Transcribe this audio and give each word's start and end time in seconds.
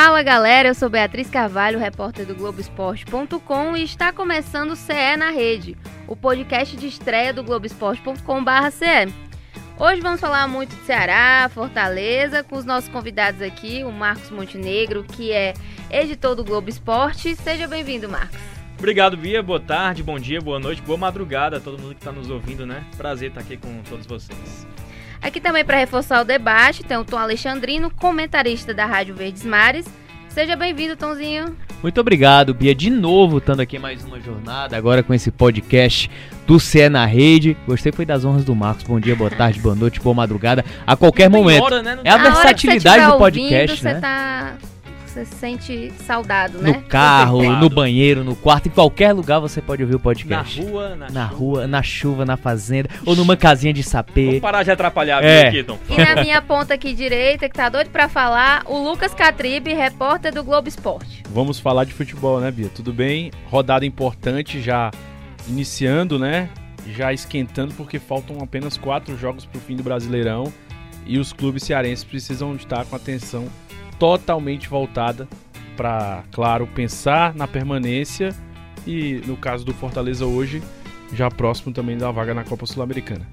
Fala 0.00 0.22
galera, 0.22 0.68
eu 0.68 0.76
sou 0.76 0.88
Beatriz 0.88 1.28
Carvalho, 1.28 1.76
repórter 1.76 2.24
do 2.24 2.32
Globoesporte.com 2.32 3.76
e 3.76 3.82
está 3.82 4.12
começando 4.12 4.70
o 4.70 4.76
CE 4.76 5.16
na 5.18 5.30
Rede, 5.30 5.76
o 6.06 6.14
podcast 6.14 6.76
de 6.76 6.86
estreia 6.86 7.32
do 7.32 7.42
Globoesporte.com/ce. 7.42 9.12
Hoje 9.76 10.00
vamos 10.00 10.20
falar 10.20 10.46
muito 10.46 10.76
de 10.76 10.82
Ceará, 10.82 11.50
Fortaleza, 11.52 12.44
com 12.44 12.54
os 12.54 12.64
nossos 12.64 12.88
convidados 12.88 13.42
aqui, 13.42 13.82
o 13.82 13.90
Marcos 13.90 14.30
Montenegro, 14.30 15.02
que 15.02 15.32
é 15.32 15.52
editor 15.90 16.36
do 16.36 16.44
Globo 16.44 16.70
Esporte. 16.70 17.34
Seja 17.34 17.66
bem-vindo, 17.66 18.08
Marcos. 18.08 18.38
Obrigado, 18.78 19.16
Bia. 19.16 19.42
Boa 19.42 19.58
tarde, 19.58 20.04
bom 20.04 20.16
dia, 20.16 20.40
boa 20.40 20.60
noite, 20.60 20.80
boa 20.80 20.96
madrugada 20.96 21.56
a 21.56 21.60
todo 21.60 21.76
mundo 21.76 21.96
que 21.96 22.00
está 22.00 22.12
nos 22.12 22.30
ouvindo, 22.30 22.64
né? 22.64 22.86
Prazer 22.96 23.30
estar 23.30 23.40
aqui 23.40 23.56
com 23.56 23.82
todos 23.82 24.06
vocês. 24.06 24.64
Aqui 25.20 25.40
também 25.40 25.64
para 25.64 25.76
reforçar 25.76 26.20
o 26.20 26.24
debate 26.24 26.84
tem 26.84 26.96
o 26.96 27.04
Tom 27.04 27.18
Alexandrino, 27.18 27.90
comentarista 27.90 28.72
da 28.72 28.86
Rádio 28.86 29.14
Verdes 29.14 29.44
Mares. 29.44 29.86
Seja 30.28 30.54
bem-vindo, 30.54 30.96
Tomzinho. 30.96 31.56
Muito 31.82 32.00
obrigado, 32.00 32.54
Bia. 32.54 32.74
De 32.74 32.90
novo, 32.90 33.38
estando 33.38 33.60
aqui 33.60 33.78
mais 33.78 34.04
uma 34.04 34.20
jornada, 34.20 34.76
agora 34.76 35.02
com 35.02 35.14
esse 35.14 35.30
podcast 35.30 36.10
do 36.46 36.58
CE 36.58 36.88
na 36.88 37.04
Rede. 37.06 37.56
Gostei 37.66 37.92
foi 37.92 38.04
das 38.04 38.24
honras 38.24 38.44
do 38.44 38.54
Marcos. 38.54 38.84
Bom 38.84 38.98
dia, 38.98 39.14
boa 39.14 39.30
tarde, 39.30 39.60
boa 39.60 39.74
noite, 39.74 40.00
boa 40.00 40.14
madrugada. 40.14 40.64
A 40.86 40.96
qualquer 40.96 41.28
momento. 41.28 41.64
Hora, 41.64 41.82
né? 41.82 41.98
É 42.04 42.10
a, 42.10 42.14
a 42.14 42.18
versatilidade 42.18 43.06
do 43.06 43.18
podcast, 43.18 43.70
ouvindo, 43.70 43.84
né? 43.84 43.94
Você 43.94 44.00
tá 44.00 44.54
você 45.18 45.24
se 45.24 45.34
sente 45.34 45.92
saudado, 46.04 46.58
né? 46.58 46.72
No 46.72 46.82
carro, 46.82 47.42
no 47.42 47.68
banheiro, 47.68 48.22
no 48.22 48.36
quarto, 48.36 48.68
em 48.68 48.70
qualquer 48.70 49.12
lugar 49.12 49.40
você 49.40 49.60
pode 49.60 49.82
ouvir 49.82 49.96
o 49.96 50.00
podcast. 50.00 50.60
Na 50.62 50.70
rua, 50.70 50.88
na, 50.90 50.96
na 50.96 51.28
chuva. 51.28 51.36
rua, 51.36 51.66
na 51.66 51.82
chuva, 51.82 52.24
na 52.24 52.36
fazenda, 52.36 52.88
ou 53.04 53.16
numa 53.16 53.36
casinha 53.36 53.72
de 53.72 53.82
sapê. 53.82 54.26
Vamos 54.26 54.40
parar 54.40 54.62
de 54.62 54.70
atrapalhar, 54.70 55.24
é. 55.24 55.48
aqui, 55.48 55.64
Tom. 55.64 55.78
E 55.88 55.96
na 55.96 56.22
minha 56.22 56.40
ponta 56.40 56.74
aqui 56.74 56.94
direita, 56.94 57.48
que 57.48 57.54
tá 57.54 57.68
doido 57.68 57.90
pra 57.90 58.08
falar, 58.08 58.62
o 58.66 58.78
Lucas 58.78 59.14
Catribe, 59.14 59.72
repórter 59.72 60.32
do 60.32 60.44
Globo 60.44 60.68
Esporte. 60.68 61.22
Vamos 61.30 61.58
falar 61.58 61.84
de 61.84 61.92
futebol, 61.92 62.40
né, 62.40 62.50
Bia? 62.50 62.68
Tudo 62.68 62.92
bem? 62.92 63.30
Rodada 63.50 63.84
importante 63.84 64.60
já 64.60 64.90
iniciando, 65.48 66.18
né? 66.18 66.48
Já 66.94 67.12
esquentando, 67.12 67.74
porque 67.74 67.98
faltam 67.98 68.38
apenas 68.40 68.76
quatro 68.76 69.16
jogos 69.16 69.44
pro 69.44 69.60
fim 69.60 69.76
do 69.76 69.82
Brasileirão. 69.82 70.52
E 71.04 71.18
os 71.18 71.32
clubes 71.32 71.62
cearenses 71.62 72.04
precisam 72.04 72.54
estar 72.54 72.84
com 72.84 72.94
atenção 72.94 73.48
totalmente 73.98 74.68
voltada 74.68 75.28
para, 75.76 76.24
claro, 76.32 76.66
pensar 76.66 77.34
na 77.34 77.46
permanência 77.46 78.34
e, 78.86 79.20
no 79.26 79.36
caso 79.36 79.64
do 79.64 79.74
Fortaleza 79.74 80.24
hoje, 80.26 80.62
já 81.12 81.30
próximo 81.30 81.72
também 81.72 81.96
da 81.96 82.10
vaga 82.10 82.34
na 82.34 82.44
Copa 82.44 82.66
Sul-Americana. 82.66 83.26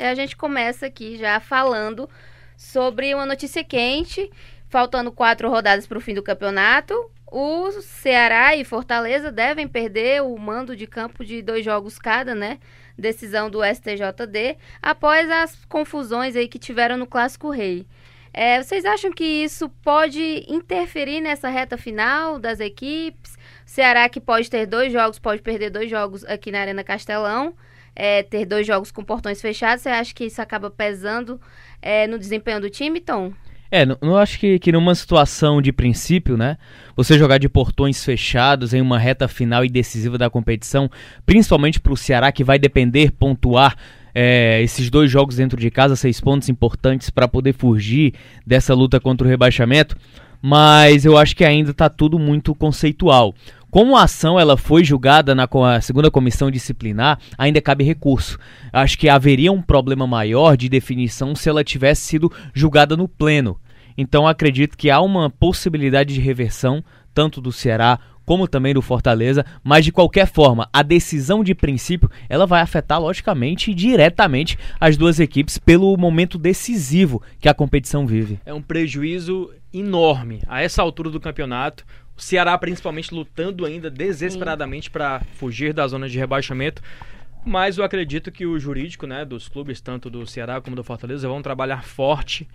A 0.00 0.14
gente 0.14 0.36
começa 0.36 0.86
aqui 0.86 1.18
já 1.18 1.38
falando 1.38 2.08
sobre 2.56 3.14
uma 3.14 3.26
notícia 3.26 3.62
quente, 3.62 4.30
faltando 4.68 5.12
quatro 5.12 5.50
rodadas 5.50 5.86
para 5.86 5.98
o 5.98 6.00
fim 6.00 6.14
do 6.14 6.22
campeonato. 6.22 6.94
O 7.30 7.70
Ceará 7.82 8.56
e 8.56 8.64
Fortaleza 8.64 9.30
devem 9.30 9.68
perder 9.68 10.22
o 10.22 10.36
mando 10.38 10.74
de 10.74 10.86
campo 10.86 11.24
de 11.24 11.42
dois 11.42 11.64
jogos 11.64 11.98
cada, 11.98 12.34
né? 12.34 12.58
Decisão 12.96 13.50
do 13.50 13.60
STJD, 13.62 14.56
após 14.82 15.30
as 15.30 15.64
confusões 15.66 16.34
aí 16.34 16.48
que 16.48 16.58
tiveram 16.58 16.96
no 16.96 17.06
Clássico 17.06 17.50
Rei. 17.50 17.86
É, 18.32 18.62
vocês 18.62 18.84
acham 18.84 19.12
que 19.12 19.24
isso 19.24 19.68
pode 19.82 20.44
interferir 20.48 21.20
nessa 21.20 21.48
reta 21.48 21.76
final 21.76 22.38
das 22.38 22.60
equipes? 22.60 23.36
Ceará 23.64 24.08
que 24.08 24.20
pode 24.20 24.48
ter 24.48 24.64
dois 24.64 24.92
jogos, 24.92 25.18
pode 25.18 25.42
perder 25.42 25.70
dois 25.70 25.90
jogos 25.90 26.24
aqui 26.24 26.50
na 26.50 26.60
Arena 26.60 26.82
Castelão, 26.82 27.54
é, 27.94 28.22
ter 28.22 28.46
dois 28.46 28.66
jogos 28.66 28.90
com 28.90 29.04
portões 29.04 29.40
fechados. 29.40 29.82
Você 29.82 29.90
acha 29.90 30.14
que 30.14 30.24
isso 30.24 30.40
acaba 30.40 30.70
pesando 30.70 31.40
é, 31.82 32.06
no 32.06 32.18
desempenho 32.18 32.60
do 32.60 32.70
time, 32.70 33.00
Tom? 33.00 33.32
É, 33.70 33.84
não, 33.84 34.16
acho 34.16 34.38
que, 34.38 34.58
que 34.58 34.72
numa 34.72 34.94
situação 34.94 35.60
de 35.60 35.72
princípio, 35.72 36.36
né? 36.36 36.56
Você 36.96 37.18
jogar 37.18 37.38
de 37.38 37.48
portões 37.48 38.02
fechados 38.02 38.72
em 38.72 38.80
uma 38.80 38.98
reta 38.98 39.28
final 39.28 39.64
e 39.64 39.68
decisiva 39.68 40.16
da 40.16 40.30
competição, 40.30 40.90
principalmente 41.26 41.78
para 41.78 41.92
o 41.92 41.96
Ceará, 41.96 42.32
que 42.32 42.42
vai 42.42 42.58
depender 42.58 43.12
pontuar 43.12 43.76
é, 44.14 44.62
esses 44.62 44.88
dois 44.88 45.10
jogos 45.10 45.36
dentro 45.36 45.60
de 45.60 45.70
casa, 45.70 45.96
seis 45.96 46.20
pontos 46.20 46.48
importantes 46.48 47.10
para 47.10 47.28
poder 47.28 47.52
fugir 47.52 48.14
dessa 48.46 48.74
luta 48.74 48.98
contra 48.98 49.26
o 49.26 49.30
rebaixamento. 49.30 49.96
Mas 50.40 51.04
eu 51.04 51.16
acho 51.16 51.36
que 51.36 51.44
ainda 51.44 51.72
está 51.72 51.88
tudo 51.88 52.18
muito 52.18 52.54
conceitual. 52.54 53.34
Como 53.70 53.96
a 53.96 54.04
ação 54.04 54.40
ela 54.40 54.56
foi 54.56 54.82
julgada 54.82 55.34
na 55.34 55.46
segunda 55.82 56.10
comissão 56.10 56.50
disciplinar, 56.50 57.18
ainda 57.36 57.60
cabe 57.60 57.84
recurso. 57.84 58.38
Acho 58.72 58.96
que 58.96 59.10
haveria 59.10 59.52
um 59.52 59.60
problema 59.60 60.06
maior 60.06 60.56
de 60.56 60.70
definição 60.70 61.34
se 61.34 61.50
ela 61.50 61.62
tivesse 61.62 62.02
sido 62.02 62.32
julgada 62.54 62.96
no 62.96 63.06
pleno. 63.06 63.60
Então 63.96 64.26
acredito 64.26 64.76
que 64.76 64.90
há 64.90 65.00
uma 65.02 65.28
possibilidade 65.28 66.14
de 66.14 66.20
reversão, 66.20 66.82
tanto 67.12 67.42
do 67.42 67.52
Ceará 67.52 67.98
como 68.24 68.46
também 68.46 68.74
do 68.74 68.82
Fortaleza, 68.82 69.44
mas 69.64 69.86
de 69.86 69.92
qualquer 69.92 70.26
forma, 70.26 70.68
a 70.70 70.82
decisão 70.82 71.42
de 71.42 71.54
princípio, 71.54 72.10
ela 72.28 72.46
vai 72.46 72.60
afetar 72.60 73.00
logicamente 73.00 73.70
e 73.70 73.74
diretamente 73.74 74.58
as 74.78 74.98
duas 74.98 75.18
equipes 75.18 75.56
pelo 75.56 75.96
momento 75.96 76.36
decisivo 76.36 77.22
que 77.40 77.48
a 77.48 77.54
competição 77.54 78.06
vive. 78.06 78.38
É 78.44 78.52
um 78.52 78.60
prejuízo 78.60 79.50
enorme 79.72 80.42
a 80.46 80.62
essa 80.62 80.82
altura 80.82 81.08
do 81.08 81.18
campeonato. 81.18 81.86
O 82.18 82.22
Ceará 82.22 82.58
principalmente 82.58 83.14
lutando 83.14 83.64
ainda 83.64 83.88
desesperadamente 83.88 84.90
para 84.90 85.20
fugir 85.34 85.72
da 85.72 85.86
zona 85.86 86.08
de 86.08 86.18
rebaixamento. 86.18 86.82
Mas 87.46 87.78
eu 87.78 87.84
acredito 87.84 88.32
que 88.32 88.44
o 88.44 88.58
jurídico, 88.58 89.06
né, 89.06 89.24
dos 89.24 89.48
clubes 89.48 89.80
tanto 89.80 90.10
do 90.10 90.26
Ceará 90.26 90.60
como 90.60 90.74
do 90.74 90.82
Fortaleza 90.82 91.28
vão 91.28 91.40
trabalhar 91.40 91.84
forte 91.84 92.48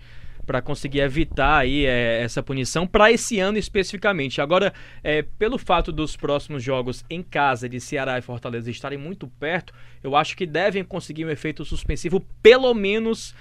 para 0.44 0.60
conseguir 0.60 1.00
evitar 1.00 1.60
aí 1.60 1.86
é, 1.86 2.20
essa 2.22 2.42
punição 2.42 2.86
para 2.86 3.10
esse 3.10 3.40
ano 3.40 3.56
especificamente. 3.56 4.42
Agora, 4.42 4.74
é, 5.02 5.22
pelo 5.22 5.56
fato 5.56 5.90
dos 5.90 6.14
próximos 6.14 6.62
jogos 6.62 7.02
em 7.08 7.22
casa 7.22 7.66
de 7.66 7.80
Ceará 7.80 8.18
e 8.18 8.22
Fortaleza 8.22 8.70
estarem 8.70 8.98
muito 8.98 9.26
perto, 9.26 9.72
eu 10.02 10.14
acho 10.14 10.36
que 10.36 10.44
devem 10.44 10.84
conseguir 10.84 11.24
um 11.24 11.30
efeito 11.30 11.64
suspensivo 11.64 12.20
pelo 12.42 12.74
menos 12.74 13.34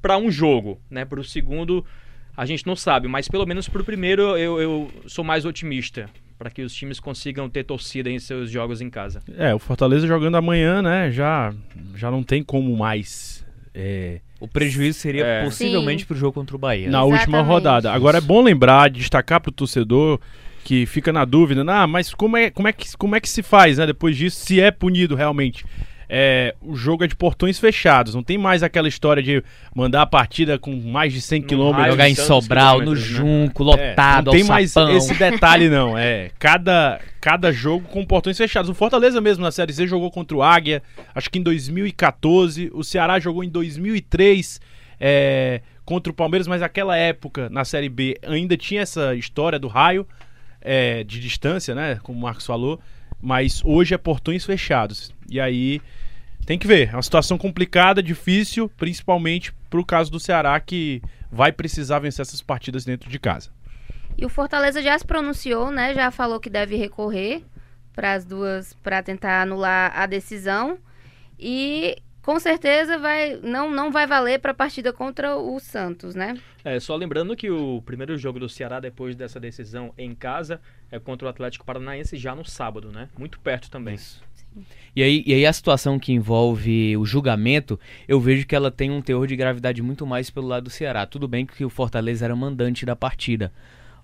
para 0.00 0.16
um 0.16 0.30
jogo, 0.30 0.80
né? 0.88 1.04
Para 1.04 1.20
o 1.20 1.24
segundo 1.24 1.84
a 2.36 2.46
gente 2.46 2.66
não 2.66 2.74
sabe, 2.74 3.08
mas 3.08 3.28
pelo 3.28 3.46
menos 3.46 3.68
para 3.68 3.82
o 3.82 3.84
primeiro 3.84 4.36
eu, 4.36 4.60
eu 4.60 4.90
sou 5.06 5.24
mais 5.24 5.44
otimista 5.44 6.08
para 6.38 6.50
que 6.50 6.62
os 6.62 6.74
times 6.74 6.98
consigam 6.98 7.48
ter 7.48 7.64
torcida 7.64 8.10
em 8.10 8.18
seus 8.18 8.50
jogos 8.50 8.80
em 8.80 8.90
casa. 8.90 9.22
É, 9.36 9.54
o 9.54 9.58
Fortaleza 9.58 10.06
jogando 10.06 10.36
amanhã, 10.36 10.82
né? 10.82 11.10
Já, 11.10 11.54
já 11.94 12.10
não 12.10 12.22
tem 12.22 12.42
como 12.42 12.76
mais. 12.76 13.44
É... 13.72 14.20
O 14.40 14.48
prejuízo 14.48 14.98
seria 14.98 15.24
é. 15.24 15.44
possivelmente 15.44 16.04
para 16.04 16.14
o 16.14 16.18
jogo 16.18 16.32
contra 16.32 16.54
o 16.54 16.58
Bahia. 16.58 16.90
Na 16.90 16.98
Exatamente. 16.98 17.20
última 17.20 17.42
rodada. 17.42 17.92
Agora 17.92 18.18
é 18.18 18.20
bom 18.20 18.42
lembrar, 18.42 18.90
destacar 18.90 19.40
para 19.40 19.50
o 19.50 19.52
torcedor 19.52 20.20
que 20.64 20.86
fica 20.86 21.12
na 21.12 21.24
dúvida, 21.24 21.62
ah, 21.68 21.86
mas 21.86 22.12
como 22.14 22.36
é, 22.36 22.50
como, 22.50 22.66
é 22.66 22.72
que, 22.72 22.96
como 22.96 23.14
é 23.14 23.20
que 23.20 23.28
se 23.28 23.42
faz, 23.42 23.78
né? 23.78 23.86
Depois 23.86 24.16
disso, 24.16 24.44
se 24.44 24.60
é 24.60 24.70
punido 24.70 25.14
realmente 25.14 25.64
é, 26.08 26.54
o 26.60 26.76
jogo 26.76 27.04
é 27.04 27.06
de 27.06 27.16
portões 27.16 27.58
fechados. 27.58 28.14
Não 28.14 28.22
tem 28.22 28.36
mais 28.36 28.62
aquela 28.62 28.88
história 28.88 29.22
de 29.22 29.42
mandar 29.74 30.02
a 30.02 30.06
partida 30.06 30.58
com 30.58 30.74
mais 30.74 31.12
de 31.12 31.20
100 31.20 31.42
km. 31.42 31.84
Jogar 31.88 32.08
em 32.08 32.14
Sobral, 32.14 32.80
no 32.80 32.92
né? 32.92 32.96
Junco, 32.96 33.64
né? 33.64 33.70
lotado, 33.70 34.30
é, 34.30 34.32
Não 34.32 34.32
tem 34.32 34.44
mais 34.44 34.72
sapão. 34.72 34.96
esse 34.96 35.14
detalhe, 35.14 35.68
não. 35.68 35.96
É, 35.96 36.30
cada, 36.38 37.00
cada 37.20 37.52
jogo 37.52 37.88
com 37.88 38.04
portões 38.04 38.36
fechados. 38.36 38.70
O 38.70 38.74
Fortaleza 38.74 39.20
mesmo 39.20 39.42
na 39.42 39.50
Série 39.50 39.72
C 39.72 39.86
jogou 39.86 40.10
contra 40.10 40.36
o 40.36 40.42
Águia, 40.42 40.82
acho 41.14 41.30
que 41.30 41.38
em 41.38 41.42
2014. 41.42 42.70
O 42.72 42.82
Ceará 42.84 43.18
jogou 43.18 43.42
em 43.42 43.48
2003 43.48 44.60
é, 45.00 45.60
contra 45.84 46.10
o 46.10 46.14
Palmeiras, 46.14 46.46
mas 46.46 46.60
naquela 46.60 46.96
época, 46.96 47.48
na 47.50 47.64
Série 47.64 47.88
B, 47.88 48.16
ainda 48.22 48.56
tinha 48.56 48.82
essa 48.82 49.14
história 49.14 49.58
do 49.58 49.68
raio 49.68 50.06
é, 50.60 51.04
de 51.04 51.20
distância, 51.20 51.74
né? 51.74 51.98
Como 52.02 52.18
o 52.18 52.22
Marcos 52.22 52.46
falou. 52.46 52.80
Mas 53.24 53.62
hoje 53.64 53.94
é 53.94 53.98
portões 53.98 54.44
fechados. 54.44 55.10
E 55.30 55.40
aí 55.40 55.80
tem 56.44 56.58
que 56.58 56.66
ver. 56.66 56.90
É 56.90 56.92
uma 56.92 57.02
situação 57.02 57.38
complicada, 57.38 58.02
difícil, 58.02 58.68
principalmente 58.68 59.50
para 59.70 59.80
o 59.80 59.84
caso 59.84 60.12
do 60.12 60.20
Ceará, 60.20 60.60
que 60.60 61.00
vai 61.32 61.50
precisar 61.50 62.00
vencer 62.00 62.22
essas 62.22 62.42
partidas 62.42 62.84
dentro 62.84 63.08
de 63.08 63.18
casa. 63.18 63.50
E 64.18 64.26
o 64.26 64.28
Fortaleza 64.28 64.82
já 64.82 64.96
se 64.98 65.06
pronunciou, 65.06 65.70
né? 65.70 65.94
Já 65.94 66.10
falou 66.10 66.38
que 66.38 66.50
deve 66.50 66.76
recorrer 66.76 67.42
para 67.94 68.12
as 68.12 68.26
duas 68.26 68.74
para 68.74 69.02
tentar 69.02 69.40
anular 69.40 69.92
a 69.96 70.04
decisão. 70.04 70.78
E 71.38 71.96
com 72.24 72.38
certeza 72.40 72.98
vai 72.98 73.38
não, 73.42 73.70
não 73.70 73.90
vai 73.90 74.06
valer 74.06 74.38
para 74.38 74.52
a 74.52 74.54
partida 74.54 74.92
contra 74.92 75.36
o 75.36 75.58
Santos, 75.60 76.14
né? 76.14 76.38
É, 76.64 76.80
só 76.80 76.96
lembrando 76.96 77.36
que 77.36 77.50
o 77.50 77.82
primeiro 77.82 78.16
jogo 78.16 78.38
do 78.38 78.48
Ceará 78.48 78.80
depois 78.80 79.14
dessa 79.14 79.38
decisão 79.38 79.92
em 79.96 80.14
casa 80.14 80.60
é 80.94 81.00
contra 81.00 81.26
o 81.26 81.30
Atlético 81.30 81.64
Paranaense 81.64 82.16
já 82.16 82.34
no 82.34 82.44
sábado, 82.44 82.92
né? 82.92 83.08
Muito 83.18 83.40
perto 83.40 83.68
também. 83.68 83.96
Isso. 83.96 84.22
E 84.94 85.02
aí, 85.02 85.24
e 85.26 85.34
aí 85.34 85.44
a 85.44 85.52
situação 85.52 85.98
que 85.98 86.12
envolve 86.12 86.96
o 86.96 87.04
julgamento, 87.04 87.78
eu 88.06 88.20
vejo 88.20 88.46
que 88.46 88.54
ela 88.54 88.70
tem 88.70 88.92
um 88.92 89.02
teor 89.02 89.26
de 89.26 89.34
gravidade 89.34 89.82
muito 89.82 90.06
mais 90.06 90.30
pelo 90.30 90.46
lado 90.46 90.64
do 90.64 90.70
Ceará. 90.70 91.04
Tudo 91.04 91.26
bem 91.26 91.44
que 91.44 91.64
o 91.64 91.70
Fortaleza 91.70 92.24
era 92.24 92.36
mandante 92.36 92.86
da 92.86 92.94
partida, 92.94 93.52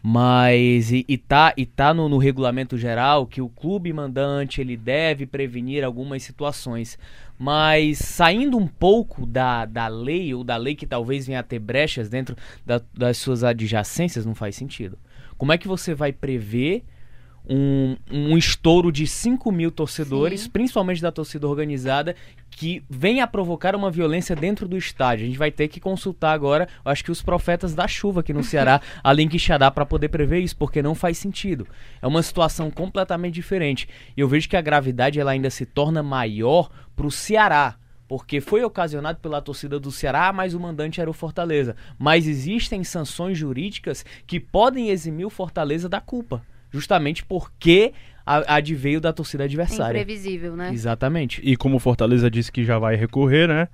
Mas 0.03 0.91
e, 0.91 1.05
e 1.07 1.17
tá, 1.17 1.55
e 1.57 1.65
tá 1.65 1.95
no, 1.95 2.09
no 2.09 2.19
regulamento 2.19 2.77
geral 2.77 3.25
que 3.25 3.41
o 3.41 3.49
clube 3.49 3.93
mandante 3.93 4.61
ele 4.61 4.77
deve 4.77 5.27
prevenir 5.27 5.85
algumas 5.85 6.25
situações. 6.25 6.99
Mas 7.39 7.99
saindo 7.99 8.59
um 8.59 8.67
pouco 8.67 9.25
da, 9.27 9.65
da 9.65 9.87
lei, 9.87 10.35
ou 10.35 10.43
da 10.43 10.57
lei 10.57 10.75
que 10.75 10.87
talvez 10.87 11.27
venha 11.29 11.39
a 11.39 11.45
ter 11.45 11.61
brechas 11.61 12.09
dentro 12.09 12.35
da, 12.67 12.83
das 12.93 13.19
suas 13.19 13.45
adjacências, 13.45 14.27
não 14.27 14.35
faz 14.35 14.57
sentido. 14.57 14.99
Como 15.41 15.55
é 15.55 15.57
que 15.57 15.67
você 15.67 15.95
vai 15.95 16.13
prever 16.13 16.85
um, 17.49 17.97
um 18.13 18.37
estouro 18.37 18.93
de 18.93 19.07
5 19.07 19.51
mil 19.51 19.71
torcedores, 19.71 20.43
Sim. 20.43 20.51
principalmente 20.51 21.01
da 21.01 21.11
torcida 21.11 21.49
organizada, 21.49 22.15
que 22.51 22.85
venha 22.91 23.25
a 23.25 23.27
provocar 23.27 23.75
uma 23.75 23.91
violência 23.91 24.37
dentro 24.37 24.69
do 24.69 24.77
estádio. 24.77 25.25
A 25.25 25.27
gente 25.29 25.39
vai 25.39 25.51
ter 25.51 25.69
que 25.69 25.81
consultar 25.81 26.35
agora, 26.35 26.69
acho 26.85 27.03
que 27.03 27.11
os 27.11 27.23
profetas 27.23 27.75
da 27.75 27.89
chuva 27.89 28.21
aqui 28.21 28.35
no 28.35 28.45
Ceará, 28.45 28.83
a 29.03 29.13
Link 29.15 29.39
Xadá, 29.39 29.71
para 29.71 29.87
poder 29.87 30.11
prever 30.11 30.41
isso, 30.41 30.59
porque 30.59 30.83
não 30.83 30.95
faz 30.95 31.17
sentido. 31.17 31.67
É 32.03 32.07
uma 32.07 32.23
situação 32.23 32.71
completamente 32.71 33.33
diferente. 33.33 33.89
E 34.15 34.21
eu 34.21 34.29
vejo 34.29 34.47
que 34.47 34.59
a 34.59 34.61
gravidade 34.61 35.19
ela 35.19 35.31
ainda 35.31 35.49
se 35.49 35.65
torna 35.65 36.03
maior 36.03 36.69
para 36.95 37.07
o 37.07 37.11
Ceará. 37.11 37.77
Porque 38.11 38.41
foi 38.41 38.65
ocasionado 38.65 39.21
pela 39.21 39.41
torcida 39.41 39.79
do 39.79 39.93
Ceará, 39.93 40.33
mas 40.33 40.53
o 40.53 40.59
mandante 40.59 41.01
era 41.01 41.09
o 41.09 41.13
Fortaleza. 41.13 41.77
Mas 41.97 42.27
existem 42.27 42.83
sanções 42.83 43.39
jurídicas 43.39 44.05
que 44.27 44.41
podem 44.41 44.91
eximir 44.91 45.25
o 45.25 45.31
Fortaleza 45.31 45.89
da 45.89 46.01
culpa. 46.01 46.43
Justamente 46.73 47.25
porque 47.25 47.93
a- 48.27 48.57
adveio 48.57 49.01
da 49.01 49.13
torcida 49.13 49.45
É 49.45 49.47
adversária. 49.47 49.97
imprevisível, 50.01 50.57
né? 50.57 50.73
Exatamente. 50.73 51.41
E 51.45 51.57
como 51.57 51.77
o 51.77 51.79
Fortaleza 51.79 52.29
disse 52.29 52.51
que 52.51 52.65
já 52.65 52.81
vai 52.81 52.97
recorrer, 52.97 53.47
né? 53.47 53.69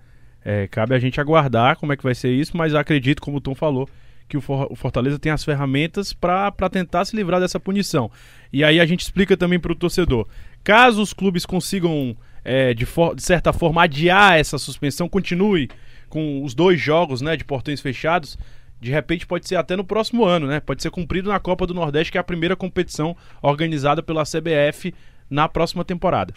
é, 0.45 0.69
cabe 0.69 0.95
a 0.95 0.99
gente 0.99 1.19
aguardar 1.19 1.77
como 1.79 1.95
é 1.95 1.97
que 1.97 2.03
vai 2.05 2.15
ser 2.15 2.31
isso, 2.31 2.55
mas 2.59 2.75
acredito, 2.75 3.23
como 3.23 3.39
o 3.39 3.41
Tom 3.41 3.55
falou, 3.55 3.89
que 4.29 4.37
o 4.37 4.41
Fortaleza 4.41 5.19
tem 5.19 5.33
as 5.33 5.43
ferramentas 5.43 6.13
para 6.13 6.53
tentar 6.71 7.05
se 7.07 7.17
livrar 7.17 7.41
dessa 7.41 7.59
punição. 7.59 8.11
E 8.53 8.63
aí 8.63 8.79
a 8.79 8.85
gente 8.87 9.01
explica 9.01 9.35
também 9.35 9.59
para 9.59 9.73
o 9.73 9.75
torcedor. 9.75 10.29
Caso 10.63 11.01
os 11.03 11.13
clubes 11.15 11.45
consigam, 11.47 12.15
é, 12.47 12.73
de, 12.73 12.87
de 12.87 13.23
certa 13.23 13.53
forma, 13.53 13.83
adiar 13.83 14.39
essa 14.39 14.57
suspensão, 14.57 15.09
continue 15.09 15.69
com 16.09 16.45
os 16.45 16.55
dois 16.55 16.81
jogos 16.81 17.21
né, 17.21 17.37
de 17.37 17.45
portões 17.45 17.81
fechados, 17.81 18.39
de 18.81 18.93
repente 18.93 19.27
pode 19.27 19.49
ser 19.49 19.57
até 19.57 19.75
no 19.75 19.83
próximo 19.83 20.25
ano, 20.25 20.47
né? 20.47 20.61
Pode 20.61 20.81
ser 20.81 20.91
cumprido 20.91 21.29
na 21.29 21.41
Copa 21.41 21.67
do 21.67 21.75
Nordeste, 21.75 22.13
que 22.13 22.19
é 22.19 22.21
a 22.21 22.25
primeira 22.25 22.55
competição 22.55 23.17
organizada 23.43 24.01
pela 24.01 24.23
CBF 24.23 24.95
na 25.29 25.49
próxima 25.49 25.85
temporada. 25.85 26.33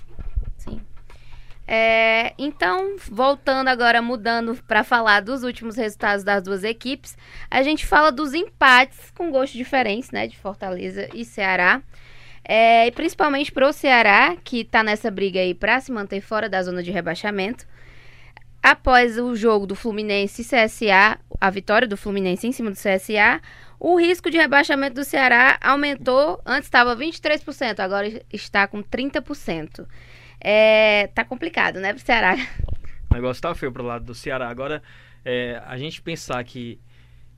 Sim. 0.57 0.81
É, 1.67 2.33
então, 2.39 2.95
voltando 3.11 3.67
agora, 3.67 4.01
mudando 4.01 4.57
para 4.67 4.83
falar 4.83 5.21
dos 5.21 5.43
últimos 5.43 5.75
resultados 5.75 6.23
das 6.23 6.41
duas 6.41 6.63
equipes, 6.63 7.15
a 7.51 7.61
gente 7.61 7.85
fala 7.85 8.11
dos 8.11 8.33
empates 8.33 9.11
com 9.15 9.29
gostos 9.29 9.55
diferentes, 9.55 10.09
né, 10.09 10.25
de 10.25 10.35
Fortaleza 10.35 11.07
e 11.13 11.23
Ceará. 11.23 11.83
É, 12.51 12.87
e 12.87 12.91
principalmente 12.91 13.51
para 13.51 13.69
o 13.69 13.71
Ceará, 13.71 14.35
que 14.43 14.61
está 14.61 14.81
nessa 14.81 15.11
briga 15.11 15.39
aí 15.39 15.53
para 15.53 15.79
se 15.79 15.91
manter 15.91 16.19
fora 16.19 16.49
da 16.49 16.63
zona 16.63 16.81
de 16.81 16.89
rebaixamento. 16.89 17.63
Após 18.61 19.19
o 19.19 19.35
jogo 19.35 19.67
do 19.67 19.75
Fluminense 19.75 20.41
e 20.41 20.45
CSA, 20.45 21.19
a 21.39 21.49
vitória 21.51 21.87
do 21.87 21.95
Fluminense 21.95 22.47
em 22.47 22.51
cima 22.51 22.71
do 22.71 22.75
CSA, 22.75 23.39
o 23.79 23.95
risco 23.99 24.31
de 24.31 24.37
rebaixamento 24.37 24.95
do 24.95 25.03
Ceará 25.03 25.59
aumentou. 25.61 26.41
Antes 26.43 26.65
estava 26.65 26.95
23%, 26.95 27.81
agora 27.81 28.19
está 28.33 28.65
com 28.65 28.81
30%. 28.81 29.85
É, 30.41 31.05
tá 31.13 31.23
complicado, 31.23 31.79
né, 31.79 31.93
pro 31.93 32.03
Ceará? 32.03 32.35
O 33.11 33.13
negócio 33.13 33.43
tá 33.43 33.53
feio 33.53 33.71
pro 33.71 33.83
lado 33.83 34.05
do 34.05 34.15
Ceará. 34.15 34.49
Agora, 34.49 34.81
é, 35.23 35.61
a 35.67 35.77
gente 35.77 36.01
pensar 36.01 36.43
que 36.43 36.79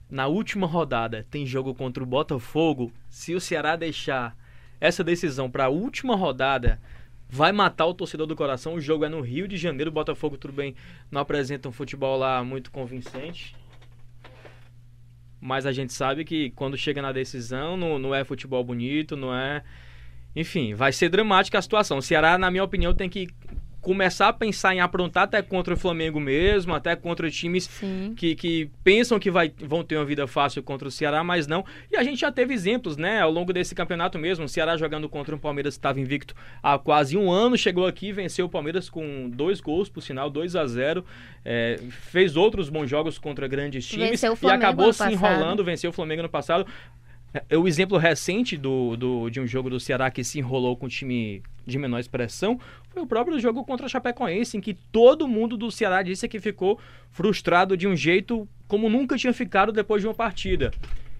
na 0.09 0.27
última 0.27 0.65
rodada 0.65 1.27
tem 1.29 1.45
jogo 1.45 1.75
contra 1.75 2.01
o 2.01 2.07
Botafogo, 2.07 2.93
se 3.09 3.35
o 3.35 3.41
Ceará 3.41 3.75
deixar 3.75 4.39
essa 4.81 5.03
decisão 5.03 5.49
pra 5.49 5.69
última 5.69 6.15
rodada, 6.15 6.81
vai 7.29 7.51
matar 7.53 7.85
o 7.85 7.93
torcedor 7.93 8.27
do 8.27 8.35
coração. 8.35 8.73
O 8.73 8.81
jogo 8.81 9.05
é 9.05 9.09
no 9.09 9.21
Rio 9.21 9.47
de 9.47 9.55
Janeiro. 9.55 9.89
O 9.89 9.93
Botafogo, 9.93 10.37
tudo 10.37 10.53
bem, 10.53 10.75
não 11.09 11.21
apresenta 11.21 11.69
um 11.69 11.71
futebol 11.71 12.17
lá 12.17 12.43
muito 12.43 12.71
convincente. 12.71 13.55
Mas 15.39 15.65
a 15.65 15.71
gente 15.71 15.93
sabe 15.93 16.25
que 16.25 16.49
quando 16.51 16.75
chega 16.75 17.01
na 17.01 17.11
decisão, 17.11 17.77
não, 17.77 17.97
não 17.97 18.13
é 18.13 18.23
futebol 18.23 18.63
bonito, 18.63 19.15
não 19.15 19.33
é. 19.33 19.63
Enfim, 20.35 20.73
vai 20.73 20.91
ser 20.91 21.09
dramática 21.09 21.57
a 21.57 21.61
situação. 21.61 21.99
O 21.99 22.01
Ceará, 22.01 22.37
na 22.37 22.51
minha 22.51 22.63
opinião, 22.63 22.93
tem 22.93 23.09
que 23.09 23.29
começar 23.81 24.27
a 24.29 24.33
pensar 24.33 24.75
em 24.75 24.79
aprontar 24.79 25.23
até 25.23 25.41
contra 25.41 25.73
o 25.73 25.77
Flamengo 25.77 26.19
mesmo, 26.19 26.73
até 26.73 26.95
contra 26.95 27.29
times 27.31 27.63
Sim. 27.65 28.13
que, 28.15 28.35
que 28.35 28.69
pensam 28.83 29.19
que 29.19 29.31
vai, 29.31 29.51
vão 29.57 29.83
ter 29.83 29.97
uma 29.97 30.05
vida 30.05 30.27
fácil 30.27 30.61
contra 30.61 30.87
o 30.87 30.91
Ceará, 30.91 31.23
mas 31.23 31.47
não. 31.47 31.65
E 31.91 31.97
a 31.97 32.03
gente 32.03 32.21
já 32.21 32.31
teve 32.31 32.53
exemplos, 32.53 32.95
né, 32.95 33.19
ao 33.19 33.31
longo 33.31 33.51
desse 33.51 33.73
campeonato 33.73 34.19
mesmo. 34.19 34.45
O 34.45 34.47
Ceará 34.49 34.77
jogando 34.77 35.09
contra 35.09 35.35
o 35.35 35.39
Palmeiras 35.39 35.73
que 35.73 35.79
estava 35.79 35.99
invicto 35.99 36.35
há 36.61 36.77
quase 36.77 37.17
um 37.17 37.31
ano, 37.31 37.57
chegou 37.57 37.87
aqui, 37.87 38.11
venceu 38.11 38.45
o 38.45 38.49
Palmeiras 38.49 38.89
com 38.89 39.29
dois 39.29 39.59
gols, 39.59 39.89
por 39.89 40.01
sinal, 40.01 40.29
2 40.29 40.55
a 40.55 40.67
0 40.67 41.03
é, 41.43 41.79
Fez 41.89 42.35
outros 42.35 42.69
bons 42.69 42.87
jogos 42.87 43.17
contra 43.17 43.47
grandes 43.47 43.87
times 43.87 44.21
e 44.21 44.47
acabou 44.47 44.93
se 44.93 44.99
passado. 44.99 45.13
enrolando, 45.13 45.63
venceu 45.63 45.89
o 45.89 45.93
Flamengo 45.93 46.21
no 46.21 46.29
passado. 46.29 46.67
É, 47.33 47.57
O 47.57 47.67
exemplo 47.67 47.97
recente 47.97 48.57
do, 48.57 48.95
do- 48.97 49.29
de 49.29 49.39
um 49.39 49.47
jogo 49.47 49.69
do 49.69 49.79
Ceará 49.79 50.09
que 50.11 50.23
se 50.23 50.39
enrolou 50.39 50.75
com 50.75 50.85
um 50.85 50.89
time 50.89 51.41
de 51.65 51.77
menor 51.77 51.99
expressão 51.99 52.59
foi 52.89 53.01
o 53.01 53.07
próprio 53.07 53.39
jogo 53.39 53.63
contra 53.63 53.85
a 53.85 53.89
Chapecoense, 53.89 54.57
em 54.57 54.61
que 54.61 54.73
todo 54.73 55.27
mundo 55.27 55.55
do 55.55 55.71
Ceará 55.71 56.01
disse 56.01 56.27
que 56.27 56.39
ficou 56.39 56.79
frustrado 57.11 57.77
de 57.77 57.87
um 57.87 57.95
jeito 57.95 58.47
como 58.67 58.89
nunca 58.89 59.17
tinha 59.17 59.33
ficado 59.33 59.71
depois 59.71 60.01
de 60.01 60.07
uma 60.07 60.13
partida. 60.13 60.71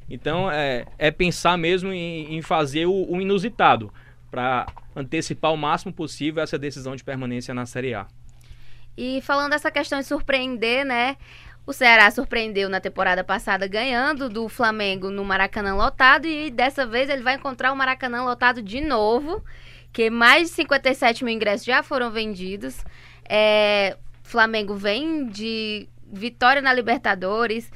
Então 0.10 0.52
é, 0.52 0.86
é 0.98 1.12
pensar 1.12 1.58
mesmo 1.58 1.94
em, 1.94 2.36
em 2.36 2.42
fazer 2.42 2.86
o, 2.86 3.06
o 3.10 3.22
inusitado 3.22 3.94
para 4.30 4.66
antecipar 4.96 5.54
o 5.54 5.58
máximo 5.58 5.94
possível 5.94 6.44
essa 6.44 6.58
decisão 6.58 6.96
de 6.96 7.04
permanência 7.04 7.54
na 7.54 7.66
Série 7.66 7.94
A. 7.94 8.08
E 8.98 9.22
falando 9.22 9.52
dessa 9.52 9.72
questão 9.72 10.00
de 10.00 10.06
surpreender, 10.06 10.86
né? 10.86 11.16
O 11.66 11.74
Ceará 11.74 12.10
surpreendeu 12.10 12.68
na 12.70 12.80
temporada 12.80 13.24
passada 13.24 13.68
ganhando 13.68 14.28
do 14.28 14.50
Flamengo 14.50 15.10
no 15.12 15.24
Maracanã 15.24 15.76
lotado 15.76 16.26
e 16.26 16.50
dessa 16.50 16.86
vez 16.86 17.10
ele 17.10 17.22
vai 17.22 17.36
encontrar 17.36 17.72
o 17.72 17.76
Maracanã 17.76 18.24
lotado 18.24 18.62
de 18.62 18.82
novo, 18.82 19.44
que 19.94 20.10
mais 20.10 20.50
de 20.50 20.56
57 20.56 21.24
mil 21.24 21.34
ingressos 21.34 21.66
já 21.66 21.84
foram 21.84 22.10
vendidos. 22.10 22.84
É, 23.30 23.96
Flamengo 24.24 24.76
vem 24.76 25.28
de 25.28 25.88
vitória 26.12 26.62
na 26.62 26.74
Libertadores, 26.74 27.72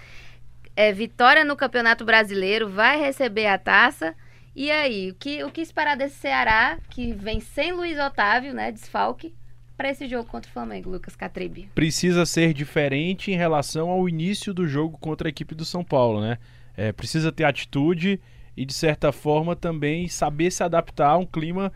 é, 0.75 0.91
vitória 0.91 1.43
no 1.43 1.55
Campeonato 1.55 2.03
Brasileiro, 2.03 2.67
vai 2.67 2.99
receber 2.99 3.47
a 3.47 3.57
taça. 3.57 4.15
E 4.55 4.71
aí, 4.71 5.11
o 5.11 5.15
que, 5.15 5.43
o 5.43 5.51
que 5.51 5.61
esperar 5.61 5.95
desse 5.95 6.15
Ceará, 6.15 6.77
que 6.89 7.13
vem 7.13 7.39
sem 7.39 7.71
Luiz 7.71 7.99
Otávio, 7.99 8.53
né, 8.53 8.71
desfalque, 8.71 9.35
para 9.77 9.89
esse 9.89 10.07
jogo 10.07 10.29
contra 10.29 10.49
o 10.49 10.53
Flamengo, 10.53 10.89
Lucas 10.89 11.15
Catribi? 11.15 11.69
precisa 11.75 12.25
ser 12.25 12.53
diferente 12.53 13.31
em 13.31 13.35
relação 13.35 13.89
ao 13.89 14.07
início 14.07 14.53
do 14.53 14.67
jogo 14.67 14.97
contra 14.97 15.27
a 15.27 15.29
equipe 15.29 15.53
do 15.53 15.65
São 15.65 15.83
Paulo, 15.83 16.21
né? 16.21 16.37
É, 16.77 16.91
precisa 16.91 17.31
ter 17.31 17.45
atitude 17.45 18.19
e, 18.55 18.65
de 18.65 18.73
certa 18.73 19.11
forma, 19.11 19.55
também 19.55 20.07
saber 20.07 20.51
se 20.51 20.63
adaptar 20.63 21.09
a 21.09 21.17
um 21.17 21.25
clima 21.25 21.71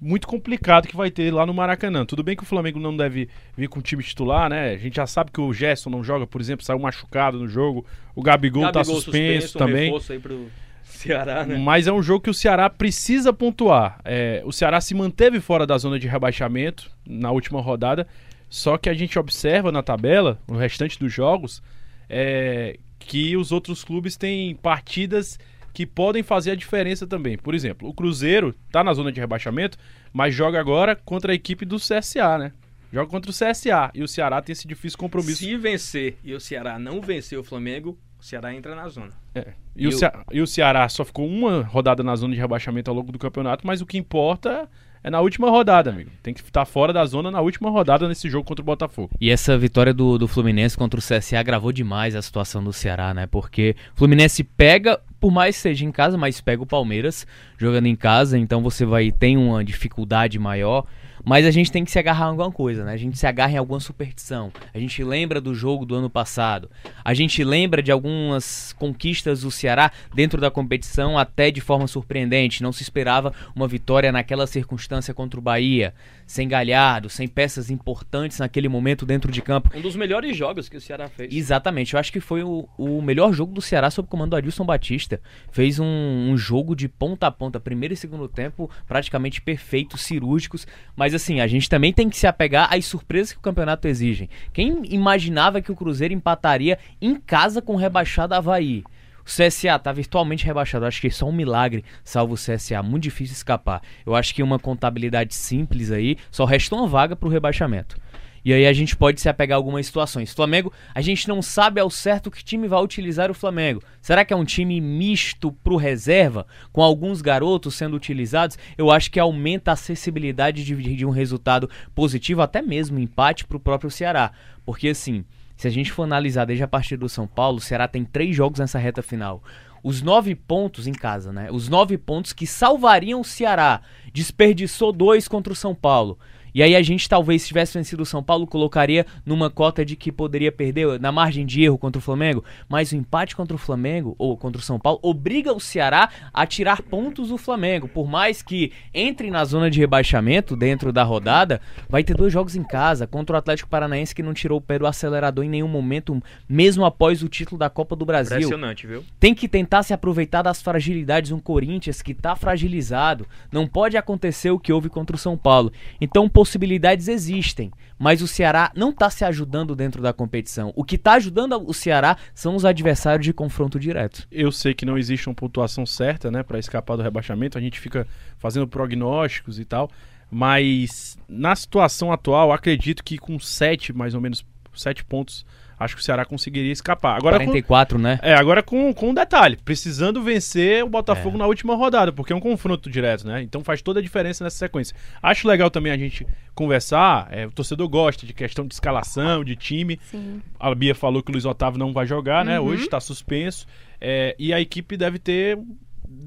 muito 0.00 0.26
complicado 0.26 0.88
que 0.88 0.96
vai 0.96 1.12
ter 1.12 1.32
lá 1.32 1.46
no 1.46 1.54
Maracanã. 1.54 2.04
Tudo 2.04 2.24
bem 2.24 2.34
que 2.34 2.42
o 2.42 2.46
Flamengo 2.46 2.80
não 2.80 2.96
deve 2.96 3.28
vir 3.56 3.68
com 3.68 3.78
o 3.78 3.82
time 3.82 4.02
titular, 4.02 4.50
né? 4.50 4.72
A 4.72 4.76
gente 4.76 4.96
já 4.96 5.06
sabe 5.06 5.30
que 5.30 5.40
o 5.40 5.52
Gerson 5.52 5.90
não 5.90 6.02
joga, 6.02 6.26
por 6.26 6.40
exemplo, 6.40 6.64
saiu 6.66 6.80
machucado 6.80 7.38
no 7.38 7.46
jogo. 7.46 7.86
O 8.12 8.20
Gabigol, 8.20 8.64
tá 8.64 8.80
Gabigol 8.80 9.00
suspenso, 9.00 9.56
um 9.56 9.60
também. 9.60 9.92
pro 10.20 10.50
Ceará, 11.02 11.44
né? 11.44 11.56
Mas 11.56 11.86
é 11.86 11.92
um 11.92 12.02
jogo 12.02 12.24
que 12.24 12.30
o 12.30 12.34
Ceará 12.34 12.68
precisa 12.68 13.32
pontuar. 13.32 14.00
É, 14.04 14.42
o 14.44 14.52
Ceará 14.52 14.80
se 14.80 14.94
manteve 14.94 15.40
fora 15.40 15.66
da 15.66 15.78
zona 15.78 15.98
de 15.98 16.06
rebaixamento 16.06 16.90
na 17.06 17.30
última 17.30 17.60
rodada, 17.60 18.06
só 18.48 18.76
que 18.76 18.88
a 18.88 18.94
gente 18.94 19.18
observa 19.18 19.72
na 19.72 19.82
tabela, 19.82 20.38
no 20.46 20.56
restante 20.56 20.98
dos 20.98 21.12
jogos, 21.12 21.62
é, 22.08 22.78
que 22.98 23.36
os 23.36 23.52
outros 23.52 23.82
clubes 23.82 24.16
têm 24.16 24.54
partidas 24.56 25.38
que 25.72 25.86
podem 25.86 26.22
fazer 26.22 26.50
a 26.50 26.54
diferença 26.54 27.06
também. 27.06 27.38
Por 27.38 27.54
exemplo, 27.54 27.88
o 27.88 27.94
Cruzeiro 27.94 28.54
está 28.66 28.84
na 28.84 28.92
zona 28.92 29.10
de 29.10 29.20
rebaixamento, 29.20 29.78
mas 30.12 30.34
joga 30.34 30.60
agora 30.60 30.94
contra 30.94 31.32
a 31.32 31.34
equipe 31.34 31.64
do 31.64 31.76
CSA, 31.76 32.38
né? 32.38 32.52
Joga 32.92 33.10
contra 33.10 33.30
o 33.30 33.34
CSA 33.34 33.90
e 33.94 34.02
o 34.02 34.08
Ceará 34.08 34.42
tem 34.42 34.52
esse 34.52 34.68
difícil 34.68 34.98
compromisso. 34.98 35.38
Se 35.38 35.56
vencer 35.56 36.18
e 36.22 36.34
o 36.34 36.40
Ceará 36.40 36.78
não 36.78 37.00
vencer 37.00 37.38
o 37.38 37.44
Flamengo, 37.44 37.98
o 38.22 38.24
Ceará 38.24 38.54
entra 38.54 38.74
na 38.76 38.88
zona. 38.88 39.10
E, 39.34 39.40
o 39.40 39.44
E 39.74 39.86
o- 39.88 39.92
Cea- 39.92 40.24
e 40.32 40.40
o 40.40 40.46
Ceará 40.46 40.88
só 40.88 41.04
ficou 41.04 41.26
uma 41.26 41.62
rodada 41.62 42.04
na 42.04 42.14
zona 42.14 42.32
de 42.34 42.40
rebaixamento 42.40 42.88
ao 42.88 42.96
longo 42.96 43.10
do 43.10 43.18
campeonato, 43.18 43.66
mas 43.66 43.80
o 43.80 43.86
que 43.86 43.98
importa 43.98 44.68
é 45.02 45.10
na 45.10 45.20
última 45.20 45.50
rodada, 45.50 45.90
amigo. 45.90 46.08
Tem 46.22 46.32
que 46.32 46.40
estar 46.40 46.64
fora 46.64 46.92
da 46.92 47.04
zona 47.04 47.32
na 47.32 47.40
última 47.40 47.68
rodada 47.68 48.06
nesse 48.06 48.30
jogo 48.30 48.46
contra 48.46 48.62
o 48.62 48.64
Botafogo. 48.64 49.10
E 49.20 49.28
essa 49.28 49.58
vitória 49.58 49.92
do, 49.92 50.16
do 50.18 50.28
Fluminense 50.28 50.76
contra 50.78 51.00
o 51.00 51.02
CSA 51.02 51.40
agravou 51.40 51.72
demais 51.72 52.14
a 52.14 52.22
situação 52.22 52.62
do 52.62 52.72
Ceará, 52.72 53.12
né? 53.12 53.26
Porque 53.26 53.74
o 53.94 53.98
Fluminense 53.98 54.44
pega, 54.44 55.00
por 55.18 55.32
mais 55.32 55.56
que 55.56 55.62
seja 55.62 55.84
em 55.84 55.90
casa, 55.90 56.16
mas 56.16 56.40
pega 56.40 56.62
o 56.62 56.66
Palmeiras, 56.66 57.26
jogando 57.58 57.86
em 57.86 57.96
casa, 57.96 58.38
então 58.38 58.62
você 58.62 58.84
vai 58.84 59.10
ter 59.10 59.36
uma 59.36 59.64
dificuldade 59.64 60.38
maior. 60.38 60.86
Mas 61.24 61.46
a 61.46 61.50
gente 61.50 61.70
tem 61.70 61.84
que 61.84 61.90
se 61.90 61.98
agarrar 61.98 62.26
em 62.26 62.30
alguma 62.30 62.50
coisa, 62.50 62.84
né? 62.84 62.92
A 62.92 62.96
gente 62.96 63.18
se 63.18 63.26
agarra 63.26 63.52
em 63.52 63.56
alguma 63.56 63.80
superstição. 63.80 64.52
A 64.74 64.78
gente 64.78 65.02
lembra 65.04 65.40
do 65.40 65.54
jogo 65.54 65.86
do 65.86 65.94
ano 65.94 66.10
passado. 66.10 66.70
A 67.04 67.14
gente 67.14 67.44
lembra 67.44 67.82
de 67.82 67.92
algumas 67.92 68.72
conquistas 68.78 69.42
do 69.42 69.50
Ceará 69.50 69.92
dentro 70.14 70.40
da 70.40 70.50
competição, 70.50 71.16
até 71.16 71.50
de 71.50 71.60
forma 71.60 71.86
surpreendente. 71.86 72.62
Não 72.62 72.72
se 72.72 72.82
esperava 72.82 73.32
uma 73.54 73.68
vitória 73.68 74.10
naquela 74.10 74.46
circunstância 74.46 75.14
contra 75.14 75.38
o 75.38 75.42
Bahia 75.42 75.94
sem 76.32 76.48
Galhardo, 76.48 77.10
sem 77.10 77.28
peças 77.28 77.70
importantes 77.70 78.38
naquele 78.38 78.66
momento 78.66 79.04
dentro 79.04 79.30
de 79.30 79.42
campo. 79.42 79.70
Um 79.74 79.82
dos 79.82 79.94
melhores 79.94 80.34
jogos 80.34 80.66
que 80.66 80.78
o 80.78 80.80
Ceará 80.80 81.06
fez. 81.06 81.32
Exatamente, 81.32 81.92
eu 81.92 82.00
acho 82.00 82.10
que 82.10 82.20
foi 82.20 82.42
o, 82.42 82.66
o 82.78 83.02
melhor 83.02 83.34
jogo 83.34 83.52
do 83.52 83.60
Ceará 83.60 83.90
sob 83.90 84.06
o 84.06 84.08
comando 84.08 84.30
do 84.30 84.36
Adilson 84.36 84.64
Batista. 84.64 85.20
Fez 85.50 85.78
um, 85.78 85.84
um, 85.84 86.36
jogo 86.36 86.74
de 86.74 86.88
ponta 86.88 87.26
a 87.26 87.30
ponta, 87.30 87.60
primeiro 87.60 87.92
e 87.92 87.96
segundo 87.98 88.28
tempo, 88.28 88.70
praticamente 88.88 89.42
perfeitos, 89.42 90.00
cirúrgicos. 90.00 90.66
Mas 90.96 91.11
assim, 91.14 91.40
a 91.40 91.46
gente 91.46 91.68
também 91.68 91.92
tem 91.92 92.08
que 92.08 92.16
se 92.16 92.26
apegar 92.26 92.72
às 92.72 92.84
surpresas 92.84 93.32
que 93.32 93.38
o 93.38 93.42
campeonato 93.42 93.88
exige. 93.88 94.28
Quem 94.52 94.82
imaginava 94.84 95.60
que 95.60 95.72
o 95.72 95.76
Cruzeiro 95.76 96.14
empataria 96.14 96.78
em 97.00 97.14
casa 97.14 97.62
com 97.62 97.74
o 97.74 97.78
rebaixado 97.78 98.34
Havaí? 98.34 98.84
O 99.24 99.28
CSA 99.28 99.78
tá 99.78 99.92
virtualmente 99.92 100.44
rebaixado. 100.44 100.84
Acho 100.84 101.00
que 101.00 101.06
é 101.06 101.10
só 101.10 101.28
um 101.28 101.32
milagre 101.32 101.84
salvo 102.04 102.34
o 102.34 102.36
CSA. 102.36 102.82
Muito 102.82 103.04
difícil 103.04 103.34
escapar. 103.34 103.80
Eu 104.04 104.14
acho 104.14 104.34
que 104.34 104.42
uma 104.42 104.58
contabilidade 104.58 105.34
simples 105.34 105.90
aí, 105.90 106.16
só 106.30 106.44
resta 106.44 106.74
uma 106.74 106.88
vaga 106.88 107.14
pro 107.14 107.28
rebaixamento. 107.28 107.96
E 108.44 108.52
aí 108.52 108.66
a 108.66 108.72
gente 108.72 108.96
pode 108.96 109.20
se 109.20 109.28
apegar 109.28 109.56
a 109.56 109.58
algumas 109.58 109.86
situações. 109.86 110.32
Flamengo, 110.32 110.72
a 110.94 111.00
gente 111.00 111.28
não 111.28 111.40
sabe 111.40 111.80
ao 111.80 111.88
certo 111.88 112.30
que 112.30 112.42
time 112.42 112.66
vai 112.66 112.82
utilizar 112.82 113.30
o 113.30 113.34
Flamengo. 113.34 113.82
Será 114.00 114.24
que 114.24 114.32
é 114.32 114.36
um 114.36 114.44
time 114.44 114.80
misto 114.80 115.52
pro 115.52 115.76
reserva, 115.76 116.46
com 116.72 116.82
alguns 116.82 117.22
garotos 117.22 117.74
sendo 117.74 117.96
utilizados? 117.96 118.58
Eu 118.76 118.90
acho 118.90 119.10
que 119.10 119.20
aumenta 119.20 119.70
a 119.70 119.74
acessibilidade 119.74 120.64
de, 120.64 120.74
de 120.74 121.06
um 121.06 121.10
resultado 121.10 121.70
positivo, 121.94 122.42
até 122.42 122.60
mesmo 122.60 122.98
empate 122.98 123.44
pro 123.44 123.60
próprio 123.60 123.90
Ceará. 123.90 124.32
Porque 124.64 124.88
assim, 124.88 125.24
se 125.56 125.68
a 125.68 125.70
gente 125.70 125.92
for 125.92 126.02
analisar 126.02 126.44
desde 126.44 126.64
a 126.64 126.68
partida 126.68 127.00
do 127.00 127.08
São 127.08 127.26
Paulo, 127.26 127.58
o 127.58 127.60
Ceará 127.60 127.86
tem 127.86 128.04
três 128.04 128.34
jogos 128.34 128.58
nessa 128.58 128.78
reta 128.78 129.02
final. 129.02 129.42
Os 129.84 130.00
nove 130.00 130.34
pontos 130.34 130.86
em 130.86 130.92
casa, 130.92 131.32
né? 131.32 131.48
Os 131.50 131.68
nove 131.68 131.98
pontos 131.98 132.32
que 132.32 132.46
salvariam 132.46 133.20
o 133.20 133.24
Ceará. 133.24 133.80
Desperdiçou 134.12 134.92
dois 134.92 135.26
contra 135.26 135.52
o 135.52 135.56
São 135.56 135.74
Paulo. 135.74 136.18
E 136.54 136.62
aí 136.62 136.76
a 136.76 136.82
gente 136.82 137.08
talvez 137.08 137.42
se 137.42 137.48
tivesse 137.48 137.78
vencido 137.78 138.02
o 138.02 138.06
São 138.06 138.22
Paulo, 138.22 138.46
colocaria 138.46 139.06
numa 139.24 139.50
cota 139.50 139.84
de 139.84 139.96
que 139.96 140.12
poderia 140.12 140.52
perder 140.52 141.00
na 141.00 141.10
margem 141.10 141.46
de 141.46 141.62
erro 141.62 141.78
contra 141.78 141.98
o 141.98 142.02
Flamengo, 142.02 142.44
mas 142.68 142.92
o 142.92 142.96
empate 142.96 143.34
contra 143.34 143.54
o 143.54 143.58
Flamengo 143.58 144.14
ou 144.18 144.36
contra 144.36 144.60
o 144.60 144.64
São 144.64 144.78
Paulo 144.78 144.98
obriga 145.02 145.52
o 145.52 145.60
Ceará 145.60 146.10
a 146.32 146.46
tirar 146.46 146.82
pontos 146.82 147.28
do 147.28 147.38
Flamengo. 147.38 147.88
Por 147.88 148.06
mais 148.08 148.42
que 148.42 148.72
entre 148.92 149.30
na 149.30 149.44
zona 149.44 149.70
de 149.70 149.80
rebaixamento 149.80 150.54
dentro 150.56 150.92
da 150.92 151.02
rodada, 151.02 151.60
vai 151.88 152.04
ter 152.04 152.14
dois 152.14 152.32
jogos 152.32 152.56
em 152.56 152.62
casa 152.62 153.06
contra 153.06 153.36
o 153.36 153.38
Atlético 153.38 153.68
Paranaense 153.68 154.14
que 154.14 154.22
não 154.22 154.34
tirou 154.34 154.58
o 154.58 154.62
pé 154.62 154.78
do 154.78 154.86
acelerador 154.86 155.44
em 155.44 155.48
nenhum 155.48 155.68
momento, 155.68 156.22
mesmo 156.48 156.84
após 156.84 157.22
o 157.22 157.28
título 157.28 157.58
da 157.58 157.70
Copa 157.70 157.96
do 157.96 158.04
Brasil. 158.04 158.36
Impressionante, 158.36 158.86
viu? 158.86 159.04
Tem 159.18 159.34
que 159.34 159.48
tentar 159.48 159.82
se 159.82 159.92
aproveitar 159.92 160.42
das 160.42 160.60
fragilidades 160.60 161.30
um 161.32 161.38
Corinthians 161.38 162.02
que 162.02 162.12
está 162.12 162.36
fragilizado. 162.36 163.26
Não 163.50 163.66
pode 163.66 163.96
acontecer 163.96 164.50
o 164.50 164.58
que 164.58 164.72
houve 164.72 164.88
contra 164.88 165.16
o 165.16 165.18
São 165.18 165.36
Paulo. 165.36 165.72
Então, 166.00 166.28
possibilidades 166.42 167.06
existem, 167.06 167.70
mas 167.96 168.20
o 168.20 168.26
Ceará 168.26 168.72
não 168.74 168.90
está 168.90 169.08
se 169.08 169.24
ajudando 169.24 169.76
dentro 169.76 170.02
da 170.02 170.12
competição. 170.12 170.72
O 170.74 170.82
que 170.82 170.96
está 170.96 171.12
ajudando 171.12 171.62
o 171.64 171.72
Ceará 171.72 172.16
são 172.34 172.56
os 172.56 172.64
adversários 172.64 173.24
de 173.24 173.32
confronto 173.32 173.78
direto. 173.78 174.26
Eu 174.28 174.50
sei 174.50 174.74
que 174.74 174.84
não 174.84 174.98
existe 174.98 175.28
uma 175.28 175.36
pontuação 175.36 175.86
certa, 175.86 176.32
né, 176.32 176.42
para 176.42 176.58
escapar 176.58 176.96
do 176.96 177.02
rebaixamento. 177.04 177.56
A 177.56 177.60
gente 177.60 177.78
fica 177.78 178.08
fazendo 178.38 178.66
prognósticos 178.66 179.60
e 179.60 179.64
tal, 179.64 179.88
mas 180.28 181.16
na 181.28 181.54
situação 181.54 182.10
atual, 182.10 182.50
acredito 182.50 183.04
que 183.04 183.18
com 183.18 183.38
sete, 183.38 183.92
mais 183.92 184.12
ou 184.12 184.20
menos, 184.20 184.44
sete 184.74 185.04
pontos 185.04 185.46
acho 185.82 185.94
que 185.94 186.00
o 186.00 186.04
Ceará 186.04 186.24
conseguiria 186.24 186.72
escapar. 186.72 187.16
Agora 187.16 187.36
44, 187.36 187.96
com, 187.96 188.02
né? 188.02 188.18
É, 188.22 188.34
agora 188.34 188.62
com, 188.62 188.92
com 188.92 189.10
um 189.10 189.14
detalhe, 189.14 189.56
precisando 189.56 190.22
vencer 190.22 190.84
o 190.84 190.88
Botafogo 190.88 191.36
é. 191.36 191.38
na 191.38 191.46
última 191.46 191.74
rodada, 191.74 192.12
porque 192.12 192.32
é 192.32 192.36
um 192.36 192.40
confronto 192.40 192.90
direto, 192.90 193.26
né? 193.26 193.42
Então 193.42 193.62
faz 193.62 193.82
toda 193.82 194.00
a 194.00 194.02
diferença 194.02 194.44
nessa 194.44 194.56
sequência. 194.56 194.96
Acho 195.22 195.46
legal 195.48 195.70
também 195.70 195.92
a 195.92 195.96
gente 195.96 196.26
conversar, 196.54 197.28
é, 197.30 197.46
o 197.46 197.50
torcedor 197.50 197.88
gosta 197.88 198.26
de 198.26 198.32
questão 198.32 198.66
de 198.66 198.74
escalação, 198.74 199.44
de 199.44 199.56
time. 199.56 199.98
Sim. 200.10 200.40
A 200.58 200.74
Bia 200.74 200.94
falou 200.94 201.22
que 201.22 201.30
o 201.30 201.32
Luiz 201.32 201.44
Otávio 201.44 201.78
não 201.78 201.92
vai 201.92 202.06
jogar, 202.06 202.44
né? 202.44 202.58
uhum. 202.58 202.66
né? 202.66 202.72
Hoje 202.72 202.84
está 202.84 203.00
suspenso. 203.00 203.66
É, 204.00 204.34
e 204.38 204.52
a 204.52 204.60
equipe 204.60 204.96
deve 204.96 205.18
ter 205.18 205.58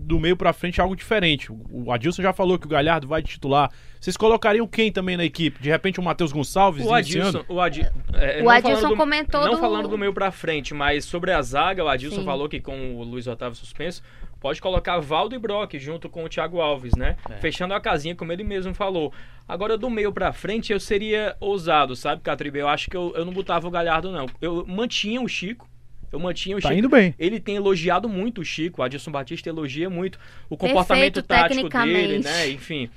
do 0.06 0.20
meio 0.20 0.36
para 0.36 0.54
frente 0.54 0.82
algo 0.82 0.96
diferente. 0.96 1.52
O 1.52 1.92
Adilson 1.92 2.22
já 2.22 2.34
falou 2.34 2.60
que 2.60 2.66
o 2.66 2.70
Galhardo 2.70 3.08
vai 3.08 3.22
titular. 3.22 3.72
Vocês 4.00 4.16
colocariam 4.16 4.68
quem 4.68 4.92
também 4.92 5.18
na 5.18 5.26
equipe? 5.26 5.62
De 5.62 5.70
repente 5.70 6.00
o 6.00 6.04
Matheus 6.04 6.32
Gonçalves 6.32 6.86
o 6.86 6.94
Adilson, 6.94 7.44
o, 7.48 7.60
Adi, 7.60 7.90
é, 8.14 8.44
o 8.44 8.50
Adilson 8.50 8.90
do, 8.90 8.98
comentou 8.98 9.42
não 9.42 9.54
do... 9.54 9.58
falando 9.58 9.88
do 9.88 9.98
meio 9.98 10.14
para 10.14 10.30
frente, 10.32 10.74
mas 10.74 11.06
sobre 11.06 11.32
a 11.32 11.42
zaga, 11.42 11.84
o 11.84 11.88
Adilson 11.88 12.20
Sim. 12.20 12.26
falou 12.26 12.48
que 12.48 12.60
com 12.60 12.96
o 12.96 13.04
Luiz 13.04 13.26
Otávio 13.26 13.58
suspenso, 13.58 14.04
pode 14.40 14.62
colocar 14.62 15.00
Valdo 15.00 15.34
e 15.34 15.40
Brock 15.40 15.74
junto 15.80 16.08
com 16.08 16.24
o 16.24 16.30
Thiago 16.30 16.62
Alves, 16.62 16.96
né? 16.96 17.18
É. 17.30 17.38
Fechando 17.38 17.74
a 17.74 17.80
casinha, 17.80 18.16
como 18.16 18.32
ele 18.32 18.44
mesmo 18.44 18.76
falou. 18.76 19.12
Agora, 19.48 19.76
do 19.76 19.90
meio 19.90 20.12
pra 20.12 20.32
frente, 20.32 20.72
eu 20.72 20.80
seria 20.80 21.36
ousado, 21.40 21.96
sabe, 21.96 22.22
Catribe? 22.22 22.60
Eu 22.60 22.68
acho 22.68 22.90
que 22.90 22.96
eu, 22.96 23.12
eu 23.16 23.26
não 23.26 23.34
botava 23.34 23.68
o 23.68 23.72
Galhardo, 23.72 24.12
não. 24.12 24.28
Eu 24.40 24.64
mantinha 24.68 25.20
o 25.20 25.28
Chico, 25.28 25.68
eu 26.16 26.20
mantinha 26.20 26.56
o 26.56 26.62
tá 26.62 26.70
Chico. 26.70 26.80
indo 26.80 26.90
bem. 26.90 27.14
Ele 27.20 27.42
tem 27.42 27.58
elogiado 27.58 28.08
muito 28.08 28.40
o 28.40 28.46
Chico. 28.46 28.82
O 28.82 28.84
Adilson 28.84 29.12
Batista 29.12 29.50
elogia 29.50 29.90
muito 29.90 30.18
o 30.50 30.56
comportamento 30.56 31.22
Perfeito, 31.22 31.68
tático 31.68 31.70
dele, 31.70 32.20
né? 32.20 32.50
Enfim. 32.50 32.90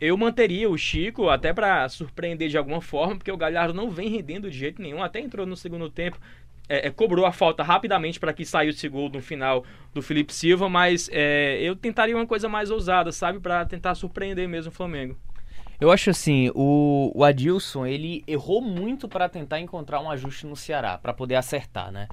Eu 0.00 0.16
manteria 0.16 0.68
o 0.68 0.76
Chico 0.76 1.28
até 1.28 1.52
para 1.52 1.88
surpreender 1.88 2.48
de 2.48 2.58
alguma 2.58 2.80
forma, 2.80 3.16
porque 3.16 3.30
o 3.30 3.36
Galhardo 3.36 3.72
não 3.72 3.88
vem 3.88 4.08
rendendo 4.08 4.50
de 4.50 4.58
jeito 4.58 4.82
nenhum. 4.82 5.02
Até 5.02 5.20
entrou 5.20 5.46
no 5.46 5.56
segundo 5.56 5.88
tempo, 5.88 6.18
é, 6.68 6.88
é, 6.88 6.90
cobrou 6.90 7.24
a 7.24 7.32
falta 7.32 7.62
rapidamente 7.62 8.18
para 8.18 8.32
que 8.32 8.44
saísse 8.44 8.86
o 8.88 8.90
gol 8.90 9.08
no 9.10 9.20
final 9.20 9.64
do 9.92 10.02
Felipe 10.02 10.34
Silva, 10.34 10.68
mas 10.68 11.08
é, 11.12 11.60
eu 11.60 11.76
tentaria 11.76 12.16
uma 12.16 12.26
coisa 12.26 12.48
mais 12.48 12.70
ousada, 12.70 13.12
sabe, 13.12 13.38
para 13.38 13.64
tentar 13.64 13.94
surpreender 13.94 14.48
mesmo 14.48 14.72
o 14.72 14.74
Flamengo. 14.74 15.16
Eu 15.80 15.90
acho 15.90 16.10
assim, 16.10 16.50
o, 16.54 17.10
o 17.14 17.24
Adilson, 17.24 17.86
ele 17.86 18.22
errou 18.26 18.60
muito 18.60 19.08
para 19.08 19.28
tentar 19.28 19.60
encontrar 19.60 20.00
um 20.00 20.10
ajuste 20.10 20.46
no 20.46 20.56
Ceará, 20.56 20.96
para 20.98 21.12
poder 21.12 21.34
acertar, 21.34 21.90
né? 21.90 22.08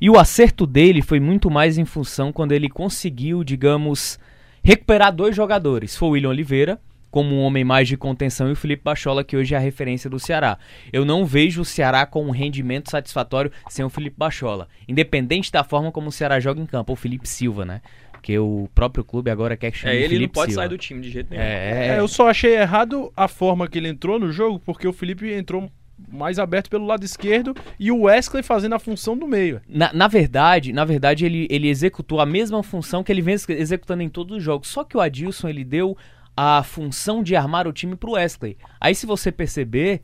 E 0.00 0.10
o 0.10 0.18
acerto 0.18 0.66
dele 0.66 1.02
foi 1.02 1.20
muito 1.20 1.50
mais 1.50 1.78
em 1.78 1.84
função 1.84 2.32
quando 2.32 2.52
ele 2.52 2.68
conseguiu, 2.68 3.44
digamos, 3.44 4.18
recuperar 4.62 5.14
dois 5.14 5.34
jogadores. 5.36 5.96
Foi 5.96 6.08
o 6.08 6.12
William 6.12 6.30
Oliveira, 6.30 6.80
como 7.14 7.36
um 7.36 7.42
homem 7.42 7.62
mais 7.62 7.86
de 7.86 7.96
contenção, 7.96 8.48
e 8.48 8.52
o 8.52 8.56
Felipe 8.56 8.82
Bachola, 8.82 9.22
que 9.22 9.36
hoje 9.36 9.54
é 9.54 9.56
a 9.56 9.60
referência 9.60 10.10
do 10.10 10.18
Ceará. 10.18 10.58
Eu 10.92 11.04
não 11.04 11.24
vejo 11.24 11.62
o 11.62 11.64
Ceará 11.64 12.04
com 12.04 12.26
um 12.26 12.30
rendimento 12.32 12.90
satisfatório 12.90 13.52
sem 13.68 13.84
o 13.84 13.88
Felipe 13.88 14.16
Bachola. 14.18 14.66
Independente 14.88 15.52
da 15.52 15.62
forma 15.62 15.92
como 15.92 16.08
o 16.08 16.12
Ceará 16.12 16.40
joga 16.40 16.60
em 16.60 16.66
campo, 16.66 16.92
o 16.92 16.96
Felipe 16.96 17.28
Silva, 17.28 17.64
né? 17.64 17.82
Porque 18.24 18.38
o 18.38 18.70
próprio 18.74 19.04
clube 19.04 19.30
agora 19.30 19.54
quer 19.54 19.70
que 19.70 19.76
chame 19.76 19.92
é, 19.92 19.98
ele 19.98 20.08
Felipe 20.08 20.24
não 20.28 20.32
pode 20.32 20.52
Silva. 20.52 20.62
sair 20.62 20.68
do 20.70 20.78
time 20.78 21.02
de 21.02 21.10
jeito 21.10 21.28
nenhum. 21.28 21.42
É, 21.42 21.88
é, 21.88 21.98
eu 21.98 22.08
só 22.08 22.30
achei 22.30 22.56
errado 22.56 23.12
a 23.14 23.28
forma 23.28 23.68
que 23.68 23.76
ele 23.76 23.88
entrou 23.88 24.18
no 24.18 24.32
jogo, 24.32 24.58
porque 24.58 24.88
o 24.88 24.94
Felipe 24.94 25.30
entrou 25.30 25.70
mais 26.10 26.38
aberto 26.38 26.70
pelo 26.70 26.86
lado 26.86 27.04
esquerdo 27.04 27.54
e 27.78 27.92
o 27.92 28.04
Wesley 28.04 28.42
fazendo 28.42 28.74
a 28.74 28.78
função 28.78 29.14
do 29.14 29.28
meio. 29.28 29.60
Na, 29.68 29.92
na 29.92 30.08
verdade, 30.08 30.72
na 30.72 30.86
verdade 30.86 31.26
ele, 31.26 31.46
ele 31.50 31.68
executou 31.68 32.18
a 32.18 32.24
mesma 32.24 32.62
função 32.62 33.04
que 33.04 33.12
ele 33.12 33.20
vem 33.20 33.34
executando 33.34 34.02
em 34.02 34.08
todos 34.08 34.38
os 34.38 34.42
jogos. 34.42 34.68
Só 34.68 34.84
que 34.84 34.96
o 34.96 35.02
Adilson 35.02 35.48
ele 35.48 35.62
deu 35.62 35.94
a 36.34 36.62
função 36.62 37.22
de 37.22 37.36
armar 37.36 37.68
o 37.68 37.74
time 37.74 37.94
pro 37.94 38.12
Wesley. 38.12 38.56
Aí 38.80 38.94
se 38.94 39.04
você 39.04 39.30
perceber, 39.30 40.00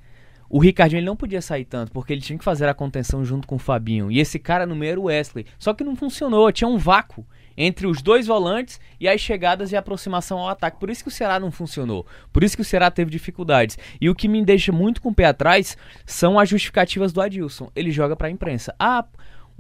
o 0.47 0.59
Ricardinho 0.59 0.99
ele 0.99 1.07
não 1.07 1.17
podia 1.17 1.41
sair 1.41 1.65
tanto, 1.65 1.91
porque 1.91 2.13
ele 2.13 2.21
tinha 2.21 2.39
que 2.39 2.45
fazer 2.45 2.69
a 2.69 2.75
contenção 2.75 3.25
junto 3.25 3.49
com 3.49 3.55
o 3.55 3.59
Fabinho. 3.59 4.11
E 4.13 4.21
esse 4.21 4.39
cara 4.39 4.67
no 4.67 4.77
meio 4.77 4.91
era 4.91 5.01
o 5.01 5.05
Wesley. 5.05 5.47
Só 5.59 5.73
que 5.73 5.83
não 5.83 5.97
funcionou, 5.97 6.53
tinha 6.53 6.69
um 6.69 6.77
vácuo 6.77 7.25
entre 7.57 7.87
os 7.87 8.03
dois 8.03 8.27
volantes 8.27 8.81
e 8.99 9.09
as 9.09 9.21
chegadas 9.21 9.73
e 9.73 9.77
aproximação 9.77 10.39
ao 10.39 10.49
ataque. 10.49 10.79
Por 10.79 10.91
isso 10.91 11.03
que 11.03 11.09
o 11.09 11.13
Ceará 11.13 11.39
não 11.39 11.51
funcionou. 11.51 12.07
Por 12.33 12.43
isso 12.43 12.57
que 12.57 12.63
o 12.63 12.65
Ceará 12.65 12.91
teve 12.91 13.11
dificuldades. 13.11 13.79
E 14.01 14.09
o 14.09 14.15
que 14.15 14.29
me 14.29 14.45
deixa 14.45 14.73
muito 14.73 15.01
com 15.01 15.11
o 15.11 15.15
pé 15.15 15.27
atrás 15.27 15.77
são 16.05 16.39
as 16.39 16.49
justificativas 16.49 17.13
do 17.13 17.21
Adilson. 17.21 17.71
Ele 17.75 17.91
joga 17.91 18.17
para 18.17 18.29
a 18.29 18.31
imprensa. 18.31 18.75
Ah, 18.79 19.05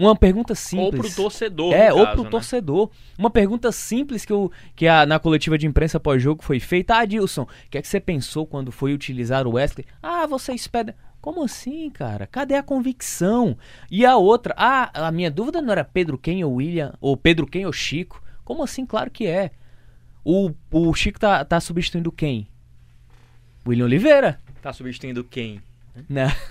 uma 0.00 0.16
pergunta 0.16 0.54
simples. 0.54 0.94
Ou 0.94 1.00
pro 1.00 1.14
torcedor. 1.14 1.74
É, 1.74 1.92
ou 1.92 2.04
caso, 2.04 2.14
pro 2.14 2.24
né? 2.24 2.30
torcedor. 2.30 2.90
Uma 3.18 3.28
pergunta 3.28 3.70
simples 3.70 4.24
que, 4.24 4.32
eu, 4.32 4.50
que 4.74 4.88
a, 4.88 5.04
na 5.04 5.18
coletiva 5.18 5.58
de 5.58 5.66
imprensa 5.66 6.00
pós-jogo 6.00 6.42
foi 6.42 6.58
feita. 6.58 6.94
Ah, 6.94 7.00
Adilson, 7.00 7.42
o 7.42 7.48
que 7.70 7.76
é 7.76 7.82
que 7.82 7.88
você 7.88 8.00
pensou 8.00 8.46
quando 8.46 8.72
foi 8.72 8.94
utilizar 8.94 9.46
o 9.46 9.52
Wesley? 9.52 9.86
Ah, 10.02 10.26
você 10.26 10.54
espera. 10.54 10.94
Como 11.20 11.44
assim, 11.44 11.90
cara? 11.90 12.26
Cadê 12.26 12.54
a 12.54 12.62
convicção? 12.62 13.56
E 13.90 14.06
a 14.06 14.16
outra, 14.16 14.54
ah, 14.56 15.08
a 15.08 15.12
minha 15.12 15.30
dúvida 15.30 15.60
não 15.60 15.72
era 15.72 15.84
Pedro 15.84 16.16
quem 16.16 16.42
ou 16.42 16.54
William, 16.54 16.94
ou 17.00 17.16
Pedro 17.16 17.46
quem 17.46 17.66
ou 17.66 17.72
Chico. 17.72 18.22
Como 18.44 18.62
assim? 18.62 18.86
Claro 18.86 19.10
que 19.10 19.26
é. 19.26 19.50
O, 20.24 20.50
o 20.70 20.94
Chico 20.94 21.20
tá, 21.20 21.44
tá 21.44 21.60
substituindo 21.60 22.10
quem? 22.10 22.48
William 23.66 23.84
Oliveira. 23.84 24.40
Tá 24.62 24.72
substituindo 24.72 25.22
quem? 25.22 25.60
Não. 26.08 26.28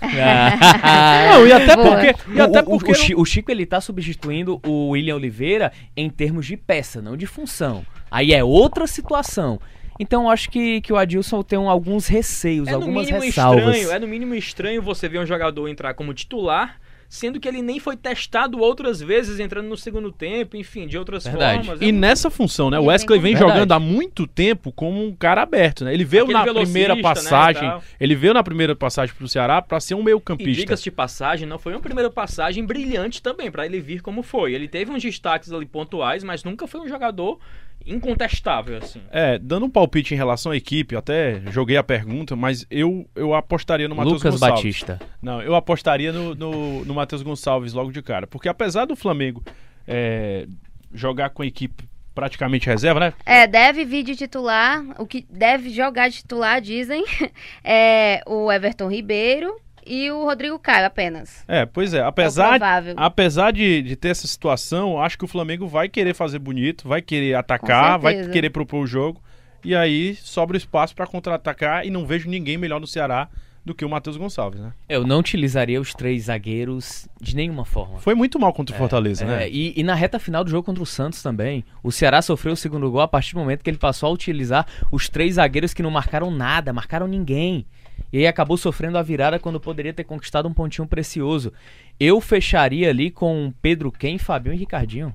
não, 1.32 1.46
e 1.46 1.52
até 1.52 1.76
porque. 1.76 2.32
E 2.32 2.40
até 2.40 2.60
o, 2.60 2.64
porque 2.64 3.14
o, 3.14 3.20
o, 3.20 3.24
Chico 3.24 3.50
ele 3.50 3.66
tá 3.66 3.80
substituindo 3.80 4.60
o 4.64 4.90
William 4.90 5.16
Oliveira 5.16 5.72
em 5.96 6.08
termos 6.08 6.46
de 6.46 6.56
peça, 6.56 7.02
não 7.02 7.16
de 7.16 7.26
função. 7.26 7.84
Aí 8.10 8.32
é 8.32 8.44
outra 8.44 8.86
situação. 8.86 9.60
Então 10.02 10.22
eu 10.24 10.30
acho 10.30 10.50
que, 10.50 10.80
que 10.80 10.92
o 10.92 10.96
Adilson 10.96 11.42
tem 11.42 11.58
alguns 11.58 12.06
receios, 12.06 12.66
É 12.66 12.72
algumas 12.72 13.08
ressalvas. 13.10 13.76
estranho, 13.76 13.92
é 13.94 13.98
no 13.98 14.08
mínimo 14.08 14.34
estranho 14.34 14.80
você 14.80 15.08
ver 15.08 15.18
um 15.20 15.26
jogador 15.26 15.68
entrar 15.68 15.92
como 15.92 16.14
titular, 16.14 16.80
sendo 17.06 17.38
que 17.38 17.46
ele 17.46 17.60
nem 17.60 17.78
foi 17.78 17.96
testado 17.96 18.58
outras 18.60 19.00
vezes 19.00 19.38
entrando 19.40 19.68
no 19.68 19.76
segundo 19.76 20.10
tempo, 20.10 20.56
enfim, 20.56 20.86
de 20.86 20.96
outras 20.96 21.24
Verdade. 21.24 21.66
formas. 21.66 21.82
E 21.82 21.88
É 21.88 21.92
nessa 21.92 22.30
função, 22.30 22.70
né? 22.70 22.78
O 22.78 22.84
Wesley 22.84 23.18
vem 23.18 23.32
com- 23.34 23.40
jogando 23.40 23.56
Verdade. 23.58 23.76
há 23.84 23.86
muito 23.86 24.26
tempo 24.26 24.72
como 24.72 25.04
um 25.04 25.12
cara 25.14 25.42
aberto, 25.42 25.84
né? 25.84 25.92
Ele 25.92 26.04
veio 26.04 26.22
Aquele 26.22 26.38
na 26.38 26.54
primeira 26.54 26.94
né, 26.94 27.02
passagem, 27.02 27.66
e 27.66 27.70
tal. 27.70 27.82
ele 28.00 28.14
veio 28.14 28.32
na 28.32 28.42
primeira 28.44 28.74
passagem 28.74 29.14
pro 29.14 29.28
Ceará 29.28 29.60
pra 29.60 29.80
ser 29.80 29.94
um 29.96 30.02
meio 30.02 30.18
E 30.18 30.20
campista. 30.22 30.60
diga-se 30.62 30.84
de 30.84 30.90
passagem, 30.92 31.46
não 31.48 31.58
foi 31.58 31.74
uma 31.74 31.80
primeira 31.80 32.08
passagem 32.08 32.64
brilhante 32.64 33.20
também, 33.20 33.50
pra 33.50 33.66
ele 33.66 33.80
vir 33.80 34.00
como 34.00 34.22
foi. 34.22 34.54
Ele 34.54 34.66
teve 34.68 34.90
uns 34.92 35.02
destaques 35.02 35.52
ali 35.52 35.66
pontuais, 35.66 36.22
mas 36.24 36.42
nunca 36.44 36.66
foi 36.68 36.80
um 36.80 36.88
jogador 36.88 37.38
incontestável, 37.86 38.78
assim. 38.78 39.00
É, 39.10 39.38
dando 39.38 39.66
um 39.66 39.70
palpite 39.70 40.14
em 40.14 40.16
relação 40.16 40.52
à 40.52 40.56
equipe, 40.56 40.94
eu 40.94 40.98
até 40.98 41.40
joguei 41.50 41.76
a 41.76 41.82
pergunta, 41.82 42.36
mas 42.36 42.66
eu, 42.70 43.08
eu 43.14 43.34
apostaria 43.34 43.88
no 43.88 43.94
Matheus 43.94 44.14
Lucas 44.14 44.34
Gonçalves. 44.34 44.64
Batista. 44.64 45.00
Não, 45.20 45.42
eu 45.42 45.54
apostaria 45.54 46.12
no, 46.12 46.34
no, 46.34 46.84
no 46.84 46.94
Matheus 46.94 47.22
Gonçalves 47.22 47.72
logo 47.72 47.90
de 47.90 48.02
cara. 48.02 48.26
Porque 48.26 48.48
apesar 48.48 48.84
do 48.84 48.94
Flamengo 48.94 49.42
é, 49.86 50.46
jogar 50.92 51.30
com 51.30 51.42
a 51.42 51.46
equipe 51.46 51.88
praticamente 52.14 52.66
reserva, 52.66 53.00
né? 53.00 53.12
É, 53.24 53.46
deve 53.46 53.84
vir 53.84 54.02
de 54.02 54.16
titular, 54.16 54.84
o 54.98 55.06
que 55.06 55.26
deve 55.30 55.70
jogar 55.70 56.08
de 56.08 56.16
titular, 56.16 56.60
dizem, 56.60 57.04
é 57.64 58.22
o 58.26 58.50
Everton 58.52 58.88
Ribeiro 58.88 59.56
e 59.86 60.10
o 60.10 60.24
Rodrigo 60.24 60.58
Caio 60.58 60.86
apenas. 60.86 61.44
É, 61.48 61.64
pois 61.66 61.94
é. 61.94 61.98
É 61.98 62.02
Apesar, 62.02 62.50
provável. 62.58 62.94
apesar 62.96 63.52
de, 63.52 63.82
de 63.82 63.96
ter 63.96 64.08
essa 64.08 64.26
situação, 64.26 65.00
acho 65.00 65.16
que 65.18 65.24
o 65.24 65.28
Flamengo 65.28 65.66
vai 65.66 65.88
querer 65.88 66.14
fazer 66.14 66.38
bonito, 66.38 66.86
vai 66.88 67.00
querer 67.02 67.34
atacar, 67.34 67.98
vai 67.98 68.28
querer 68.28 68.50
propor 68.50 68.82
o 68.82 68.86
jogo. 68.86 69.20
E 69.64 69.74
aí 69.74 70.14
sobra 70.16 70.56
espaço 70.56 70.94
pra 70.94 71.06
contra-atacar 71.06 71.84
e 71.86 71.90
não 71.90 72.06
vejo 72.06 72.28
ninguém 72.30 72.56
melhor 72.56 72.80
no 72.80 72.86
Ceará 72.86 73.28
do 73.62 73.74
que 73.74 73.84
o 73.84 73.90
Matheus 73.90 74.16
Gonçalves, 74.16 74.58
né? 74.58 74.72
Eu 74.88 75.06
não 75.06 75.18
utilizaria 75.18 75.78
os 75.78 75.92
três 75.92 76.24
zagueiros 76.24 77.06
de 77.20 77.36
nenhuma 77.36 77.66
forma. 77.66 77.98
Foi 77.98 78.14
muito 78.14 78.38
mal 78.38 78.54
contra 78.54 78.74
o 78.74 78.78
Fortaleza, 78.78 79.22
É, 79.24 79.26
né? 79.26 79.48
e, 79.50 79.78
e 79.78 79.82
na 79.82 79.94
reta 79.94 80.18
final 80.18 80.42
do 80.42 80.48
jogo 80.50 80.64
contra 80.64 80.82
o 80.82 80.86
Santos 80.86 81.22
também, 81.22 81.62
o 81.82 81.92
Ceará 81.92 82.22
sofreu 82.22 82.54
o 82.54 82.56
segundo 82.56 82.90
gol 82.90 83.02
a 83.02 83.06
partir 83.08 83.34
do 83.34 83.40
momento 83.40 83.62
que 83.62 83.68
ele 83.68 83.76
passou 83.76 84.08
a 84.08 84.12
utilizar 84.12 84.66
os 84.90 85.10
três 85.10 85.34
zagueiros 85.34 85.74
que 85.74 85.82
não 85.82 85.90
marcaram 85.90 86.30
nada, 86.30 86.72
marcaram 86.72 87.06
ninguém. 87.06 87.66
E 88.12 88.18
aí 88.18 88.26
acabou 88.26 88.56
sofrendo 88.56 88.98
a 88.98 89.02
virada 89.02 89.38
quando 89.38 89.60
poderia 89.60 89.92
ter 89.92 90.04
conquistado 90.04 90.48
um 90.48 90.54
pontinho 90.54 90.86
precioso. 90.86 91.52
Eu 91.98 92.20
fecharia 92.20 92.90
ali 92.90 93.10
com 93.10 93.52
Pedro 93.62 93.92
Ken, 93.92 94.18
Fabinho 94.18 94.54
e 94.54 94.58
Ricardinho. 94.58 95.14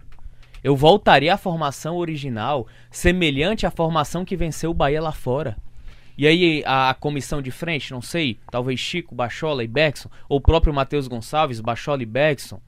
Eu 0.63 0.75
voltaria 0.75 1.33
à 1.33 1.37
formação 1.37 1.97
original, 1.97 2.67
semelhante 2.89 3.65
à 3.65 3.71
formação 3.71 4.25
que 4.25 4.35
venceu 4.35 4.71
o 4.71 4.73
Bahia 4.73 5.01
lá 5.01 5.11
fora. 5.11 5.57
E 6.17 6.25
aí 6.25 6.63
a, 6.65 6.89
a 6.89 6.93
comissão 6.93 7.41
de 7.41 7.51
frente, 7.51 7.91
não 7.91 8.01
sei, 8.01 8.39
talvez 8.49 8.79
Chico, 8.79 9.13
Bachola 9.13 9.63
e 9.63 9.67
Beckson, 9.67 10.09
ou 10.29 10.37
o 10.37 10.41
próprio 10.41 10.73
Matheus 10.73 11.07
Gonçalves, 11.07 11.59
Bachola 11.59 12.01
e 12.01 12.05
Beckson. 12.05 12.59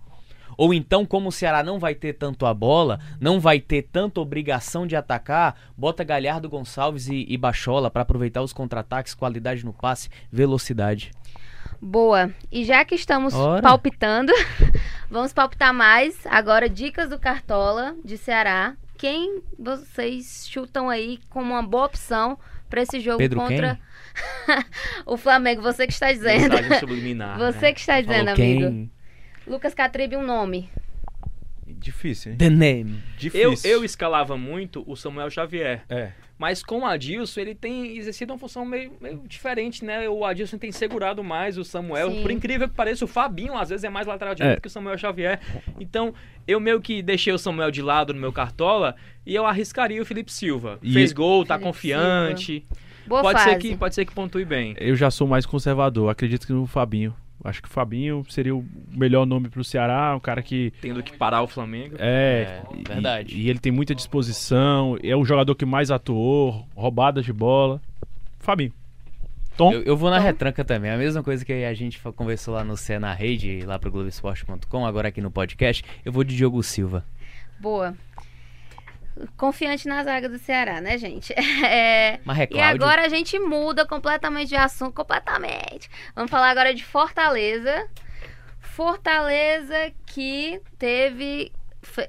Ou 0.58 0.74
então, 0.74 1.06
como 1.06 1.30
o 1.30 1.32
Ceará 1.32 1.62
não 1.62 1.78
vai 1.78 1.94
ter 1.94 2.14
tanto 2.14 2.46
a 2.46 2.54
bola, 2.54 3.00
não 3.22 3.40
vai 3.40 3.60
ter 3.60 3.84
tanta 3.84 4.20
obrigação 4.20 4.88
de 4.88 4.96
atacar, 4.96 5.56
bota 5.78 6.04
Galhardo, 6.04 6.50
Gonçalves 6.50 7.08
e, 7.08 7.26
e 7.30 7.38
Bachola 7.38 7.92
para 7.92 8.02
aproveitar 8.02 8.42
os 8.42 8.52
contra-ataques, 8.52 9.14
qualidade 9.14 9.64
no 9.64 9.72
passe, 9.72 10.10
velocidade. 10.32 11.12
Boa. 11.80 12.32
E 12.52 12.64
já 12.64 12.84
que 12.84 12.96
estamos 12.96 13.36
Ora. 13.36 13.62
palpitando, 13.62 14.34
vamos 15.10 15.32
palpitar 15.32 15.74
mais. 15.74 16.26
Agora, 16.26 16.68
dicas 16.68 17.10
do 17.10 17.20
Cartola 17.20 17.96
de 18.04 18.18
Ceará. 18.18 18.76
Quem 18.98 19.44
vocês 19.60 20.48
chutam 20.50 20.90
aí 20.90 21.20
como 21.30 21.54
uma 21.54 21.62
boa 21.62 21.86
opção 21.86 22.40
para 22.68 22.82
esse 22.82 23.00
jogo 23.00 23.20
Pedro 23.20 23.40
contra 23.40 23.80
o 25.06 25.16
Flamengo? 25.18 25.62
Você 25.62 25.86
que 25.86 25.94
está 25.94 26.12
dizendo. 26.12 26.50
Mensagem 26.56 26.80
subliminar. 26.80 27.38
Você 27.40 27.68
né? 27.68 27.74
que 27.74 27.80
está 27.80 28.02
dizendo, 28.02 28.32
Falou 28.32 28.44
amigo. 28.44 28.62
quem? 28.62 28.92
Lucas 29.48 29.74
Catribe, 29.74 30.16
um 30.18 30.26
nome. 30.26 30.70
Difícil, 31.66 32.32
hein? 32.32 32.38
The 32.38 32.50
name. 32.50 33.04
Eu, 33.34 33.52
Difícil. 33.52 33.72
eu 33.72 33.84
escalava 33.84 34.38
muito 34.38 34.84
o 34.88 34.96
Samuel 34.96 35.30
Xavier. 35.30 35.84
É. 35.90 36.12
Mas 36.38 36.62
com 36.64 36.80
o 36.82 36.86
Adilson, 36.86 37.42
ele 37.42 37.56
tem 37.56 37.98
exercido 37.98 38.32
uma 38.34 38.40
função 38.40 38.64
meio, 38.64 38.94
meio 39.02 39.24
diferente, 39.28 39.84
né? 39.84 40.08
O 40.08 40.24
Adilson 40.24 40.58
tem 40.58 40.72
segurado 40.72 41.24
mais 41.24 41.58
o 41.58 41.64
Samuel. 41.64 42.12
Sim. 42.12 42.22
Por 42.22 42.32
incrível 42.32 42.70
que 42.70 42.76
pareça, 42.76 43.04
o 43.06 43.08
Fabinho 43.08 43.58
às 43.58 43.70
vezes 43.70 43.84
é 43.84 43.90
mais 43.90 44.06
lateral 44.08 44.34
direito 44.36 44.58
É. 44.58 44.62
que 44.62 44.68
o 44.68 44.72
Samuel 44.72 44.98
Xavier. 44.98 45.40
Então, 45.80 46.14
eu 46.48 46.60
meio 46.60 46.80
que 46.80 47.02
deixei 47.02 47.34
o 47.34 47.38
Samuel 47.40 47.72
de 47.72 47.82
lado 47.82 48.14
no 48.14 48.20
meu 48.20 48.32
cartola 48.32 48.96
e 49.26 49.34
eu 49.36 49.46
arriscaria 49.46 50.02
o 50.02 50.06
Felipe 50.06 50.32
Silva. 50.32 50.80
E- 50.82 50.94
Fez 50.94 51.12
gol, 51.12 51.44
tá 51.46 51.56
Felipe 51.56 51.68
confiante. 51.72 52.66
Boa 53.08 53.22
Pode 53.22 53.40
fase. 53.40 53.50
ser, 53.52 53.58
que, 53.60 53.76
pode 53.78 53.96
ser 53.96 54.06
que 54.06 54.14
pontue 54.14 54.46
bem. 54.46 54.76
Eu 54.80 54.96
já 54.96 55.10
sou 55.10 55.28
mais 55.28 55.46
conservador. 55.46 56.10
Acredito 56.10 56.46
que 56.46 56.54
no 56.54 56.68
Fabinho. 56.68 57.16
Acho 57.48 57.62
que 57.62 57.68
o 57.68 57.72
Fabinho 57.72 58.24
seria 58.30 58.56
o 58.56 58.66
melhor 58.92 59.26
nome 59.26 59.50
pro 59.50 59.64
Ceará, 59.64 60.16
um 60.16 60.20
cara 60.20 60.42
que 60.42 60.72
Tendo 60.82 61.02
que 61.02 61.16
parar 61.16 61.42
o 61.42 61.48
Flamengo. 61.48 61.96
É, 62.00 62.62
É, 62.62 62.64
e- 62.78 62.84
verdade. 62.88 63.36
E, 63.38 63.50
ele 63.50 63.60
tem 63.60 63.72
muita 63.72 63.96
disposição, 63.96 64.98
é 65.02 65.16
o 65.16 65.24
jogador 65.26 65.56
que 65.56 65.66
mais 65.66 65.90
atuou, 65.92 66.68
roubadas 66.76 67.26
de 67.26 67.34
bola. 67.34 67.82
Fabinho. 68.40 68.74
Tom? 69.56 69.72
Eu, 69.74 69.82
eu 69.84 69.98
vou 69.98 70.10
na 70.12 70.18
Tom? 70.18 70.24
retranca 70.24 70.64
também. 70.64 70.92
A 70.92 70.98
mesma 70.98 71.24
coisa 71.24 71.44
que 71.44 71.52
a 71.52 71.74
gente 71.74 72.00
conversou 72.16 72.54
lá 72.54 72.64
no 72.64 72.78
C 72.78 73.00
na 73.00 73.14
rede, 73.14 73.62
lá 73.66 73.80
pro 73.80 73.92
Globoesporte.com, 73.92 74.86
agora 74.86 75.08
aqui 75.08 75.20
no 75.22 75.32
podcast. 75.32 75.84
Eu 76.06 76.12
vou 76.12 76.24
de 76.24 76.36
Diogo 76.36 76.62
Silva. 76.62 77.04
Boa. 77.60 77.96
Confiante 79.36 79.88
na 79.88 80.04
zaga 80.04 80.28
do 80.30 80.38
Ceará, 80.38 80.80
né, 80.82 80.98
gente? 80.98 81.34
É, 81.66 82.14
é 82.16 82.20
E 82.52 82.60
agora 82.62 83.06
a 83.06 83.10
gente 83.10 83.38
muda 83.40 83.86
completamente 83.86 84.50
de 84.50 84.56
assunto, 84.56 84.94
completamente. 84.94 85.90
Vamos 86.16 86.30
falar 86.32 86.50
agora 86.50 86.74
de 86.74 86.84
Fortaleza. 86.84 87.88
Fortaleza 88.60 89.92
que 90.06 90.62
teve 90.78 91.52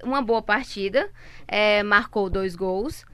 uma 0.03 0.21
boa 0.21 0.43
partida, 0.43 1.09
é, 1.47 1.83
marcou 1.83 2.29
dois 2.29 2.55
gols 2.55 3.07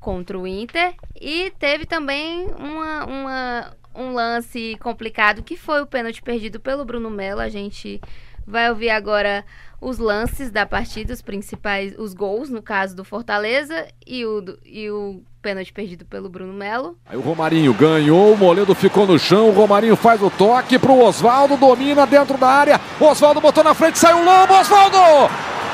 contra 0.00 0.38
o 0.38 0.46
Inter 0.46 0.94
e 1.20 1.50
teve 1.58 1.84
também 1.86 2.46
uma, 2.58 3.04
uma- 3.04 3.76
um 3.94 4.12
lance 4.12 4.76
complicado 4.80 5.42
que 5.42 5.56
foi 5.56 5.82
o 5.82 5.86
pênalti 5.86 6.22
perdido 6.22 6.58
pelo 6.60 6.84
Bruno 6.84 7.10
Melo. 7.10 7.40
A 7.40 7.48
gente 7.48 8.00
vai 8.46 8.70
ouvir 8.70 8.90
agora 8.90 9.44
os 9.80 9.98
lances 9.98 10.50
da 10.50 10.64
partida, 10.64 11.12
os 11.12 11.20
principais, 11.20 11.94
os 11.98 12.14
gols, 12.14 12.48
no 12.48 12.62
caso 12.62 12.96
do 12.96 13.04
Fortaleza, 13.04 13.86
e 14.06 14.24
o, 14.24 14.42
e 14.64 14.90
o 14.90 15.22
pênalti 15.42 15.72
perdido 15.72 16.06
pelo 16.06 16.30
Bruno 16.30 16.54
Melo. 16.54 16.96
Aí 17.04 17.18
o 17.18 17.20
Romarinho 17.20 17.74
ganhou, 17.74 18.32
o 18.32 18.36
Moledo 18.36 18.74
ficou 18.74 19.06
no 19.06 19.18
chão, 19.18 19.50
o 19.50 19.52
Romarinho 19.52 19.94
faz 19.94 20.22
o 20.22 20.30
toque 20.30 20.78
pro 20.78 20.98
Oswaldo, 20.98 21.58
domina 21.58 22.06
dentro 22.06 22.38
da 22.38 22.48
área, 22.48 22.80
Oswaldo 22.98 23.42
botou 23.42 23.62
na 23.62 23.74
frente, 23.74 23.98
saiu 23.98 24.16
o 24.18 24.24
Lobo, 24.24 24.54
Oswaldo! 24.54 24.96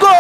Gol 0.01 0.11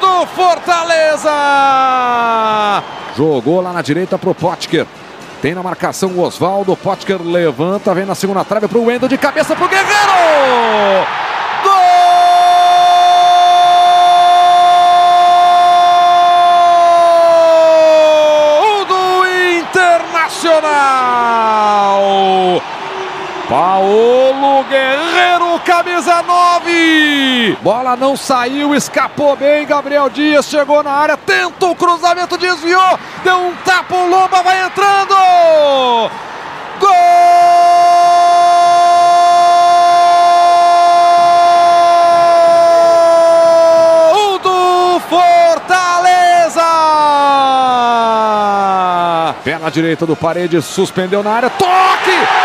do 0.00 0.26
Fortaleza! 0.34 1.30
Jogou 3.16 3.60
lá 3.60 3.72
na 3.72 3.82
direita 3.82 4.18
pro 4.18 4.34
Potker. 4.34 4.84
Tem 5.42 5.54
na 5.56 5.62
marcação 5.62 6.10
o 6.10 6.20
Oswaldo, 6.20 6.76
Potker 6.76 7.20
levanta, 7.20 7.92
vem 7.92 8.06
na 8.06 8.14
segunda 8.14 8.44
trave 8.44 8.68
pro 8.68 8.84
Wendel 8.84 9.08
de 9.08 9.18
cabeça 9.18 9.56
pro 9.56 9.66
Guerreiro! 9.66 9.88
Gol 18.54 18.84
do 18.84 19.26
Internacional! 19.58 20.62
Paulo 23.48 24.62
Guerreiro, 24.70 25.01
camisa 25.64 26.22
9. 26.22 27.58
Bola 27.62 27.96
não 27.96 28.16
saiu, 28.16 28.74
escapou 28.74 29.36
bem. 29.36 29.66
Gabriel 29.66 30.08
Dias 30.10 30.46
chegou 30.46 30.82
na 30.82 30.90
área, 30.90 31.16
tenta 31.16 31.66
o 31.66 31.74
cruzamento, 31.74 32.36
desviou, 32.36 32.98
deu 33.24 33.36
um 33.36 33.54
tapa, 33.64 33.94
o 33.94 34.08
Lomba 34.08 34.42
vai 34.42 34.64
entrando. 34.64 35.14
Gol 36.78 36.90
do 44.40 45.00
Fortaleza! 45.08 46.62
Perna 49.44 49.70
direita 49.70 50.04
do 50.06 50.16
Paredes, 50.16 50.64
suspendeu 50.64 51.22
na 51.22 51.32
área, 51.32 51.50
toque! 51.50 52.41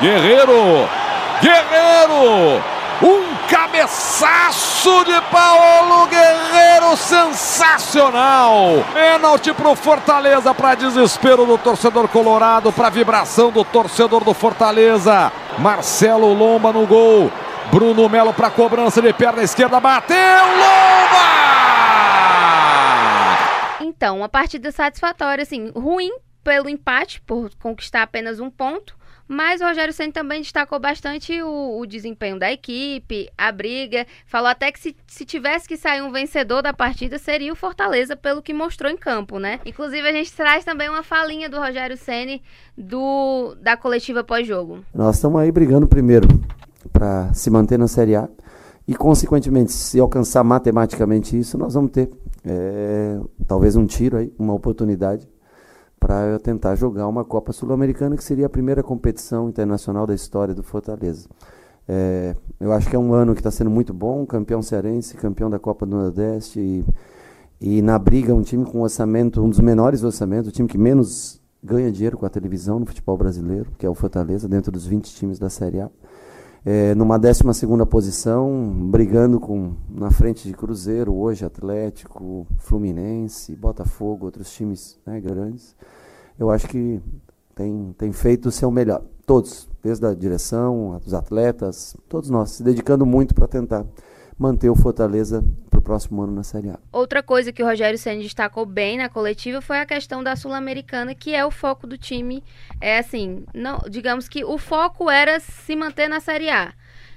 Guerreiro! 0.00 0.88
Guerreiro! 1.40 2.62
Um 3.02 3.36
cabeçaço 3.48 5.04
de 5.04 5.20
Paulo 5.30 6.06
Guerreiro 6.06 6.96
sensacional! 6.96 8.84
Pênalti 8.92 9.52
pro 9.54 9.74
Fortaleza 9.74 10.54
para 10.54 10.74
desespero 10.74 11.46
do 11.46 11.56
torcedor 11.58 12.08
colorado, 12.08 12.72
para 12.72 12.90
vibração 12.90 13.50
do 13.50 13.64
torcedor 13.64 14.22
do 14.22 14.34
Fortaleza. 14.34 15.32
Marcelo 15.58 16.32
Lomba 16.32 16.72
no 16.72 16.86
gol. 16.86 17.30
Bruno 17.70 18.08
Melo 18.08 18.32
para 18.32 18.50
cobrança 18.50 19.02
de 19.02 19.12
perna 19.12 19.42
esquerda, 19.42 19.80
bateu 19.80 20.16
Lomba! 20.16 21.26
Então, 23.80 24.18
uma 24.18 24.28
partida 24.28 24.70
satisfatória, 24.70 25.42
assim, 25.42 25.72
ruim 25.74 26.10
pelo 26.44 26.68
empate, 26.68 27.20
por 27.22 27.50
conquistar 27.58 28.02
apenas 28.02 28.38
um 28.38 28.48
ponto, 28.48 28.95
mas 29.28 29.60
o 29.60 29.64
Rogério 29.64 29.92
Senna 29.92 30.12
também 30.12 30.40
destacou 30.40 30.78
bastante 30.78 31.40
o, 31.42 31.80
o, 31.80 31.86
desempenho 31.86 32.38
da 32.38 32.52
equipe, 32.52 33.28
a 33.36 33.50
briga. 33.50 34.06
Falou 34.26 34.48
até 34.48 34.70
que 34.70 34.78
se, 34.78 34.96
se 35.06 35.24
tivesse 35.24 35.66
que 35.66 35.76
sair 35.76 36.00
um 36.00 36.12
vencedor 36.12 36.62
da 36.62 36.72
partida, 36.72 37.18
seria 37.18 37.52
o 37.52 37.56
Fortaleza, 37.56 38.16
pelo 38.16 38.42
que 38.42 38.54
mostrou 38.54 38.90
em 38.90 38.96
campo, 38.96 39.38
né? 39.38 39.60
Inclusive, 39.66 40.06
a 40.06 40.12
gente 40.12 40.32
traz 40.32 40.64
também 40.64 40.88
uma 40.88 41.02
falinha 41.02 41.48
do 41.48 41.58
Rogério 41.58 41.96
Senna 41.96 42.38
do, 42.76 43.56
da 43.60 43.76
coletiva 43.76 44.22
pós-jogo. 44.22 44.84
Nós 44.94 45.16
estamos 45.16 45.40
aí 45.40 45.50
brigando 45.50 45.86
primeiro 45.86 46.28
para 46.92 47.32
se 47.34 47.50
manter 47.50 47.78
na 47.78 47.88
Série 47.88 48.14
A. 48.16 48.28
E, 48.86 48.94
consequentemente, 48.94 49.72
se 49.72 49.98
alcançar 49.98 50.44
matematicamente 50.44 51.36
isso, 51.36 51.58
nós 51.58 51.74
vamos 51.74 51.90
ter 51.90 52.08
é, 52.44 53.18
talvez 53.46 53.74
um 53.74 53.84
tiro 53.84 54.16
aí, 54.16 54.32
uma 54.38 54.54
oportunidade 54.54 55.28
para 56.06 56.24
eu 56.26 56.38
tentar 56.38 56.76
jogar 56.76 57.08
uma 57.08 57.24
Copa 57.24 57.52
Sul-Americana, 57.52 58.16
que 58.16 58.22
seria 58.22 58.46
a 58.46 58.48
primeira 58.48 58.80
competição 58.80 59.48
internacional 59.48 60.06
da 60.06 60.14
história 60.14 60.54
do 60.54 60.62
Fortaleza. 60.62 61.28
É, 61.88 62.36
eu 62.60 62.72
acho 62.72 62.88
que 62.88 62.94
é 62.94 62.98
um 62.98 63.12
ano 63.12 63.34
que 63.34 63.40
está 63.40 63.50
sendo 63.50 63.70
muito 63.70 63.92
bom, 63.92 64.24
campeão 64.24 64.62
cearense, 64.62 65.16
campeão 65.16 65.50
da 65.50 65.58
Copa 65.58 65.84
do 65.84 65.96
Nordeste 65.96 66.60
e, 66.60 66.84
e 67.60 67.82
na 67.82 67.98
briga 67.98 68.32
um 68.32 68.42
time 68.42 68.64
com 68.64 68.82
orçamento, 68.82 69.42
um 69.42 69.50
dos 69.50 69.58
menores 69.58 70.04
orçamentos, 70.04 70.48
o 70.48 70.52
time 70.52 70.68
que 70.68 70.78
menos 70.78 71.40
ganha 71.60 71.90
dinheiro 71.90 72.16
com 72.16 72.24
a 72.24 72.30
televisão 72.30 72.78
no 72.78 72.86
futebol 72.86 73.18
brasileiro, 73.18 73.72
que 73.76 73.84
é 73.84 73.90
o 73.90 73.94
Fortaleza, 73.94 74.48
dentro 74.48 74.70
dos 74.70 74.86
20 74.86 75.12
times 75.12 75.40
da 75.40 75.50
Série 75.50 75.80
A 75.80 75.90
é, 76.66 76.96
numa 76.96 77.16
12 77.16 77.44
posição, 77.88 78.74
brigando 78.90 79.38
com 79.38 79.74
na 79.88 80.10
frente 80.10 80.48
de 80.48 80.52
Cruzeiro, 80.52 81.14
hoje 81.14 81.44
Atlético, 81.44 82.44
Fluminense, 82.58 83.54
Botafogo, 83.54 84.26
outros 84.26 84.52
times 84.52 84.98
né, 85.06 85.20
grandes. 85.20 85.76
Eu 86.38 86.50
acho 86.50 86.68
que 86.68 87.00
tem, 87.54 87.94
tem 87.98 88.12
feito 88.12 88.48
o 88.48 88.52
seu 88.52 88.70
melhor. 88.70 89.02
Todos, 89.24 89.68
desde 89.82 90.06
a 90.06 90.14
direção, 90.14 91.00
os 91.04 91.14
atletas, 91.14 91.96
todos 92.08 92.30
nós, 92.30 92.50
se 92.50 92.62
dedicando 92.62 93.04
muito 93.04 93.34
para 93.34 93.48
tentar 93.48 93.84
manter 94.38 94.68
o 94.68 94.76
Fortaleza 94.76 95.42
para 95.70 95.78
o 95.80 95.82
próximo 95.82 96.22
ano 96.22 96.34
na 96.34 96.42
Série 96.42 96.68
A. 96.68 96.78
Outra 96.92 97.22
coisa 97.22 97.52
que 97.52 97.62
o 97.62 97.66
Rogério 97.66 97.98
Senna 97.98 98.22
destacou 98.22 98.66
bem 98.66 98.98
na 98.98 99.08
coletiva 99.08 99.60
foi 99.60 99.78
a 99.78 99.86
questão 99.86 100.22
da 100.22 100.36
Sul-Americana, 100.36 101.14
que 101.14 101.34
é 101.34 101.44
o 101.44 101.50
foco 101.50 101.86
do 101.86 101.96
time. 101.96 102.44
É 102.80 102.98
assim, 102.98 103.44
não, 103.54 103.78
digamos 103.88 104.28
que 104.28 104.44
o 104.44 104.58
foco 104.58 105.10
era 105.10 105.40
se 105.40 105.74
manter 105.74 106.08
na 106.08 106.20
Série 106.20 106.50
A. 106.50 106.74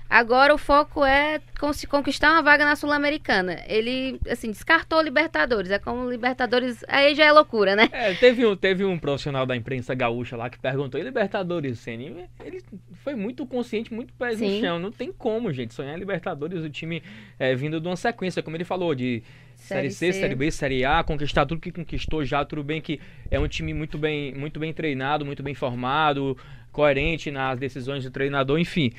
Agora 0.09 0.51
o 0.55 0.57
foco 0.57 1.05
é 1.05 1.39
conquistar 1.87 2.31
uma 2.31 2.41
vaga 2.41 2.65
na 2.65 2.75
Sul-Americana. 2.75 3.59
Ele, 3.67 4.19
assim, 4.27 4.49
descartou 4.49 4.99
Libertadores. 5.01 5.69
É 5.69 5.77
como 5.77 6.09
Libertadores. 6.09 6.83
Aí 6.87 7.13
já 7.13 7.25
é 7.25 7.31
loucura, 7.31 7.75
né? 7.75 7.87
É, 7.91 8.15
teve 8.15 8.43
um, 8.43 8.55
teve 8.55 8.83
um 8.83 8.97
profissional 8.97 9.45
da 9.45 9.55
imprensa 9.55 9.93
gaúcha 9.93 10.35
lá 10.35 10.49
que 10.49 10.57
perguntou: 10.57 10.99
e 10.99 11.03
Libertadores, 11.03 11.77
Ceni? 11.77 12.25
Ele 12.43 12.59
foi 13.03 13.13
muito 13.13 13.45
consciente, 13.45 13.93
muito 13.93 14.11
pé 14.13 14.31
no 14.31 14.59
chão. 14.59 14.79
Não 14.79 14.91
tem 14.91 15.11
como, 15.11 15.53
gente, 15.53 15.75
sonhar 15.75 15.95
em 15.95 15.99
Libertadores. 15.99 16.63
O 16.63 16.69
time 16.71 17.03
é, 17.37 17.53
vindo 17.53 17.79
de 17.79 17.87
uma 17.87 17.95
sequência, 17.95 18.41
como 18.41 18.57
ele 18.57 18.65
falou, 18.65 18.95
de 18.95 19.21
Série, 19.55 19.91
C, 19.91 20.11
C, 20.11 20.21
Série 20.21 20.35
B, 20.35 20.49
Série 20.49 20.85
A, 20.85 21.03
conquistar 21.03 21.45
tudo 21.45 21.61
que 21.61 21.71
conquistou 21.71 22.25
já. 22.25 22.43
Tudo 22.43 22.63
bem 22.63 22.81
que 22.81 22.99
é 23.29 23.39
um 23.39 23.47
time 23.47 23.75
muito 23.75 23.97
bem, 23.97 24.33
muito 24.33 24.59
bem 24.59 24.73
treinado, 24.73 25.23
muito 25.23 25.43
bem 25.43 25.53
formado, 25.53 26.35
coerente 26.71 27.29
nas 27.29 27.59
decisões 27.59 28.03
do 28.03 28.09
treinador, 28.09 28.57
enfim. 28.57 28.91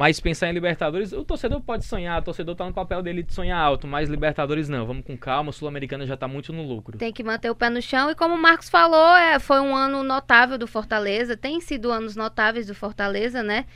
Mas 0.00 0.18
pensar 0.18 0.48
em 0.48 0.52
Libertadores, 0.52 1.12
o 1.12 1.22
torcedor 1.22 1.60
pode 1.60 1.84
sonhar, 1.84 2.18
o 2.18 2.24
torcedor 2.24 2.56
tá 2.56 2.64
no 2.64 2.72
papel 2.72 3.02
dele 3.02 3.22
de 3.22 3.34
sonhar 3.34 3.60
alto, 3.60 3.86
mas 3.86 4.08
Libertadores 4.08 4.66
não, 4.66 4.86
vamos 4.86 5.04
com 5.04 5.14
calma, 5.14 5.52
Sul-Americana 5.52 6.06
já 6.06 6.16
tá 6.16 6.26
muito 6.26 6.54
no 6.54 6.62
lucro. 6.62 6.96
Tem 6.96 7.12
que 7.12 7.22
manter 7.22 7.50
o 7.50 7.54
pé 7.54 7.68
no 7.68 7.82
chão 7.82 8.10
e 8.10 8.14
como 8.14 8.34
o 8.34 8.38
Marcos 8.38 8.70
falou, 8.70 9.14
é, 9.14 9.38
foi 9.38 9.60
um 9.60 9.76
ano 9.76 10.02
notável 10.02 10.56
do 10.56 10.66
Fortaleza, 10.66 11.36
tem 11.36 11.60
sido 11.60 11.92
anos 11.92 12.16
notáveis 12.16 12.66
do 12.66 12.74
Fortaleza, 12.74 13.42
né? 13.42 13.66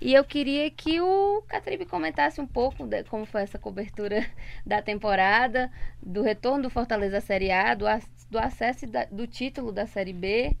E 0.00 0.14
eu 0.14 0.24
queria 0.24 0.70
que 0.70 1.02
o 1.02 1.44
Catribe 1.46 1.84
comentasse 1.84 2.40
um 2.40 2.46
pouco 2.46 2.86
de 2.86 3.04
como 3.04 3.26
foi 3.26 3.42
essa 3.42 3.58
cobertura 3.58 4.24
da 4.64 4.80
temporada, 4.80 5.70
do 6.02 6.22
retorno 6.22 6.62
do 6.62 6.70
Fortaleza 6.70 7.18
à 7.18 7.20
Série 7.20 7.50
A, 7.50 7.74
do, 7.74 7.84
do 8.30 8.38
acesso 8.38 8.86
da, 8.86 9.04
do 9.04 9.26
título 9.26 9.70
da 9.70 9.86
Série 9.86 10.14
B 10.14 10.56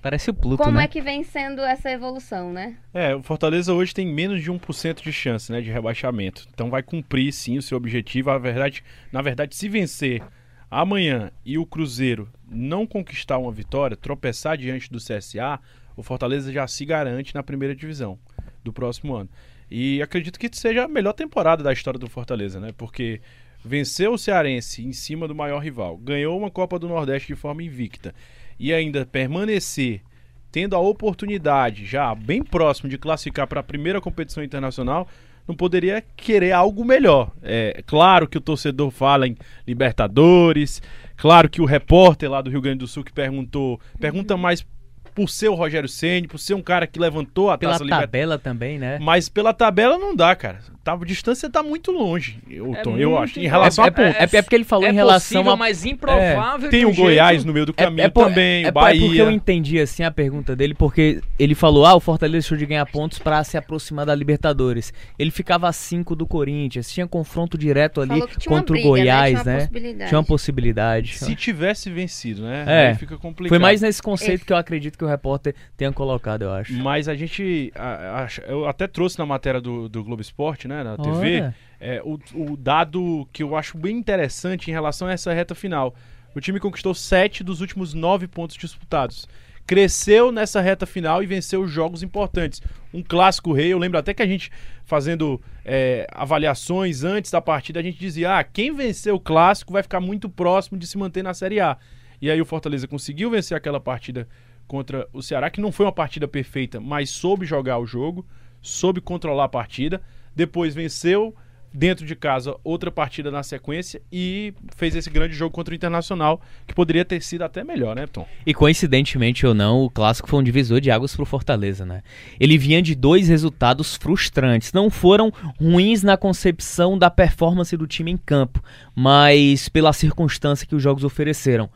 Parece 0.00 0.30
o 0.30 0.34
Pluto, 0.34 0.62
Como 0.62 0.78
né? 0.78 0.84
é 0.84 0.88
que 0.88 1.00
vem 1.00 1.24
sendo 1.24 1.60
essa 1.60 1.90
evolução, 1.90 2.52
né? 2.52 2.76
É, 2.94 3.14
o 3.14 3.22
Fortaleza 3.22 3.72
hoje 3.72 3.92
tem 3.92 4.06
menos 4.06 4.42
de 4.42 4.50
1% 4.50 5.02
de 5.02 5.12
chance, 5.12 5.50
né, 5.50 5.60
de 5.60 5.70
rebaixamento. 5.70 6.46
Então 6.52 6.70
vai 6.70 6.82
cumprir 6.82 7.32
sim 7.32 7.58
o 7.58 7.62
seu 7.62 7.76
objetivo. 7.76 8.30
A 8.30 8.38
verdade, 8.38 8.84
na 9.12 9.20
verdade, 9.20 9.56
se 9.56 9.68
vencer 9.68 10.22
amanhã 10.70 11.32
e 11.44 11.58
o 11.58 11.66
Cruzeiro 11.66 12.28
não 12.48 12.86
conquistar 12.86 13.38
uma 13.38 13.50
vitória, 13.50 13.96
tropeçar 13.96 14.56
diante 14.56 14.90
do 14.90 14.98
CSA, 14.98 15.58
o 15.96 16.02
Fortaleza 16.02 16.52
já 16.52 16.66
se 16.66 16.84
garante 16.84 17.34
na 17.34 17.42
primeira 17.42 17.74
divisão 17.74 18.18
do 18.62 18.72
próximo 18.72 19.16
ano. 19.16 19.28
E 19.70 20.00
acredito 20.00 20.38
que 20.38 20.48
seja 20.52 20.84
a 20.84 20.88
melhor 20.88 21.12
temporada 21.12 21.62
da 21.62 21.72
história 21.72 21.98
do 21.98 22.08
Fortaleza, 22.08 22.60
né? 22.60 22.72
Porque 22.76 23.20
venceu 23.64 24.12
o 24.12 24.18
Cearense 24.18 24.86
em 24.86 24.92
cima 24.92 25.26
do 25.26 25.34
maior 25.34 25.58
rival, 25.58 25.96
ganhou 25.96 26.38
uma 26.38 26.50
Copa 26.50 26.78
do 26.78 26.88
Nordeste 26.88 27.28
de 27.28 27.34
forma 27.34 27.62
invicta 27.62 28.14
e 28.58 28.72
ainda 28.72 29.06
permanecer 29.06 30.02
tendo 30.50 30.74
a 30.74 30.78
oportunidade 30.78 31.84
já 31.84 32.14
bem 32.14 32.42
próximo 32.42 32.88
de 32.88 32.98
classificar 32.98 33.46
para 33.46 33.60
a 33.60 33.62
primeira 33.62 34.00
competição 34.00 34.42
internacional, 34.42 35.06
não 35.46 35.54
poderia 35.54 36.02
querer 36.16 36.52
algo 36.52 36.84
melhor. 36.84 37.32
É 37.42 37.82
claro 37.86 38.28
que 38.28 38.36
o 38.36 38.40
torcedor 38.40 38.90
fala 38.90 39.26
em 39.26 39.36
Libertadores, 39.66 40.82
claro 41.16 41.48
que 41.48 41.60
o 41.60 41.64
repórter 41.64 42.30
lá 42.30 42.42
do 42.42 42.50
Rio 42.50 42.60
Grande 42.60 42.78
do 42.78 42.86
Sul 42.86 43.04
que 43.04 43.12
perguntou, 43.12 43.80
pergunta 43.98 44.36
mais 44.36 44.66
por 45.14 45.28
ser 45.28 45.48
o 45.48 45.54
Rogério 45.54 45.88
Ceni, 45.88 46.28
por 46.28 46.38
ser 46.38 46.54
um 46.54 46.62
cara 46.62 46.86
que 46.86 46.98
levantou 46.98 47.50
a 47.50 47.58
pela 47.58 47.72
taça 47.72 47.84
Pela 47.84 48.00
tabela 48.02 48.38
também, 48.38 48.78
né? 48.78 48.98
Mas 49.00 49.28
pela 49.28 49.52
tabela 49.52 49.98
não 49.98 50.14
dá, 50.14 50.36
cara. 50.36 50.60
Tá, 50.88 50.94
a 50.94 51.04
distância 51.04 51.50
tá 51.50 51.62
muito 51.62 51.92
longe, 51.92 52.38
eu, 52.48 52.74
é 52.74 52.80
Tom, 52.82 52.90
muito 52.92 53.02
eu 53.02 53.18
acho. 53.18 53.38
Em 53.38 53.46
relação 53.46 53.84
é, 53.84 53.88
a 53.88 53.92
pontos. 53.92 54.14
É, 54.16 54.38
é, 54.38 54.42
porque 54.42 54.54
ele 54.54 54.64
falou 54.64 54.86
é 54.86 54.90
em 54.90 54.94
relação 54.94 55.42
possível, 55.42 55.52
a 55.52 55.56
mas 55.56 55.84
improvável. 55.84 56.70
Tem 56.70 56.86
o 56.86 56.94
Goiás 56.94 57.30
jeito... 57.36 57.46
no 57.46 57.52
meio 57.52 57.66
do 57.66 57.74
É- 57.76 57.84
caminho 57.84 58.06
é 58.06 58.08
por- 58.08 58.24
também, 58.26 58.64
é, 58.64 58.68
o 58.68 58.72
Bahia. 58.72 58.98
É 58.98 59.06
porque 59.06 59.20
eu 59.20 59.30
entendi 59.30 59.78
assim 59.78 60.02
a 60.02 60.10
pergunta 60.10 60.56
dele, 60.56 60.72
porque 60.74 61.20
ele 61.38 61.54
falou: 61.54 61.84
ah, 61.84 61.94
o 61.94 62.00
Fortaleza 62.00 62.38
deixou 62.38 62.56
de 62.56 62.64
ganhar 62.64 62.86
pontos 62.86 63.18
pra 63.18 63.44
se 63.44 63.58
aproximar 63.58 64.06
da 64.06 64.14
Libertadores. 64.14 64.92
Ele 65.18 65.30
ficava 65.30 65.68
a 65.68 65.72
5 65.72 66.16
do 66.16 66.26
Corinthians, 66.26 66.90
tinha 66.90 67.06
confronto 67.06 67.58
direto 67.58 68.00
ali 68.00 68.20
contra 68.46 68.72
briga, 68.72 68.86
o 68.86 68.90
Goiás, 68.90 69.44
né? 69.44 69.58
Tinha 69.58 69.58
uma 69.58 69.58
né? 69.58 69.66
possibilidade. 69.66 70.08
Tinha 70.08 70.18
uma 70.18 70.24
possibilidade. 70.24 71.18
Se 71.18 71.34
tivesse 71.36 71.90
vencido, 71.90 72.42
né? 72.42 72.64
É. 72.66 72.88
Aí 72.88 72.94
fica 72.94 73.18
complicado. 73.18 73.50
Foi 73.50 73.58
mais 73.58 73.82
nesse 73.82 74.00
conceito 74.02 74.46
que 74.46 74.52
eu 74.52 74.56
acredito 74.56 74.96
que 74.96 75.04
o 75.04 75.08
repórter 75.08 75.54
tenha 75.76 75.92
colocado, 75.92 76.42
eu 76.42 76.52
acho. 76.52 76.72
Mas 76.72 77.08
a 77.08 77.14
gente. 77.14 77.70
a- 77.74 78.24
a- 78.24 78.28
eu 78.50 78.66
até 78.66 78.86
trouxe 78.86 79.18
na 79.18 79.26
matéria 79.26 79.60
do, 79.60 79.88
do 79.88 80.02
Globo 80.02 80.22
Esporte, 80.22 80.66
né? 80.66 80.77
Na 80.84 80.96
TV, 80.96 81.40
Olha. 81.40 81.56
é, 81.80 82.02
o, 82.04 82.18
o 82.34 82.56
dado 82.56 83.28
que 83.32 83.42
eu 83.42 83.56
acho 83.56 83.76
bem 83.76 83.96
interessante 83.96 84.70
em 84.70 84.72
relação 84.72 85.08
a 85.08 85.12
essa 85.12 85.32
reta 85.32 85.54
final. 85.54 85.94
O 86.34 86.40
time 86.40 86.60
conquistou 86.60 86.94
sete 86.94 87.42
dos 87.42 87.60
últimos 87.60 87.94
nove 87.94 88.26
pontos 88.26 88.56
disputados. 88.56 89.26
Cresceu 89.66 90.32
nessa 90.32 90.60
reta 90.60 90.86
final 90.86 91.22
e 91.22 91.26
venceu 91.26 91.66
jogos 91.66 92.02
importantes. 92.02 92.62
Um 92.92 93.02
clássico 93.02 93.52
rei, 93.52 93.72
eu 93.72 93.78
lembro 93.78 93.98
até 93.98 94.14
que 94.14 94.22
a 94.22 94.26
gente 94.26 94.50
fazendo 94.84 95.40
é, 95.64 96.06
avaliações 96.10 97.04
antes 97.04 97.30
da 97.30 97.40
partida, 97.40 97.78
a 97.78 97.82
gente 97.82 97.98
dizia: 97.98 98.38
ah, 98.38 98.44
quem 98.44 98.74
venceu 98.74 99.16
o 99.16 99.20
clássico 99.20 99.72
vai 99.72 99.82
ficar 99.82 100.00
muito 100.00 100.28
próximo 100.28 100.78
de 100.78 100.86
se 100.86 100.96
manter 100.96 101.22
na 101.22 101.34
Série 101.34 101.60
A. 101.60 101.76
E 102.20 102.30
aí 102.30 102.40
o 102.40 102.46
Fortaleza 102.46 102.88
conseguiu 102.88 103.30
vencer 103.30 103.56
aquela 103.56 103.78
partida 103.78 104.26
contra 104.66 105.06
o 105.12 105.22
Ceará, 105.22 105.50
que 105.50 105.60
não 105.60 105.70
foi 105.70 105.86
uma 105.86 105.92
partida 105.92 106.26
perfeita, 106.26 106.80
mas 106.80 107.10
soube 107.10 107.44
jogar 107.44 107.78
o 107.78 107.86
jogo, 107.86 108.24
soube 108.62 109.00
controlar 109.00 109.44
a 109.44 109.48
partida. 109.48 110.00
Depois 110.38 110.72
venceu 110.72 111.34
dentro 111.74 112.06
de 112.06 112.14
casa 112.14 112.54
outra 112.62 112.92
partida 112.92 113.28
na 113.28 113.42
sequência 113.42 114.00
e 114.10 114.54
fez 114.76 114.94
esse 114.94 115.10
grande 115.10 115.34
jogo 115.34 115.52
contra 115.52 115.72
o 115.72 115.74
Internacional, 115.74 116.40
que 116.64 116.72
poderia 116.72 117.04
ter 117.04 117.20
sido 117.24 117.42
até 117.42 117.64
melhor, 117.64 117.96
né, 117.96 118.06
Tom? 118.06 118.24
E 118.46 118.54
coincidentemente 118.54 119.44
ou 119.44 119.52
não, 119.52 119.82
o 119.82 119.90
clássico 119.90 120.28
foi 120.28 120.38
um 120.38 120.42
divisor 120.44 120.80
de 120.80 120.92
águas 120.92 121.16
pro 121.16 121.26
Fortaleza, 121.26 121.84
né? 121.84 122.04
Ele 122.38 122.56
vinha 122.56 122.80
de 122.80 122.94
dois 122.94 123.26
resultados 123.26 123.96
frustrantes. 123.96 124.72
Não 124.72 124.88
foram 124.88 125.32
ruins 125.60 126.04
na 126.04 126.16
concepção 126.16 126.96
da 126.96 127.10
performance 127.10 127.76
do 127.76 127.88
time 127.88 128.12
em 128.12 128.16
campo, 128.16 128.62
mas 128.94 129.68
pela 129.68 129.92
circunstância 129.92 130.68
que 130.68 130.76
os 130.76 130.82
jogos 130.84 131.02
ofereceram. 131.02 131.68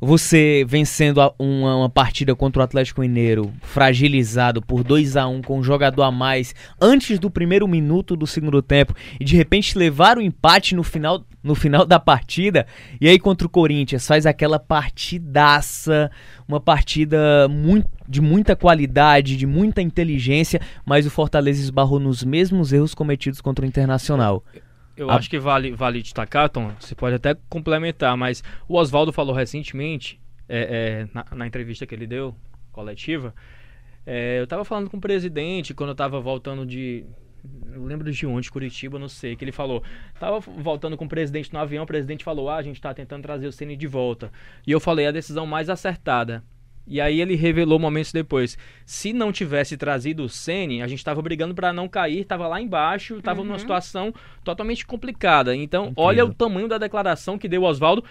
Você 0.00 0.64
vencendo 0.66 1.20
uma, 1.38 1.76
uma 1.76 1.90
partida 1.90 2.34
contra 2.34 2.60
o 2.60 2.64
Atlético 2.64 3.02
Mineiro, 3.02 3.52
fragilizado 3.60 4.62
por 4.62 4.82
2 4.82 5.16
a 5.16 5.26
1 5.26 5.42
com 5.42 5.58
um 5.58 5.62
jogador 5.62 6.02
a 6.02 6.10
mais 6.10 6.54
antes 6.80 7.18
do 7.18 7.30
primeiro 7.30 7.68
minuto 7.68 8.16
do 8.16 8.26
segundo 8.26 8.62
tempo 8.62 8.94
e 9.20 9.24
de 9.24 9.36
repente 9.36 9.76
levar 9.76 10.16
o 10.16 10.22
empate 10.22 10.74
no 10.74 10.82
final, 10.82 11.22
no 11.42 11.54
final 11.54 11.84
da 11.84 12.00
partida, 12.00 12.66
e 13.00 13.08
aí 13.08 13.18
contra 13.18 13.46
o 13.46 13.50
Corinthians 13.50 14.06
faz 14.06 14.24
aquela 14.24 14.58
partidaça, 14.58 16.10
uma 16.48 16.60
partida 16.60 17.46
muito, 17.48 17.88
de 18.08 18.22
muita 18.22 18.56
qualidade, 18.56 19.36
de 19.36 19.46
muita 19.46 19.82
inteligência, 19.82 20.60
mas 20.84 21.04
o 21.04 21.10
Fortaleza 21.10 21.60
esbarrou 21.60 22.00
nos 22.00 22.24
mesmos 22.24 22.72
erros 22.72 22.94
cometidos 22.94 23.40
contra 23.40 23.64
o 23.64 23.68
Internacional. 23.68 24.42
Eu 24.96 25.10
A- 25.10 25.16
acho 25.16 25.30
que 25.30 25.38
vale, 25.38 25.72
vale 25.72 26.02
destacar, 26.02 26.48
Tom, 26.48 26.72
você 26.78 26.94
pode 26.94 27.14
até 27.16 27.36
complementar, 27.48 28.16
mas 28.16 28.42
o 28.68 28.76
Oswaldo 28.76 29.12
falou 29.12 29.34
recentemente, 29.34 30.20
é, 30.48 31.06
é, 31.06 31.08
na, 31.14 31.24
na 31.36 31.46
entrevista 31.46 31.86
que 31.86 31.94
ele 31.94 32.06
deu, 32.06 32.34
coletiva, 32.72 33.34
é, 34.06 34.40
eu 34.40 34.46
tava 34.46 34.64
falando 34.64 34.90
com 34.90 34.96
o 34.96 35.00
presidente 35.00 35.74
quando 35.74 35.90
eu 35.90 35.94
tava 35.94 36.20
voltando 36.20 36.64
de. 36.66 37.04
Eu 37.72 37.84
lembro 37.84 38.10
de 38.12 38.26
onde, 38.26 38.50
Curitiba, 38.50 38.98
não 38.98 39.08
sei, 39.08 39.34
que 39.34 39.42
ele 39.44 39.52
falou. 39.52 39.82
Tava 40.18 40.40
voltando 40.40 40.96
com 40.96 41.06
o 41.06 41.08
presidente 41.08 41.52
no 41.52 41.58
avião, 41.58 41.84
o 41.84 41.86
presidente 41.86 42.22
falou: 42.22 42.50
Ah, 42.50 42.56
a 42.56 42.62
gente 42.62 42.80
tá 42.80 42.92
tentando 42.92 43.22
trazer 43.22 43.46
o 43.46 43.52
Ceni 43.52 43.76
de 43.76 43.86
volta. 43.86 44.30
E 44.66 44.72
eu 44.72 44.80
falei 44.80 45.06
a 45.06 45.10
decisão 45.10 45.46
mais 45.46 45.70
acertada. 45.70 46.42
E 46.86 47.00
aí 47.00 47.20
ele 47.20 47.36
revelou 47.36 47.78
momentos 47.78 48.12
depois. 48.12 48.58
Se 48.84 49.12
não 49.12 49.30
tivesse 49.30 49.76
trazido 49.76 50.24
o 50.24 50.28
Ceni, 50.28 50.82
a 50.82 50.88
gente 50.88 51.04
tava 51.04 51.22
brigando 51.22 51.54
para 51.54 51.72
não 51.72 51.88
cair, 51.88 52.24
tava 52.24 52.48
lá 52.48 52.60
embaixo, 52.60 53.22
tava 53.22 53.44
numa 53.44 53.58
situação 53.60 54.12
totalmente 54.42 54.84
complicada. 54.84 55.54
Então, 55.54 55.84
Incrível. 55.84 56.02
olha 56.04 56.24
o 56.24 56.34
tamanho 56.34 56.66
da 56.66 56.78
declaração 56.78 57.38
que 57.38 57.46
deu 57.48 57.62
o 57.62 57.64
Oswaldo, 57.64 58.02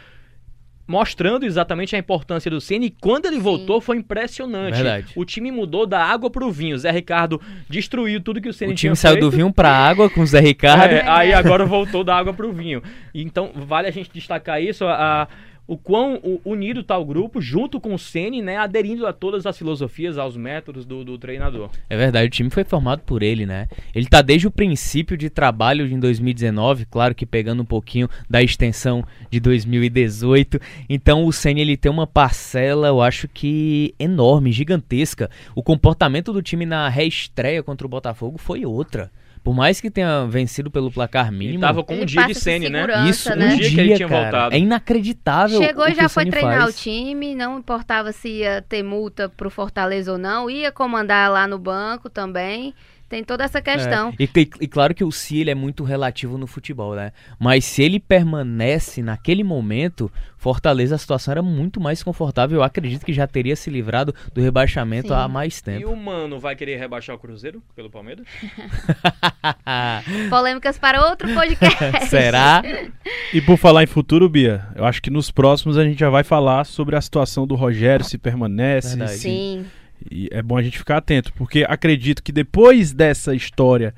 mostrando 0.88 1.46
exatamente 1.46 1.96
a 1.96 2.00
importância 2.00 2.50
do 2.50 2.60
Ceni. 2.60 2.88
E 2.88 2.90
quando 2.90 3.26
ele 3.28 3.38
voltou, 3.38 3.80
foi 3.80 3.98
impressionante. 3.98 4.76
Verdade. 4.76 5.12
O 5.16 5.24
time 5.24 5.52
mudou 5.52 5.86
da 5.86 6.04
água 6.04 6.32
pro 6.32 6.50
vinho. 6.52 6.78
Zé 6.80 6.90
Ricardo 6.90 7.40
destruiu 7.70 8.20
tudo 8.22 8.42
que 8.42 8.50
o 8.50 8.54
Ceni 8.54 8.72
O 8.72 8.76
tinha 8.76 8.92
time 8.94 8.96
saiu 8.96 9.16
do 9.20 9.30
feito. 9.30 9.36
vinho 9.36 9.54
pra 9.54 9.70
água 9.70 10.10
com 10.10 10.22
o 10.22 10.26
Zé 10.26 10.40
Ricardo. 10.40 10.94
É, 10.94 11.08
aí 11.08 11.32
agora 11.32 11.64
voltou 11.66 12.04
da 12.04 12.16
água 12.18 12.34
pro 12.34 12.52
vinho. 12.52 12.82
Então, 13.14 13.52
vale 13.54 13.88
a 13.88 13.92
gente 13.92 14.10
destacar 14.12 14.64
isso, 14.64 14.84
a, 14.86 15.24
a- 15.24 15.28
o 15.70 15.78
quão 15.78 16.20
unido 16.44 16.82
tá 16.82 16.98
o 16.98 17.06
grupo, 17.06 17.40
junto 17.40 17.80
com 17.80 17.94
o 17.94 18.00
Ceni, 18.00 18.42
né, 18.42 18.58
aderindo 18.58 19.06
a 19.06 19.14
todas 19.14 19.46
as 19.46 19.56
filosofias, 19.56 20.18
aos 20.18 20.36
métodos 20.36 20.84
do, 20.84 21.06
do 21.06 21.16
treinador. 21.16 21.70
É 21.88 21.96
verdade, 21.96 22.26
o 22.26 22.32
time 22.32 22.50
foi 22.50 22.64
formado 22.64 23.02
por 23.02 23.22
ele, 23.22 23.46
né? 23.46 23.68
Ele 23.94 24.08
tá 24.08 24.24
desde 24.24 24.48
o 24.48 24.52
princípio 24.52 25.16
de 25.16 25.30
trabalho 25.30 25.86
em 25.86 26.00
2019, 26.00 26.88
claro 26.88 27.14
que 27.14 27.24
pegando 27.24 27.62
um 27.62 27.66
pouquinho 27.66 28.10
da 28.28 28.42
extensão 28.42 29.06
de 29.30 29.40
2018. 29.40 30.60
Então 30.90 31.24
o 31.24 31.32
Senna 31.32 31.60
ele 31.60 31.78
tem 31.78 31.92
uma 31.92 32.08
parcela, 32.08 32.88
eu 32.88 33.00
acho 33.00 33.28
que 33.28 33.94
enorme, 34.00 34.52
gigantesca. 34.52 35.30
O 35.54 35.62
comportamento 35.62 36.34
do 36.34 36.42
time 36.42 36.66
na 36.66 36.90
reestreia 36.90 37.62
contra 37.62 37.86
o 37.86 37.90
Botafogo 37.90 38.40
foi 38.40 38.66
outra. 38.66 39.12
Por 39.44 39.56
mais 39.56 39.80
que 39.80 39.90
tenha 39.90 40.26
vencido 40.26 40.70
pelo 40.70 40.92
placar 40.92 41.28
Ele 41.28 41.38
mínimo, 41.38 41.62
tava 41.62 41.84
com 41.84 41.94
Ele 41.94 42.04
um 42.04 42.06
dia 42.06 42.26
de 42.26 42.36
Ceni, 42.36 42.70
né? 42.70 42.86
isso 43.10 43.30
né? 43.36 43.46
um 43.46 43.50
dia, 43.50 43.58
dia 43.58 43.70
que 43.70 43.80
ele 43.80 43.96
tinha 43.96 44.08
cara. 44.08 44.22
voltado. 44.22 44.56
É 44.56 44.60
inacreditável. 44.60 45.62
Chegou 45.62 45.88
e 45.88 45.96
já 45.96 46.10
foi 46.10 46.26
treinar 46.26 46.62
faz. 46.62 46.76
o 46.76 46.78
time, 46.78 47.36
não 47.36 47.60
importava 47.60 48.12
se 48.12 48.30
ia 48.30 48.62
ter 48.62 48.84
multa 48.84 49.30
pro 49.30 49.50
Fortaleza 49.50 50.12
ou 50.12 50.18
não, 50.18 50.50
ia 50.50 50.72
comandar 50.72 51.32
lá 51.32 51.48
no 51.48 51.58
banco 51.58 52.10
também. 52.10 52.74
Tem 53.10 53.24
toda 53.24 53.44
essa 53.44 53.60
questão. 53.62 54.10
É, 54.20 54.24
E, 54.24 54.30
e- 54.36 54.50
e 54.62 54.68
claro 54.68 54.94
que 54.94 55.04
o 55.04 55.12
se 55.12 55.40
ele 55.40 55.50
é 55.50 55.56
muito 55.56 55.84
relativo 55.84 56.38
no 56.38 56.46
futebol, 56.46 56.94
né? 56.96 57.12
Mas 57.40 57.66
se 57.66 57.82
ele 57.82 58.00
permanece 58.00 59.02
naquele 59.02 59.44
momento, 59.44 60.12
Fortaleza 60.38 60.96
a 60.96 60.98
situação 60.98 61.34
era 61.34 61.42
muito 61.42 61.82
mais 61.82 62.02
confortável. 62.02 62.60
Eu 62.60 62.64
acredito 62.64 63.06
que 63.06 63.12
já 63.12 63.28
teria 63.28 63.56
se 63.58 63.70
livrado 63.70 64.16
do 64.34 64.42
rebaixamento 64.42 65.10
Sim. 65.10 65.14
há 65.16 65.28
mais 65.28 65.58
E 65.60 65.64
tempo. 65.64 65.90
o 65.92 65.98
Mano 65.98 66.40
vai 66.40 66.56
querer 66.56 66.78
rebaixar 66.78 67.14
o 67.16 67.20
Cruzeiro 67.20 67.62
pelo 67.76 67.90
Palmeiras? 67.90 68.26
Polêmicas 70.30 70.78
para 70.78 71.06
outro 71.10 71.34
podcast. 71.34 72.06
Será? 72.08 72.62
E 73.34 73.42
por 73.42 73.58
falar 73.58 73.84
em 73.84 73.88
futuro, 73.88 74.28
Bia, 74.28 74.66
eu 74.76 74.84
acho 74.86 75.00
que 75.04 75.10
nos 75.12 75.30
próximos 75.30 75.78
a 75.78 75.84
gente 75.84 76.00
já 76.00 76.10
vai 76.10 76.24
falar 76.24 76.66
sobre 76.66 76.96
a 76.96 77.02
situação 77.02 77.46
do 77.46 77.54
Rogério, 77.54 78.04
se 78.04 78.18
permanece. 78.18 78.90
Verdade. 78.98 79.12
se- 79.12 79.20
Sim. 79.20 79.66
E 80.10 80.28
é 80.32 80.42
bom 80.42 80.58
a 80.58 80.62
gente 80.62 80.78
ficar 80.78 80.98
atento, 80.98 81.34
porque 81.34 81.66
acredito 81.68 82.24
que 82.24 82.32
depois 82.32 82.94
dessa 82.94 83.34
história 83.36 83.94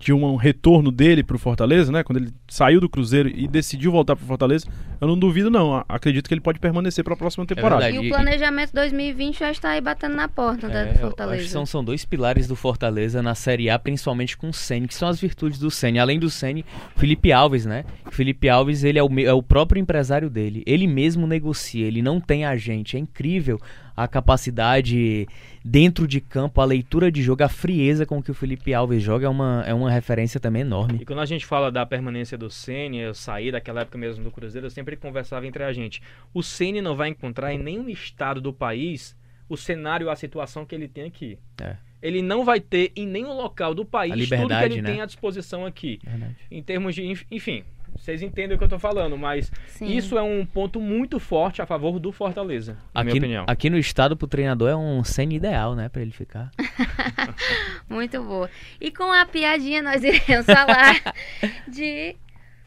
de 0.00 0.12
um 0.12 0.36
retorno 0.36 0.92
dele 0.92 1.24
pro 1.24 1.38
Fortaleza, 1.40 1.90
né? 1.90 2.04
Quando 2.04 2.18
ele 2.18 2.32
saiu 2.46 2.80
do 2.80 2.88
Cruzeiro 2.88 3.28
e 3.28 3.48
decidiu 3.48 3.90
voltar 3.90 4.14
pro 4.14 4.24
Fortaleza, 4.24 4.64
eu 5.00 5.08
não 5.08 5.18
duvido 5.18 5.50
não. 5.50 5.84
Acredito 5.88 6.28
que 6.28 6.34
ele 6.34 6.40
pode 6.40 6.60
permanecer 6.60 7.02
para 7.02 7.14
a 7.14 7.16
próxima 7.16 7.44
temporada. 7.44 7.82
verdade. 7.82 8.06
E 8.06 8.08
o 8.08 8.14
planejamento 8.14 8.72
2020 8.72 9.40
já 9.40 9.50
está 9.50 9.70
aí 9.70 9.80
batendo 9.80 10.14
na 10.14 10.28
porta 10.28 10.68
É, 10.68 10.70
né, 10.70 10.92
do 10.92 10.98
Fortaleza. 11.00 11.48
são, 11.48 11.66
são 11.66 11.82
dois 11.82 12.04
pilares 12.04 12.46
do 12.46 12.54
Fortaleza 12.54 13.20
na 13.22 13.34
Série 13.34 13.68
A, 13.68 13.76
principalmente 13.76 14.36
com 14.36 14.50
o 14.50 14.54
Ceni, 14.54 14.86
que 14.86 14.94
são 14.94 15.08
as 15.08 15.20
virtudes 15.20 15.58
do 15.58 15.68
Ceni. 15.68 15.98
Além 15.98 16.20
do 16.20 16.30
Ceni, 16.30 16.64
Felipe 16.96 17.32
Alves, 17.32 17.66
né? 17.66 17.84
Felipe 18.12 18.48
Alves, 18.48 18.84
ele 18.84 19.00
é 19.00 19.02
o, 19.02 19.08
é 19.18 19.32
o 19.32 19.42
próprio 19.42 19.80
empresário 19.80 20.30
dele. 20.30 20.62
Ele 20.64 20.86
mesmo 20.86 21.26
negocia, 21.26 21.84
ele 21.84 22.02
não 22.02 22.20
tem 22.20 22.44
agente. 22.44 22.96
É 22.96 23.00
incrível 23.00 23.60
a 24.04 24.06
capacidade 24.08 25.26
dentro 25.64 26.06
de 26.06 26.20
campo, 26.20 26.60
a 26.60 26.64
leitura 26.64 27.10
de 27.10 27.22
jogo, 27.22 27.42
a 27.42 27.48
frieza 27.48 28.06
com 28.06 28.22
que 28.22 28.30
o 28.30 28.34
Felipe 28.34 28.72
Alves 28.72 29.02
joga 29.02 29.26
é 29.26 29.28
uma, 29.28 29.64
é 29.66 29.74
uma 29.74 29.90
referência 29.90 30.38
também 30.38 30.62
enorme. 30.62 30.98
E 31.02 31.04
quando 31.04 31.20
a 31.20 31.26
gente 31.26 31.44
fala 31.44 31.70
da 31.70 31.84
permanência 31.84 32.38
do 32.38 32.48
Ceni, 32.48 32.98
eu 32.98 33.12
saí 33.14 33.50
daquela 33.50 33.80
época 33.82 33.98
mesmo 33.98 34.22
do 34.24 34.30
Cruzeiro, 34.30 34.66
eu 34.66 34.70
sempre 34.70 34.96
conversava 34.96 35.46
entre 35.46 35.62
a 35.64 35.72
gente. 35.72 36.00
O 36.32 36.42
Ceni 36.42 36.80
não 36.80 36.96
vai 36.96 37.08
encontrar 37.08 37.52
em 37.52 37.58
nenhum 37.58 37.88
estado 37.88 38.40
do 38.40 38.52
país 38.52 39.16
o 39.48 39.56
cenário, 39.56 40.10
a 40.10 40.16
situação 40.16 40.64
que 40.64 40.74
ele 40.74 40.88
tem 40.88 41.04
aqui. 41.04 41.38
É. 41.60 41.76
Ele 42.00 42.22
não 42.22 42.44
vai 42.44 42.60
ter 42.60 42.92
em 42.94 43.06
nenhum 43.06 43.32
local 43.32 43.74
do 43.74 43.84
país 43.84 44.28
tudo 44.28 44.48
que 44.48 44.64
ele 44.64 44.82
né? 44.82 44.92
tem 44.92 45.00
à 45.00 45.06
disposição 45.06 45.66
aqui. 45.66 45.98
Verdade. 46.04 46.36
Em 46.50 46.62
termos 46.62 46.94
de, 46.94 47.04
enf- 47.04 47.26
enfim, 47.30 47.64
vocês 47.98 48.22
entendem 48.22 48.54
o 48.54 48.58
que 48.58 48.64
eu 48.64 48.68
tô 48.68 48.78
falando, 48.78 49.16
mas 49.18 49.50
Sim. 49.66 49.86
isso 49.86 50.16
é 50.16 50.22
um 50.22 50.46
ponto 50.46 50.80
muito 50.80 51.18
forte 51.18 51.60
a 51.60 51.66
favor 51.66 51.98
do 51.98 52.10
Fortaleza, 52.12 52.78
na 52.94 53.02
minha 53.04 53.12
Aqui, 53.12 53.18
opinião. 53.18 53.44
aqui 53.46 53.70
no 53.70 53.78
estado, 53.78 54.16
pro 54.16 54.26
treinador, 54.26 54.70
é 54.70 54.76
um 54.76 55.04
Ceni 55.04 55.36
ideal, 55.36 55.74
né? 55.74 55.88
Pra 55.88 56.00
ele 56.02 56.10
ficar. 56.12 56.50
Muito 57.88 58.22
boa. 58.22 58.50
E 58.80 58.90
com 58.90 59.12
a 59.12 59.24
piadinha 59.26 59.82
nós 59.82 60.02
iremos 60.02 60.46
falar 60.46 60.94
de 61.68 62.16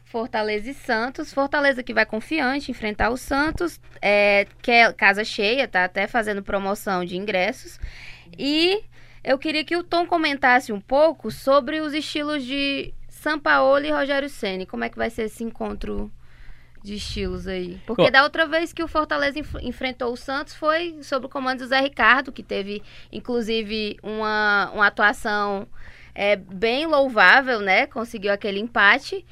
Fortaleza 0.04 0.70
e 0.70 0.74
Santos. 0.74 1.32
Fortaleza 1.32 1.82
que 1.82 1.94
vai 1.94 2.04
confiante 2.04 2.70
enfrentar 2.70 3.10
o 3.10 3.16
Santos, 3.16 3.80
é, 4.00 4.46
que 4.60 4.70
é 4.70 4.92
casa 4.92 5.24
cheia, 5.24 5.66
tá 5.66 5.84
até 5.84 6.06
fazendo 6.06 6.42
promoção 6.42 7.04
de 7.04 7.16
ingressos. 7.16 7.80
E 8.38 8.82
eu 9.24 9.38
queria 9.38 9.64
que 9.64 9.76
o 9.76 9.82
Tom 9.82 10.06
comentasse 10.06 10.72
um 10.72 10.80
pouco 10.80 11.30
sobre 11.30 11.80
os 11.80 11.94
estilos 11.94 12.44
de 12.44 12.92
Sampaoli 13.22 13.88
e 13.88 13.92
Rogério 13.92 14.28
Ceni. 14.28 14.66
Como 14.66 14.84
é 14.84 14.88
que 14.88 14.98
vai 14.98 15.08
ser 15.10 15.22
esse 15.22 15.44
encontro 15.44 16.10
de 16.82 16.96
estilos 16.96 17.46
aí? 17.46 17.80
Porque 17.86 18.02
Ó. 18.02 18.10
da 18.10 18.24
outra 18.24 18.46
vez 18.46 18.72
que 18.72 18.82
o 18.82 18.88
Fortaleza 18.88 19.38
enf- 19.38 19.62
enfrentou 19.62 20.12
o 20.12 20.16
Santos 20.16 20.54
foi 20.54 20.98
sob 21.02 21.26
o 21.26 21.28
comando 21.28 21.60
do 21.60 21.66
Zé 21.66 21.80
Ricardo, 21.80 22.32
que 22.32 22.42
teve 22.42 22.82
inclusive 23.12 23.96
uma, 24.02 24.70
uma 24.74 24.86
atuação 24.88 25.68
é, 26.14 26.34
bem 26.34 26.86
louvável, 26.86 27.60
né? 27.60 27.86
Conseguiu 27.86 28.32
aquele 28.32 28.58
empate. 28.58 29.24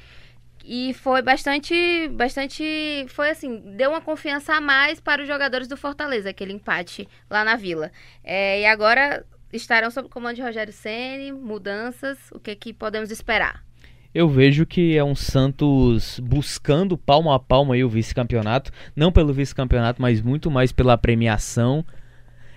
E 0.63 0.93
foi 0.93 1.21
bastante, 1.23 2.07
bastante, 2.09 2.63
foi 3.09 3.31
assim, 3.31 3.59
deu 3.75 3.89
uma 3.89 3.99
confiança 3.99 4.53
a 4.53 4.61
mais 4.61 4.99
para 5.01 5.21
os 5.23 5.27
jogadores 5.27 5.67
do 5.67 5.75
Fortaleza, 5.75 6.29
aquele 6.29 6.53
empate 6.53 7.09
lá 7.27 7.43
na 7.43 7.55
Vila. 7.55 7.91
É, 8.23 8.61
e 8.61 8.65
agora 8.67 9.25
estarão 9.51 9.89
sob 9.89 10.05
o 10.07 10.09
comando 10.09 10.35
de 10.35 10.43
Rogério 10.43 10.71
Ceni, 10.71 11.31
mudanças, 11.31 12.17
o 12.31 12.39
que, 12.39 12.55
que 12.55 12.73
podemos 12.73 13.09
esperar? 13.09 13.63
Eu 14.13 14.27
vejo 14.27 14.65
que 14.65 14.97
é 14.97 15.03
um 15.03 15.15
Santos 15.15 16.19
buscando 16.19 16.97
palmo 16.97 17.31
a 17.31 17.39
palmo 17.39 17.71
aí 17.71 17.81
o 17.81 17.89
vice-campeonato, 17.89 18.69
não 18.93 19.09
pelo 19.09 19.33
vice-campeonato, 19.33 20.01
mas 20.01 20.21
muito 20.21 20.51
mais 20.51 20.73
pela 20.73 20.97
premiação. 20.97 21.85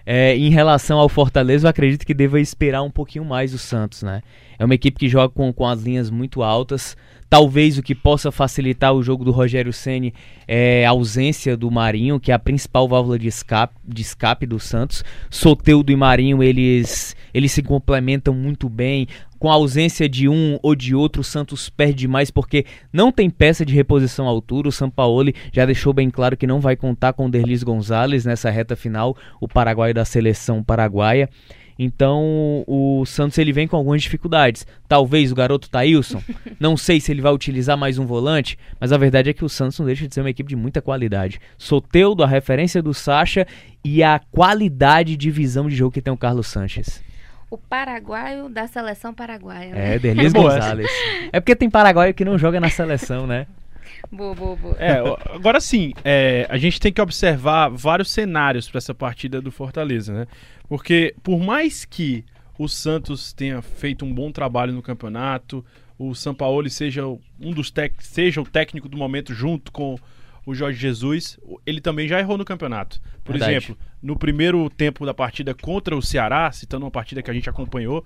É, 0.05 0.37
em 0.37 0.51
relação 0.51 0.99
ao 0.99 1.09
Fortaleza, 1.09 1.67
eu 1.67 1.71
acredito 1.71 2.05
que 2.05 2.13
deva 2.13 2.41
esperar 2.41 2.83
um 2.83 2.91
pouquinho 2.91 3.25
mais 3.25 3.55
o 3.55 3.59
Santos, 3.59 4.03
né? 4.03 4.23
É 4.59 4.65
uma 4.65 4.75
equipe 4.75 4.99
que 4.99 5.09
joga 5.09 5.33
com, 5.33 5.53
com 5.53 5.67
as 5.67 5.81
linhas 5.81 6.11
muito 6.11 6.43
altas. 6.43 6.97
Talvez 7.31 7.79
o 7.79 7.83
que 7.83 7.95
possa 7.95 8.31
facilitar 8.31 8.93
o 8.93 9.03
jogo 9.03 9.25
do 9.25 9.31
Rogério 9.31 9.73
Ceni 9.73 10.13
é 10.47 10.85
a 10.85 10.91
ausência 10.91 11.57
do 11.57 11.71
Marinho, 11.71 12.21
que 12.21 12.31
é 12.31 12.35
a 12.35 12.39
principal 12.39 12.87
válvula 12.87 13.19
de 13.19 13.27
escape, 13.27 13.75
de 13.85 14.03
escape 14.03 14.47
do 14.47 14.61
Santos. 14.61 15.03
Soteudo 15.31 15.91
e 15.91 15.97
Marinho, 15.97 16.43
eles, 16.43 17.17
eles 17.33 17.51
se 17.51 17.63
complementam 17.63 18.35
muito 18.35 18.69
bem. 18.69 19.09
Com 19.45 19.51
a 19.51 19.57
ausência 19.57 20.09
de 20.09 20.27
um 20.27 20.59
ou 20.63 20.75
de 20.75 20.95
outro, 20.95 21.21
o 21.21 21.23
Santos 21.23 21.69
perde 21.69 22.09
mais 22.09 22.31
porque 22.31 22.65
não 22.91 23.13
tem 23.13 23.29
peça 23.29 23.63
de 23.63 23.75
reposição 23.75 24.27
à 24.27 24.31
altura. 24.31 24.69
O 24.69 24.73
Sampaoli 24.73 25.35
já 25.53 25.67
deixou 25.67 25.93
bem 25.93 26.09
claro 26.09 26.35
que 26.35 26.47
não 26.47 26.61
vai 26.61 26.75
contar 26.77 27.13
com 27.13 27.27
o 27.27 27.31
Derlis 27.31 27.63
Gonzalez 27.63 28.25
nessa 28.25 28.49
reta 28.49 28.75
final, 28.75 29.15
o 29.39 29.47
paraguaio 29.47 29.93
da 29.93 30.03
seleção 30.03 30.65
paraguaia. 30.65 31.29
Então 31.79 32.65
o 32.67 33.05
Santos 33.05 33.37
ele 33.37 33.53
vem 33.53 33.69
com 33.69 33.77
algumas 33.77 34.01
dificuldades. 34.01 34.67
Talvez 34.89 35.31
o 35.31 35.35
garoto 35.35 35.69
Thailson, 35.69 36.23
não 36.59 36.75
sei 36.75 36.99
se 36.99 37.13
ele 37.13 37.21
vai 37.21 37.35
utilizar 37.35 37.77
mais 37.77 37.99
um 37.99 38.07
volante, 38.07 38.57
mas 38.81 38.93
a 38.93 38.97
verdade 38.97 39.29
é 39.29 39.35
que 39.35 39.45
o 39.45 39.49
Santos 39.51 39.79
não 39.79 39.85
deixa 39.85 40.09
de 40.09 40.15
ser 40.15 40.23
uma 40.23 40.31
equipe 40.31 40.49
de 40.49 40.57
muita 40.57 40.81
qualidade. 40.81 41.39
Soteudo, 41.59 42.25
a 42.25 42.27
referência 42.27 42.83
do 42.83 42.95
Sacha 42.95 43.47
e 43.85 44.03
a 44.03 44.19
qualidade 44.19 45.19
de 45.19 45.31
visão 45.31 45.69
de 45.69 45.77
jogo 45.77 45.93
que 45.93 46.01
tem 46.01 46.15
o 46.15 46.17
Carlos 46.17 46.47
Sanches. 46.47 47.05
O 47.55 47.59
paraguaio 47.59 48.49
da 48.49 48.67
seleção 48.67 49.15
paraguaia. 49.15 49.73
Né? 49.73 49.95
É, 49.95 49.99
Delis 50.01 50.33
Boa 50.35 50.55
Gonzalez. 50.55 50.91
É 51.33 51.39
porque 51.39 51.55
tem 51.55 51.71
paraguaio 51.71 52.13
que 52.13 52.25
não 52.25 52.37
joga 52.37 52.59
na 52.59 52.69
seleção, 52.69 53.29
né? 53.29 53.47
Boa, 54.11 54.35
boa, 54.35 54.57
boa. 54.57 54.77
É, 54.77 54.99
agora 55.33 55.61
sim, 55.61 55.93
é, 56.05 56.49
a 56.51 56.59
gente 56.59 56.81
tem 56.81 56.93
que 56.93 57.01
observar 57.01 57.69
vários 57.69 58.11
cenários 58.11 58.69
para 58.69 58.79
essa 58.79 58.93
partida 58.93 59.41
do 59.41 59.53
Fortaleza, 59.53 60.13
né? 60.13 60.27
Porque 60.69 61.15
por 61.23 61.39
mais 61.39 61.85
que 61.85 62.25
o 62.59 62.67
Santos 62.67 63.33
tenha 63.33 63.63
feito 63.63 64.05
um 64.05 64.13
bom 64.13 64.33
trabalho 64.33 64.73
no 64.73 64.83
campeonato, 64.83 65.65
o 65.97 66.13
Sampaoli 66.13 66.71
seja 66.71 67.07
um 67.07 67.53
dos 67.53 67.71
tec 67.71 67.95
seja 68.01 68.41
o 68.41 68.45
técnico 68.45 68.89
do 68.89 68.97
momento 68.97 69.33
junto 69.33 69.71
com 69.71 69.97
o 70.47 70.55
Jorge 70.55 70.79
Jesus, 70.79 71.39
ele 71.65 71.81
também 71.81 72.07
já 72.09 72.19
errou 72.21 72.37
no 72.37 72.45
campeonato. 72.45 73.01
Por 73.25 73.33
Verdade. 73.33 73.53
exemplo, 73.57 73.77
no 74.03 74.17
primeiro 74.17 74.69
tempo 74.71 75.07
da 75.07 75.15
partida 75.15 75.55
contra 75.55 75.97
o 75.97 76.03
Ceará, 76.03 76.51
citando 76.53 76.85
uma 76.85 76.91
partida 76.91 77.23
que 77.23 77.31
a 77.31 77.35
gente 77.35 77.49
acompanhou, 77.49 78.05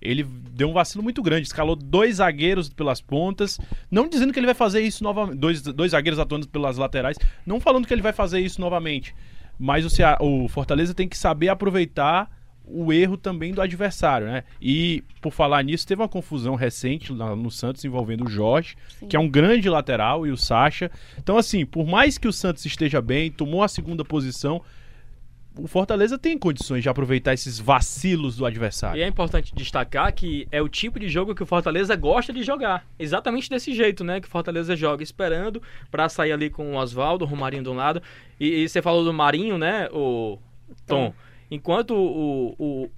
ele 0.00 0.22
deu 0.22 0.68
um 0.70 0.72
vacilo 0.72 1.02
muito 1.02 1.22
grande, 1.22 1.46
escalou 1.46 1.74
dois 1.74 2.16
zagueiros 2.16 2.68
pelas 2.68 3.00
pontas, 3.00 3.58
não 3.90 4.08
dizendo 4.08 4.32
que 4.32 4.38
ele 4.38 4.46
vai 4.46 4.54
fazer 4.54 4.80
isso 4.82 5.02
novamente, 5.02 5.38
dois, 5.38 5.62
dois 5.62 5.90
zagueiros 5.92 6.20
atuando 6.20 6.46
pelas 6.48 6.76
laterais, 6.76 7.16
não 7.44 7.58
falando 7.58 7.86
que 7.86 7.92
ele 7.94 8.02
vai 8.02 8.12
fazer 8.12 8.38
isso 8.40 8.60
novamente, 8.60 9.14
mas 9.58 9.84
o, 9.84 9.90
Cea- 9.90 10.18
o 10.20 10.46
Fortaleza 10.48 10.94
tem 10.94 11.08
que 11.08 11.18
saber 11.18 11.48
aproveitar 11.48 12.30
o 12.70 12.92
erro 12.92 13.16
também 13.16 13.52
do 13.52 13.60
adversário, 13.60 14.26
né? 14.26 14.44
E 14.60 15.02
por 15.20 15.32
falar 15.32 15.62
nisso, 15.62 15.86
teve 15.86 16.02
uma 16.02 16.08
confusão 16.08 16.54
recente 16.54 17.12
lá 17.12 17.34
no 17.34 17.50
Santos 17.50 17.84
envolvendo 17.84 18.26
o 18.26 18.30
Jorge, 18.30 18.76
que 19.08 19.16
é 19.16 19.20
um 19.20 19.28
grande 19.28 19.68
lateral, 19.68 20.26
e 20.26 20.30
o 20.30 20.36
Sacha. 20.36 20.90
Então, 21.18 21.36
assim, 21.36 21.64
por 21.64 21.86
mais 21.86 22.18
que 22.18 22.28
o 22.28 22.32
Santos 22.32 22.64
esteja 22.64 23.00
bem, 23.00 23.30
tomou 23.30 23.62
a 23.62 23.68
segunda 23.68 24.04
posição, 24.04 24.62
o 25.58 25.66
Fortaleza 25.66 26.16
tem 26.16 26.38
condições 26.38 26.82
de 26.82 26.88
aproveitar 26.88 27.34
esses 27.34 27.58
vacilos 27.58 28.36
do 28.36 28.46
adversário. 28.46 29.00
E 29.00 29.02
é 29.02 29.08
importante 29.08 29.52
destacar 29.54 30.12
que 30.12 30.46
é 30.52 30.62
o 30.62 30.68
tipo 30.68 31.00
de 31.00 31.08
jogo 31.08 31.34
que 31.34 31.42
o 31.42 31.46
Fortaleza 31.46 31.96
gosta 31.96 32.32
de 32.32 32.42
jogar. 32.44 32.86
Exatamente 32.98 33.50
desse 33.50 33.74
jeito, 33.74 34.04
né? 34.04 34.20
Que 34.20 34.28
o 34.28 34.30
Fortaleza 34.30 34.76
joga 34.76 35.02
esperando 35.02 35.60
pra 35.90 36.08
sair 36.08 36.32
ali 36.32 36.48
com 36.48 36.74
o 36.74 36.76
Oswaldo, 36.76 37.24
o 37.24 37.28
Romarinho 37.28 37.64
de 37.64 37.68
um 37.68 37.74
lado. 37.74 38.00
E, 38.38 38.62
e 38.62 38.68
você 38.68 38.80
falou 38.80 39.04
do 39.04 39.12
Marinho, 39.12 39.58
né, 39.58 39.88
o 39.92 40.38
Tom? 40.86 41.12
Enquanto 41.50 41.94
o, 41.94 42.54
o, 42.58 42.90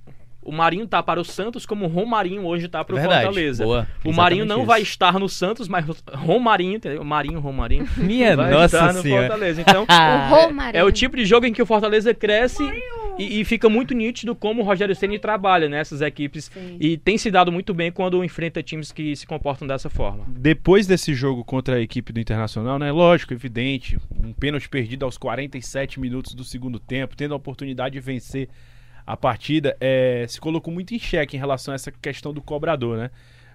o 0.42 0.52
Marinho 0.52 0.86
tá 0.86 1.02
para 1.02 1.20
o 1.20 1.24
Santos, 1.24 1.64
como 1.66 1.84
o 1.84 1.88
Romarinho 1.88 2.44
hoje 2.44 2.66
tá 2.68 2.82
para 2.84 2.96
o. 2.96 3.00
Fortaleza. 3.00 3.64
Boa. 3.64 3.86
O 4.04 4.12
Marinho 4.12 4.44
não 4.44 4.58
isso. 4.58 4.66
vai 4.66 4.82
estar 4.82 5.18
no 5.18 5.28
Santos, 5.28 5.68
mas 5.68 5.88
o 5.88 5.94
Romarinho, 6.14 6.76
entendeu? 6.76 7.04
Marinho, 7.04 7.38
Romarinho. 7.40 7.86
Minha 7.96 8.36
vai 8.36 8.50
nossa 8.50 8.64
estar 8.76 8.92
no 8.92 9.02
senhora. 9.02 9.28
Fortaleza. 9.28 9.60
Então, 9.60 9.84
O 9.88 10.28
Romarinho. 10.34 10.80
é 10.80 10.84
o 10.84 10.90
tipo 10.90 11.16
de 11.16 11.24
jogo 11.24 11.46
em 11.46 11.52
que 11.52 11.62
o 11.62 11.66
Fortaleza 11.66 12.12
cresce 12.14 12.62
e, 13.20 13.40
e 13.40 13.44
fica 13.44 13.68
muito 13.68 13.94
nítido 13.94 14.34
como 14.34 14.62
o 14.62 14.64
Rogério 14.64 14.94
Ceni 14.94 15.18
trabalha 15.18 15.68
nessas 15.68 16.00
equipes 16.00 16.50
Sim. 16.52 16.76
e 16.80 16.96
tem 16.96 17.18
se 17.18 17.30
dado 17.30 17.52
muito 17.52 17.74
bem 17.74 17.92
quando 17.92 18.24
enfrenta 18.24 18.62
times 18.62 18.90
que 18.90 19.14
se 19.14 19.26
comportam 19.26 19.68
dessa 19.68 19.90
forma. 19.90 20.24
Depois 20.28 20.86
desse 20.86 21.14
jogo 21.14 21.44
contra 21.44 21.76
a 21.76 21.80
equipe 21.80 22.12
do 22.12 22.20
Internacional, 22.20 22.78
né? 22.78 22.90
Lógico, 22.90 23.34
evidente, 23.34 23.98
um 24.24 24.32
pênalti 24.32 24.68
perdido 24.68 25.04
aos 25.04 25.18
47 25.18 26.00
minutos 26.00 26.34
do 26.34 26.44
segundo 26.44 26.78
tempo, 26.78 27.14
tendo 27.16 27.34
a 27.34 27.36
oportunidade 27.36 27.92
de 27.92 28.00
vencer 28.00 28.48
a 29.06 29.16
partida, 29.16 29.76
é, 29.80 30.24
se 30.28 30.40
colocou 30.40 30.72
muito 30.72 30.94
em 30.94 30.98
xeque 30.98 31.36
em 31.36 31.40
relação 31.40 31.72
a 31.72 31.74
essa 31.74 31.90
questão 31.90 32.32
do 32.32 32.40
cobrador, 32.40 32.96
né? 32.96 33.10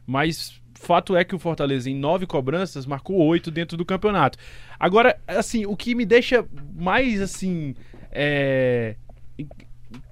Mas 0.06 0.62
fato 0.76 1.16
é 1.16 1.24
que 1.24 1.34
o 1.34 1.40
Fortaleza, 1.40 1.90
em 1.90 1.96
nove 1.96 2.26
cobranças, 2.26 2.86
marcou 2.86 3.18
oito 3.26 3.50
dentro 3.50 3.78
do 3.78 3.86
campeonato. 3.86 4.38
Agora, 4.80 5.18
assim, 5.28 5.66
o 5.66 5.76
que 5.76 5.96
me 5.96 6.06
deixa 6.06 6.46
mais, 6.76 7.22
assim, 7.22 7.74
é, 8.12 8.96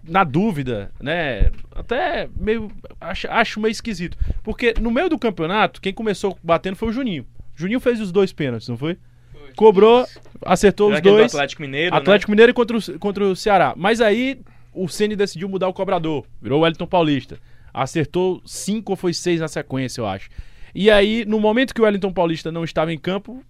na 0.03 0.23
dúvida, 0.23 0.91
né? 1.01 1.51
Até 1.75 2.29
meio. 2.35 2.71
Acho, 2.99 3.27
acho 3.29 3.59
meio 3.59 3.71
esquisito. 3.71 4.17
Porque 4.43 4.73
no 4.79 4.91
meio 4.91 5.09
do 5.09 5.19
campeonato, 5.19 5.81
quem 5.81 5.93
começou 5.93 6.37
batendo 6.43 6.75
foi 6.75 6.89
o 6.89 6.91
Juninho. 6.91 7.25
Juninho 7.55 7.79
fez 7.79 7.99
os 7.99 8.11
dois 8.11 8.33
pênaltis, 8.33 8.67
não 8.67 8.77
foi? 8.77 8.97
Cobrou, 9.55 10.05
acertou 10.43 10.89
os 10.89 10.97
Aquele 10.97 11.13
do 11.13 11.17
dois. 11.19 11.33
Atlético 11.33 11.61
Mineiro, 11.61 11.95
Atlético 11.95 12.31
Mineiro 12.31 12.49
e 12.49 12.53
contra 12.53 12.77
o, 12.77 12.99
contra 12.99 13.23
o 13.23 13.35
Ceará. 13.35 13.73
Mas 13.77 14.01
aí 14.01 14.41
o 14.73 14.87
Ceni 14.87 15.15
decidiu 15.15 15.47
mudar 15.47 15.67
o 15.67 15.73
cobrador. 15.73 16.25
Virou 16.41 16.59
o 16.59 16.63
Wellington 16.63 16.87
Paulista. 16.87 17.37
Acertou 17.73 18.41
cinco 18.45 18.93
ou 18.93 18.95
foi 18.95 19.13
seis 19.13 19.39
na 19.39 19.47
sequência, 19.47 20.01
eu 20.01 20.07
acho. 20.07 20.29
E 20.75 20.89
aí, 20.89 21.23
no 21.25 21.39
momento 21.39 21.73
que 21.73 21.81
o 21.81 21.83
Wellington 21.83 22.11
Paulista 22.11 22.51
não 22.51 22.63
estava 22.63 22.91
em 22.91 22.97
campo, 22.97 23.43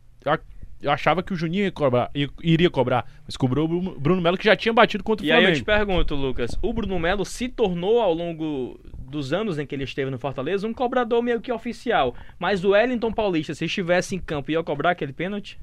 eu 0.84 0.92
achava 0.92 1.24
que 1.24 1.34
o 1.34 1.36
Juninho 1.36 1.64
ia 1.64 1.72
cobrar, 1.72 2.12
iria 2.44 2.70
cobrar. 2.70 3.06
Mas 3.26 3.36
cobrou 3.38 3.66
o 3.66 3.68
Bruno- 3.68 4.00
Bruno 4.00 4.22
Melo, 4.22 4.38
que 4.38 4.46
já 4.46 4.56
tinha 4.56 4.74
batido 4.74 5.04
contra 5.04 5.26
o 5.26 5.28
E 5.28 5.32
aí 5.32 5.44
eu 5.44 5.54
te 5.54 5.64
Flamengo. 5.64 5.86
pergunto, 5.88 6.16
Lucas, 6.16 6.58
o 6.62 6.74
Bruno 6.74 7.00
Melo 7.00 7.26
se 7.26 7.48
tornou 7.50 8.00
ao 8.02 8.14
longo 8.14 8.80
dos 9.10 9.32
anos 9.34 9.58
em 9.60 9.66
que 9.66 9.74
ele 9.74 9.84
esteve 9.84 10.12
no 10.12 10.18
Fortaleza 10.20 10.68
um 10.68 10.74
cobrador 10.74 11.22
meio 11.24 11.40
que 11.42 11.52
oficial. 11.52 12.16
Mas 12.40 12.64
o 12.64 12.72
Wellington 12.72 13.12
Paulista, 13.12 13.54
se 13.56 13.66
estivesse 13.66 14.16
em 14.16 14.20
campo, 14.20 14.52
ia 14.52 14.62
cobrar 14.64 14.92
aquele 14.92 15.14
pênalti? 15.14 15.60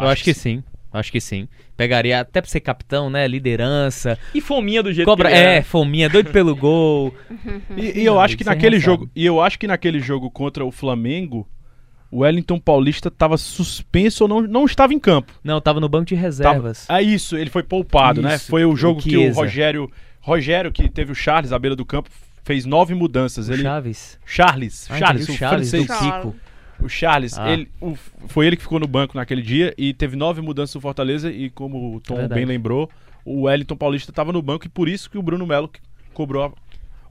Eu 0.00 0.08
acho 0.08 0.24
que 0.24 0.34
sim. 0.34 0.62
Acho 0.92 1.10
que 1.10 1.20
sim. 1.20 1.48
Pegaria 1.76 2.20
até 2.20 2.40
pra 2.40 2.48
ser 2.48 2.60
capitão, 2.60 3.10
né? 3.10 3.26
Liderança. 3.26 4.16
E 4.32 4.40
fominha 4.40 4.80
do 4.80 4.92
jeito 4.92 5.06
Cobra, 5.08 5.28
que 5.28 5.34
ele 5.34 5.44
é, 5.44 5.54
era. 5.56 5.64
fominha, 5.64 6.08
doido 6.08 6.30
pelo 6.30 6.54
gol. 6.54 7.12
E, 7.76 8.00
e 8.00 8.04
eu 8.04 8.20
acho 8.20 8.36
que 8.36 8.44
Sem 8.44 8.52
naquele 8.52 8.78
jogo, 8.78 9.10
e 9.14 9.26
eu 9.26 9.40
acho 9.40 9.58
que 9.58 9.66
naquele 9.66 9.98
jogo 9.98 10.30
contra 10.30 10.64
o 10.64 10.70
Flamengo, 10.70 11.48
o 12.14 12.18
Wellington 12.20 12.58
Paulista 12.60 13.08
estava 13.08 13.36
suspenso 13.36 14.24
ou 14.24 14.28
não, 14.28 14.40
não 14.42 14.64
estava 14.64 14.94
em 14.94 14.98
campo. 14.98 15.32
Não, 15.42 15.60
tava 15.60 15.80
no 15.80 15.88
banco 15.88 16.04
de 16.06 16.14
Tava- 16.14 16.26
reservas. 16.26 16.86
Ah, 16.88 17.02
isso, 17.02 17.36
ele 17.36 17.50
foi 17.50 17.62
poupado, 17.62 18.22
né? 18.22 18.36
Isso, 18.36 18.46
Foi 18.50 18.64
o 18.64 18.76
jogo 18.76 19.00
que 19.00 19.16
o. 19.16 19.32
Rogério, 19.32 19.90
Rogério 20.20 20.70
que 20.70 20.88
teve 20.88 21.10
o 21.12 21.14
Charles 21.14 21.52
à 21.52 21.58
beira 21.58 21.74
do 21.74 21.84
campo, 21.84 22.08
fez 22.44 22.64
nove 22.64 22.94
mudanças. 22.94 23.48
Ele, 23.48 23.62
Chaves. 23.62 24.18
Charles, 24.24 24.86
Ah, 24.90 24.98
Charles, 24.98 25.28
o 25.28 25.32
o 25.32 25.34
Charles 25.36 25.70
do 25.72 25.84
francês. 25.84 26.12
Kiko. 26.12 26.34
O 26.80 26.88
Charles, 26.88 27.38
Ah. 27.38 27.50
ele, 27.50 27.68
o- 27.80 27.96
foi 28.28 28.46
ele 28.46 28.56
que 28.56 28.62
ficou 28.62 28.78
no 28.78 28.86
banco 28.86 29.16
naquele 29.16 29.42
dia 29.42 29.74
e 29.78 29.92
teve 29.94 30.16
nove 30.16 30.40
mudanças 30.40 30.74
no 30.74 30.80
Fortaleza 30.80 31.30
e 31.32 31.48
como 31.50 31.96
o 31.96 32.00
Tom 32.00 32.16
Verdade. 32.16 32.34
bem 32.34 32.44
lembrou, 32.44 32.90
o 33.24 33.42
Wellington 33.42 33.76
Paulista 33.76 34.10
estava 34.10 34.32
no 34.32 34.42
banco 34.42 34.66
e 34.66 34.68
por 34.68 34.88
isso 34.88 35.10
que 35.10 35.16
o 35.18 35.22
Bruno 35.22 35.46
Melo 35.46 35.70
cobrou 36.12 36.44
a- 36.44 36.52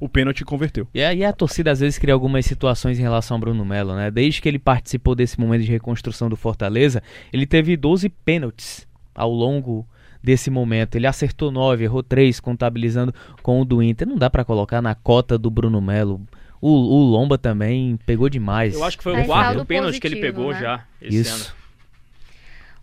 o 0.03 0.09
pênalti 0.09 0.43
converteu. 0.43 0.85
E 0.93 1.01
a, 1.01 1.13
e 1.13 1.23
a 1.23 1.31
torcida 1.31 1.71
às 1.71 1.79
vezes 1.79 1.97
cria 1.97 2.13
algumas 2.13 2.45
situações 2.45 2.99
em 2.99 3.01
relação 3.01 3.35
ao 3.35 3.41
Bruno 3.41 3.63
Melo, 3.63 3.95
né? 3.95 4.11
Desde 4.11 4.41
que 4.41 4.49
ele 4.49 4.59
participou 4.59 5.15
desse 5.15 5.39
momento 5.39 5.63
de 5.63 5.71
reconstrução 5.71 6.29
do 6.29 6.35
Fortaleza, 6.35 7.01
ele 7.31 7.45
teve 7.45 7.77
12 7.77 8.09
pênaltis 8.09 8.85
ao 9.15 9.31
longo 9.31 9.87
desse 10.21 10.49
momento. 10.49 10.95
Ele 10.95 11.07
acertou 11.07 11.51
9, 11.51 11.85
errou 11.85 12.03
3, 12.03 12.39
contabilizando 12.41 13.13
com 13.41 13.61
o 13.61 13.65
do 13.65 13.81
Inter. 13.81 14.07
Não 14.07 14.17
dá 14.17 14.29
pra 14.29 14.43
colocar 14.43 14.81
na 14.81 14.93
cota 14.93 15.37
do 15.37 15.49
Bruno 15.49 15.79
Melo. 15.79 16.21
O, 16.59 16.69
o 16.69 17.03
Lomba 17.03 17.37
também 17.37 17.97
pegou 18.05 18.27
demais. 18.29 18.73
Eu 18.73 18.83
acho 18.83 18.97
que 18.97 19.03
foi 19.03 19.13
Tá 19.13 19.21
o 19.21 19.25
quarto 19.25 19.65
pênalti 19.65 19.99
que 19.99 20.07
ele 20.07 20.15
positivo, 20.15 20.37
pegou 20.37 20.53
né? 20.53 20.59
já 20.59 20.85
esse 21.01 21.19
Isso. 21.21 21.35
ano. 21.35 21.62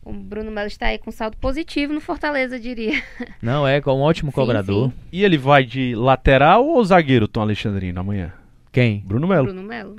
O 0.03 0.13
Bruno 0.13 0.51
Melo 0.51 0.67
está 0.67 0.87
aí 0.87 0.99
com 0.99 1.11
saldo 1.11 1.37
positivo 1.37 1.93
no 1.93 2.01
Fortaleza, 2.01 2.59
diria. 2.59 3.03
Não, 3.43 3.69
é 3.69 3.81
com 3.81 3.93
um 3.93 4.01
ótimo 4.01 4.31
Sim, 4.31 4.35
cobrador. 4.35 4.89
sim. 4.91 4.95
E 5.13 5.23
ele 5.25 5.37
vai 5.37 5.65
de 5.65 5.95
lateral 5.95 6.67
ou 6.67 6.83
zagueiro, 6.83 7.29
Tom 7.29 7.43
Alexandrino, 7.43 8.01
amanhã? 8.01 8.33
Quem? 8.73 9.01
Bruno 9.05 9.27
Melo. 9.27 9.45
Bruno 9.45 9.63
Melo. 9.63 9.97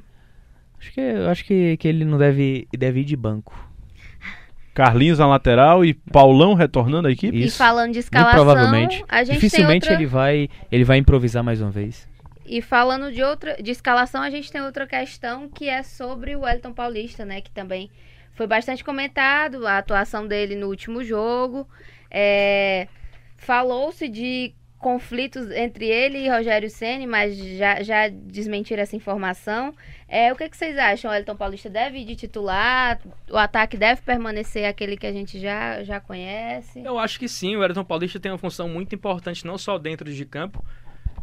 Acho 0.79 0.91
que, 0.93 0.99
eu 1.01 1.29
acho 1.29 1.45
que, 1.45 1.77
que 1.77 1.87
ele 1.87 2.03
não 2.03 2.17
deve, 2.17 2.67
deve 2.75 3.01
ir 3.01 3.03
de 3.03 3.15
banco. 3.15 3.53
Carlinhos 4.73 5.19
na 5.19 5.27
lateral 5.27 5.83
e 5.85 5.93
Paulão 5.93 6.53
retornando 6.53 7.07
à 7.07 7.11
equipe? 7.11 7.37
Isso. 7.37 7.55
E 7.55 7.57
falando 7.57 7.91
de 7.91 7.97
Muito 7.97 8.05
escalação, 8.05 8.43
provavelmente. 8.43 9.03
a 9.07 9.23
gente 9.23 9.35
Dificilmente 9.35 9.85
tem 9.87 9.91
outra... 9.91 10.03
ele 10.03 10.05
vai 10.05 10.49
ele 10.71 10.83
vai 10.83 10.97
improvisar 10.97 11.43
mais 11.43 11.61
uma 11.61 11.69
vez. 11.69 12.07
E 12.45 12.61
falando 12.61 13.11
de 13.11 13.21
outra 13.21 13.61
de 13.61 13.69
escalação, 13.69 14.21
a 14.23 14.29
gente 14.29 14.51
tem 14.51 14.61
outra 14.61 14.87
questão 14.87 15.49
que 15.49 15.67
é 15.69 15.83
sobre 15.83 16.35
o 16.35 16.41
Wellington 16.41 16.73
Paulista, 16.73 17.25
né? 17.25 17.41
Que 17.41 17.51
também 17.51 17.91
foi 18.41 18.47
bastante 18.47 18.83
comentado, 18.83 19.67
a 19.67 19.77
atuação 19.77 20.25
dele 20.25 20.55
no 20.55 20.65
último 20.65 21.03
jogo. 21.03 21.69
É, 22.09 22.87
Falou-se 23.37 24.09
de 24.09 24.55
conflitos 24.79 25.51
entre 25.51 25.85
ele 25.85 26.17
e 26.17 26.27
Rogério 26.27 26.67
Ceni, 26.67 27.05
mas 27.05 27.37
já, 27.37 27.83
já 27.83 28.07
desmentiram 28.07 28.81
essa 28.81 28.95
informação. 28.95 29.75
É, 30.07 30.33
o 30.33 30.35
que, 30.35 30.49
que 30.49 30.57
vocês 30.57 30.75
acham? 30.75 31.11
O 31.11 31.13
Wellington 31.13 31.35
Paulista 31.35 31.69
deve 31.69 31.99
ir 31.99 32.05
de 32.05 32.15
titular? 32.15 32.99
O 33.29 33.37
ataque 33.37 33.77
deve 33.77 34.01
permanecer 34.01 34.65
aquele 34.65 34.97
que 34.97 35.05
a 35.05 35.13
gente 35.13 35.39
já, 35.39 35.83
já 35.83 35.99
conhece? 35.99 36.81
Eu 36.83 36.97
acho 36.97 37.19
que 37.19 37.29
sim, 37.29 37.55
o 37.55 37.63
Everton 37.63 37.83
Paulista 37.83 38.19
tem 38.19 38.31
uma 38.31 38.39
função 38.39 38.67
muito 38.67 38.95
importante, 38.95 39.45
não 39.45 39.55
só 39.55 39.77
dentro 39.77 40.11
de 40.11 40.25
campo, 40.25 40.65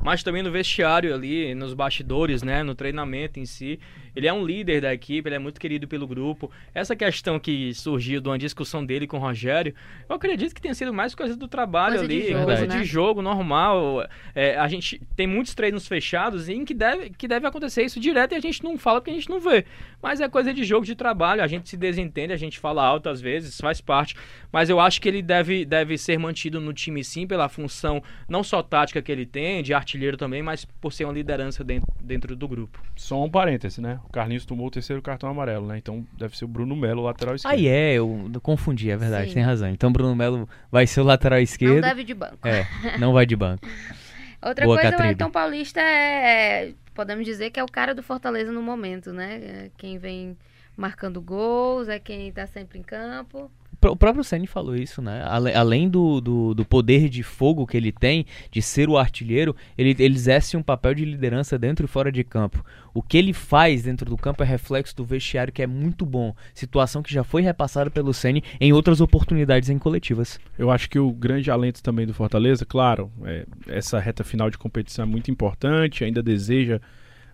mas 0.00 0.22
também 0.22 0.42
no 0.42 0.52
vestiário 0.52 1.12
ali, 1.12 1.52
nos 1.54 1.74
bastidores, 1.74 2.44
né, 2.44 2.62
no 2.62 2.76
treinamento 2.76 3.40
em 3.40 3.44
si. 3.44 3.80
Ele 4.14 4.26
é 4.26 4.32
um 4.32 4.44
líder 4.44 4.80
da 4.80 4.92
equipe, 4.92 5.28
ele 5.28 5.36
é 5.36 5.38
muito 5.38 5.60
querido 5.60 5.86
pelo 5.86 6.06
grupo. 6.06 6.50
Essa 6.74 6.94
questão 6.94 7.38
que 7.38 7.72
surgiu 7.74 8.20
de 8.20 8.28
uma 8.28 8.38
discussão 8.38 8.84
dele 8.84 9.06
com 9.06 9.16
o 9.16 9.20
Rogério, 9.20 9.74
eu 10.08 10.16
acredito 10.16 10.54
que 10.54 10.60
tenha 10.60 10.74
sido 10.74 10.92
mais 10.92 11.14
coisa 11.14 11.36
do 11.36 11.48
trabalho 11.48 11.96
Coisa 11.96 12.08
de 12.08 12.14
ali, 12.14 12.32
jogo, 12.32 12.44
coisa 12.44 12.66
né? 12.66 12.78
de 12.78 12.84
jogo 12.84 13.22
normal. 13.22 14.08
É, 14.34 14.56
a 14.56 14.68
gente 14.68 15.00
tem 15.16 15.26
muitos 15.26 15.54
treinos 15.54 15.86
fechados 15.86 16.48
em 16.48 16.64
que 16.64 16.74
deve, 16.74 17.10
que 17.10 17.28
deve 17.28 17.46
acontecer 17.46 17.84
isso 17.84 18.00
direto 18.00 18.32
e 18.32 18.36
a 18.36 18.40
gente 18.40 18.62
não 18.62 18.78
fala 18.78 19.00
porque 19.00 19.10
a 19.10 19.14
gente 19.14 19.28
não 19.28 19.40
vê. 19.40 19.64
Mas 20.02 20.20
é 20.20 20.28
coisa 20.28 20.52
de 20.52 20.64
jogo 20.64 20.86
de 20.86 20.94
trabalho, 20.94 21.42
a 21.42 21.46
gente 21.46 21.68
se 21.68 21.76
desentende, 21.76 22.32
a 22.32 22.36
gente 22.36 22.58
fala 22.58 22.84
alto 22.84 23.08
às 23.08 23.20
vezes, 23.20 23.60
faz 23.60 23.80
parte. 23.80 24.14
Mas 24.52 24.70
eu 24.70 24.80
acho 24.80 25.00
que 25.00 25.08
ele 25.08 25.22
deve, 25.22 25.64
deve 25.64 25.98
ser 25.98 26.18
mantido 26.18 26.60
no 26.60 26.72
time 26.72 27.02
sim, 27.02 27.26
pela 27.26 27.48
função 27.48 28.02
não 28.28 28.42
só 28.42 28.62
tática 28.62 29.02
que 29.02 29.10
ele 29.10 29.26
tem, 29.26 29.62
de 29.62 29.74
artilheiro 29.74 30.16
também, 30.16 30.42
mas 30.42 30.64
por 30.64 30.92
ser 30.92 31.04
uma 31.04 31.12
liderança 31.12 31.64
dentro, 31.64 31.88
dentro 32.00 32.36
do 32.36 32.48
grupo. 32.48 32.82
Só 32.96 33.22
um 33.22 33.30
parêntese, 33.30 33.80
né? 33.80 33.97
O 34.06 34.10
Carlinhos 34.12 34.44
tomou 34.44 34.66
o 34.66 34.70
terceiro 34.70 35.00
cartão 35.02 35.28
amarelo, 35.28 35.66
né? 35.66 35.78
Então 35.78 36.06
deve 36.16 36.36
ser 36.36 36.44
o 36.44 36.48
Bruno 36.48 36.74
Melo, 36.76 37.02
lateral 37.02 37.34
esquerdo. 37.34 37.54
Ah, 37.54 37.60
é, 37.68 37.94
eu 37.94 38.30
confundi, 38.42 38.90
é 38.90 38.96
verdade, 38.96 39.28
Sim. 39.28 39.34
tem 39.34 39.42
razão. 39.42 39.68
Então 39.68 39.92
Bruno 39.92 40.14
Melo 40.14 40.48
vai 40.70 40.86
ser 40.86 41.00
o 41.00 41.04
lateral 41.04 41.38
Não 41.38 41.42
esquerdo. 41.44 41.80
deve 41.82 42.04
de 42.04 42.14
banco. 42.14 42.46
É, 42.46 42.66
não 42.98 43.12
vai 43.12 43.26
de 43.26 43.36
banco. 43.36 43.66
Outra 44.42 44.64
Boa, 44.64 44.76
coisa, 44.76 44.90
Catribe. 44.92 45.08
o 45.08 45.12
Elton 45.12 45.30
Paulista 45.32 45.80
é, 45.80 46.68
é- 46.68 46.74
podemos 46.94 47.24
dizer 47.24 47.50
que 47.50 47.58
é 47.58 47.64
o 47.64 47.68
cara 47.68 47.94
do 47.94 48.02
Fortaleza 48.02 48.52
no 48.52 48.62
momento, 48.62 49.12
né? 49.12 49.34
É 49.42 49.70
quem 49.76 49.98
vem 49.98 50.36
marcando 50.76 51.20
gols, 51.20 51.88
é 51.88 51.98
quem 51.98 52.30
tá 52.32 52.46
sempre 52.46 52.78
em 52.78 52.82
campo. 52.82 53.50
O 53.80 53.96
próprio 53.96 54.24
Senni 54.24 54.46
falou 54.46 54.74
isso, 54.74 55.00
né? 55.00 55.22
Além 55.54 55.88
do, 55.88 56.20
do, 56.20 56.54
do 56.54 56.64
poder 56.64 57.08
de 57.08 57.22
fogo 57.22 57.66
que 57.66 57.76
ele 57.76 57.92
tem, 57.92 58.26
de 58.50 58.60
ser 58.60 58.88
o 58.88 58.98
artilheiro, 58.98 59.54
ele, 59.76 59.90
ele 59.98 60.14
exerce 60.14 60.56
um 60.56 60.62
papel 60.62 60.94
de 60.94 61.04
liderança 61.04 61.56
dentro 61.56 61.84
e 61.84 61.88
fora 61.88 62.10
de 62.10 62.24
campo. 62.24 62.64
O 62.92 63.00
que 63.00 63.16
ele 63.16 63.32
faz 63.32 63.84
dentro 63.84 64.10
do 64.10 64.16
campo 64.16 64.42
é 64.42 64.46
reflexo 64.46 64.96
do 64.96 65.04
vestiário, 65.04 65.52
que 65.52 65.62
é 65.62 65.66
muito 65.66 66.04
bom. 66.04 66.34
Situação 66.52 67.02
que 67.02 67.12
já 67.12 67.22
foi 67.22 67.40
repassada 67.40 67.88
pelo 67.88 68.12
Senni 68.12 68.42
em 68.60 68.72
outras 68.72 69.00
oportunidades 69.00 69.70
em 69.70 69.78
coletivas. 69.78 70.40
Eu 70.58 70.70
acho 70.72 70.90
que 70.90 70.98
o 70.98 71.12
grande 71.12 71.48
alento 71.48 71.80
também 71.80 72.04
do 72.04 72.12
Fortaleza, 72.12 72.66
claro, 72.66 73.12
é, 73.24 73.46
essa 73.68 74.00
reta 74.00 74.24
final 74.24 74.50
de 74.50 74.58
competição 74.58 75.04
é 75.04 75.06
muito 75.06 75.30
importante, 75.30 76.02
ainda 76.02 76.20
deseja 76.20 76.80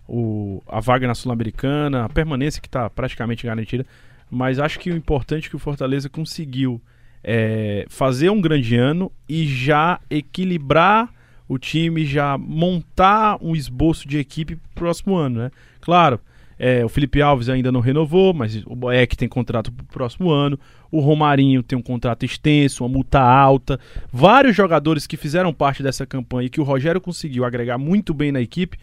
o, 0.07 0.61
a 0.67 0.79
vaga 0.79 1.07
na 1.07 1.15
Sul-Americana, 1.15 2.05
a 2.05 2.09
permanência 2.09 2.61
que 2.61 2.67
está 2.67 2.89
praticamente 2.89 3.45
garantida, 3.45 3.85
mas 4.29 4.59
acho 4.59 4.79
que 4.79 4.91
o 4.91 4.95
importante 4.95 5.47
é 5.47 5.49
que 5.49 5.55
o 5.55 5.59
Fortaleza 5.59 6.09
conseguiu 6.09 6.81
é, 7.23 7.85
fazer 7.89 8.29
um 8.29 8.41
grande 8.41 8.75
ano 8.75 9.11
e 9.27 9.45
já 9.47 9.99
equilibrar 10.09 11.09
o 11.47 11.57
time, 11.57 12.05
já 12.05 12.37
montar 12.37 13.37
um 13.41 13.55
esboço 13.55 14.07
de 14.07 14.17
equipe 14.17 14.55
pro 14.55 14.69
próximo 14.75 15.15
ano, 15.15 15.41
né? 15.41 15.51
Claro, 15.79 16.19
é, 16.57 16.85
o 16.85 16.89
Felipe 16.89 17.21
Alves 17.21 17.49
ainda 17.49 17.71
não 17.71 17.81
renovou, 17.81 18.33
mas 18.33 18.63
o 18.65 18.75
Boeck 18.75 19.17
tem 19.17 19.27
contrato 19.27 19.71
pro 19.71 19.85
próximo 19.85 20.31
ano. 20.31 20.57
O 20.89 20.99
Romarinho 20.99 21.61
tem 21.61 21.77
um 21.77 21.81
contrato 21.81 22.25
extenso, 22.25 22.83
uma 22.83 22.89
multa 22.89 23.19
alta. 23.19 23.79
Vários 24.11 24.55
jogadores 24.55 25.05
que 25.05 25.17
fizeram 25.17 25.53
parte 25.53 25.83
dessa 25.83 26.05
campanha 26.05 26.47
e 26.47 26.49
que 26.49 26.61
o 26.61 26.63
Rogério 26.63 27.01
conseguiu 27.01 27.43
agregar 27.43 27.77
muito 27.77 28.13
bem 28.13 28.31
na 28.31 28.41
equipe, 28.41 28.77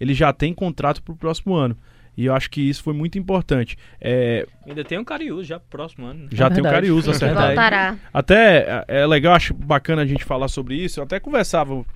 ele 0.00 0.14
já 0.14 0.32
tem 0.32 0.54
contrato 0.54 1.02
pro 1.02 1.14
próximo 1.14 1.54
ano. 1.54 1.76
E 2.18 2.26
eu 2.26 2.34
acho 2.34 2.50
que 2.50 2.60
isso 2.60 2.82
foi 2.82 2.92
muito 2.92 3.16
importante. 3.16 3.76
É, 4.00 4.44
Ainda 4.66 4.82
tem 4.82 4.98
um 4.98 5.04
Cariús 5.04 5.46
já 5.46 5.60
próximo 5.60 6.04
ano. 6.04 6.28
já 6.32 6.46
É 6.46 6.48
tem 6.50 6.58
o 6.58 6.62
verdade. 6.64 6.74
Cariús 6.74 7.06
É 7.06 7.10
acertado. 7.12 7.46
Voltará. 7.46 7.96
Até 8.12 8.84
é 8.88 9.02
é 9.02 9.06
legal, 9.06 9.34
acho 9.36 9.54
bacana 9.54 10.02
a 10.02 10.06
gente 10.06 10.24
falar 10.24 10.48
sobre 10.48 10.74
isso. 10.74 10.98
Eu 10.98 11.04
até 11.04 11.20
conversava 11.20 11.86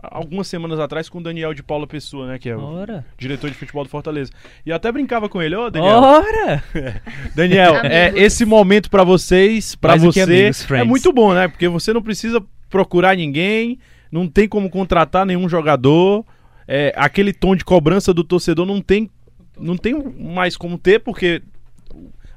algumas 0.00 0.46
semanas 0.46 0.78
atrás 0.78 1.08
com 1.08 1.18
o 1.18 1.22
Daniel 1.22 1.52
de 1.52 1.64
Paula 1.64 1.88
Pessoa, 1.88 2.28
né? 2.28 2.38
Que 2.38 2.50
é 2.50 2.56
o 2.56 2.60
Ora! 2.60 3.04
diretor 3.18 3.50
de 3.50 3.56
futebol 3.56 3.82
do 3.82 3.90
Fortaleza. 3.90 4.30
E 4.64 4.70
eu 4.70 4.76
até 4.76 4.92
brincava 4.92 5.28
com 5.28 5.42
ele, 5.42 5.56
ô 5.56 5.68
Daniel. 5.68 5.96
Ora! 5.98 6.62
Daniel, 7.34 7.74
é 7.84 8.12
esse 8.14 8.44
momento 8.44 8.88
pra 8.88 9.02
vocês, 9.02 9.74
que 9.74 9.98
você, 9.98 10.22
amigos, 10.22 10.70
é 10.70 10.84
muito 10.84 11.12
bom, 11.12 11.34
né? 11.34 11.48
Porque 11.48 11.66
você 11.66 11.92
não 11.92 12.00
precisa 12.00 12.40
procurar 12.70 13.16
ninguém, 13.16 13.76
não 14.12 14.28
tem 14.28 14.48
como 14.48 14.70
contratar 14.70 15.26
nenhum 15.26 15.48
jogador. 15.48 16.24
É, 16.70 16.92
aquele 16.96 17.32
tom 17.32 17.56
de 17.56 17.64
cobrança 17.64 18.12
do 18.14 18.22
torcedor 18.22 18.66
não 18.66 18.80
tem, 18.80 19.10
não 19.58 19.76
tem 19.76 19.94
mais 19.94 20.56
como 20.56 20.78
ter, 20.78 21.00
porque 21.00 21.42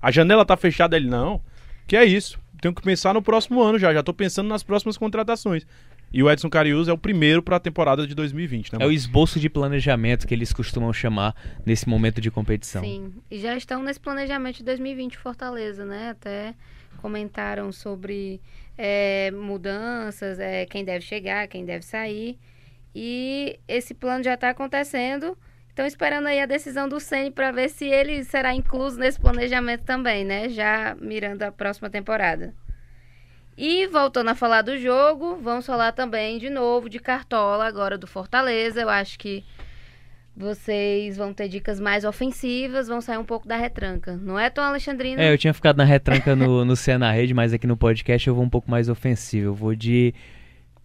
a 0.02 0.12
janela 0.12 0.46
tá 0.46 0.58
fechada. 0.58 0.96
Ele, 0.96 1.10
não, 1.10 1.42
que 1.88 1.96
é 1.96 2.06
isso. 2.06 2.40
Tenho 2.62 2.74
que 2.74 2.82
pensar 2.82 3.14
no 3.14 3.22
próximo 3.22 3.62
ano 3.62 3.80
já. 3.80 3.94
Já 3.94 4.04
tô 4.04 4.14
pensando 4.14 4.48
nas 4.48 4.64
próximas 4.64 4.98
contratações. 4.98 5.66
E 6.14 6.22
o 6.22 6.30
Edson 6.30 6.50
Carius 6.50 6.90
é 6.90 6.94
o 6.94 6.98
primeiro 6.98 7.42
pra 7.42 7.60
temporada 7.60 8.06
de 8.06 8.14
2020, 8.14 8.74
né? 8.74 8.84
É 8.84 8.86
o 8.86 8.92
esboço 8.92 9.40
de 9.40 9.50
planejamento 9.50 10.28
que 10.28 10.34
eles 10.34 10.52
costumam 10.52 10.92
chamar 10.92 11.34
nesse 11.66 11.88
momento 11.88 12.20
de 12.20 12.30
competição. 12.30 12.84
Sim, 12.84 13.14
e 13.30 13.40
já 13.40 13.56
estão 13.56 13.82
nesse 13.82 14.00
planejamento 14.00 14.58
de 14.58 14.64
2020 14.64 15.18
Fortaleza, 15.18 15.86
né? 15.86 16.10
Até 16.10 16.54
comentaram 17.02 17.72
sobre 17.72 18.42
é, 18.78 19.32
mudanças, 19.32 20.38
é, 20.38 20.66
quem 20.66 20.84
deve 20.84 21.06
chegar, 21.06 21.48
quem 21.48 21.64
deve 21.64 21.86
sair. 21.86 22.38
E 22.94 23.58
esse 23.66 23.94
plano 23.94 24.22
já 24.22 24.34
está 24.34 24.50
acontecendo. 24.50 25.38
Estão 25.72 25.86
esperando 25.86 26.28
aí 26.28 26.42
a 26.42 26.46
decisão 26.46 26.90
do 26.90 27.00
Ceni 27.00 27.32
para 27.32 27.50
ver 27.50 27.70
se 27.70 27.86
ele 27.86 28.26
será 28.26 28.54
incluso 28.54 29.00
nesse 29.00 29.18
planejamento 29.18 29.86
também, 29.86 30.26
né? 30.26 30.50
Já 30.50 30.98
mirando 31.00 31.44
a 31.44 31.52
próxima 31.52 31.90
temporada. 31.90 32.54
E 33.58 33.88
voltando 33.88 34.30
a 34.30 34.36
falar 34.36 34.64
do 34.64 34.78
jogo, 34.78 35.38
vamos 35.42 35.66
falar 35.66 35.94
também 35.94 36.38
de 36.38 36.50
novo 36.50 36.90
de 36.90 37.00
Cartola, 37.00 37.66
agora 37.66 37.98
do 37.98 38.06
Fortaleza. 38.06 38.82
Eu 38.82 38.90
acho 38.90 39.18
que 39.18 39.46
vocês 40.36 41.16
vão 41.16 41.34
ter 41.34 41.48
dicas 41.48 41.80
mais 41.80 42.04
ofensivas, 42.04 42.90
vão 42.90 43.00
sair 43.00 43.18
um 43.18 43.24
pouco 43.24 43.48
da 43.48 43.56
retranca. 43.56 44.18
Não 44.18 44.38
é, 44.38 44.50
Tom 44.50 44.62
Alexandrino? 44.62 45.22
É, 45.22 45.32
eu 45.32 45.38
tinha 45.38 45.54
ficado 45.54 45.78
na 45.78 45.86
retranca 45.86 46.36
no, 46.36 46.66
no 46.66 46.76
Cé 46.76 46.98
Rede, 46.98 47.34
mas 47.34 47.54
aqui 47.54 47.66
no 47.66 47.78
podcast 47.78 48.28
eu 48.28 48.36
vou 48.36 48.44
um 48.44 48.50
pouco 48.50 48.70
mais 48.70 48.90
ofensivo. 48.90 49.48
Eu 49.48 49.56
vou 49.56 49.74
de 49.74 50.14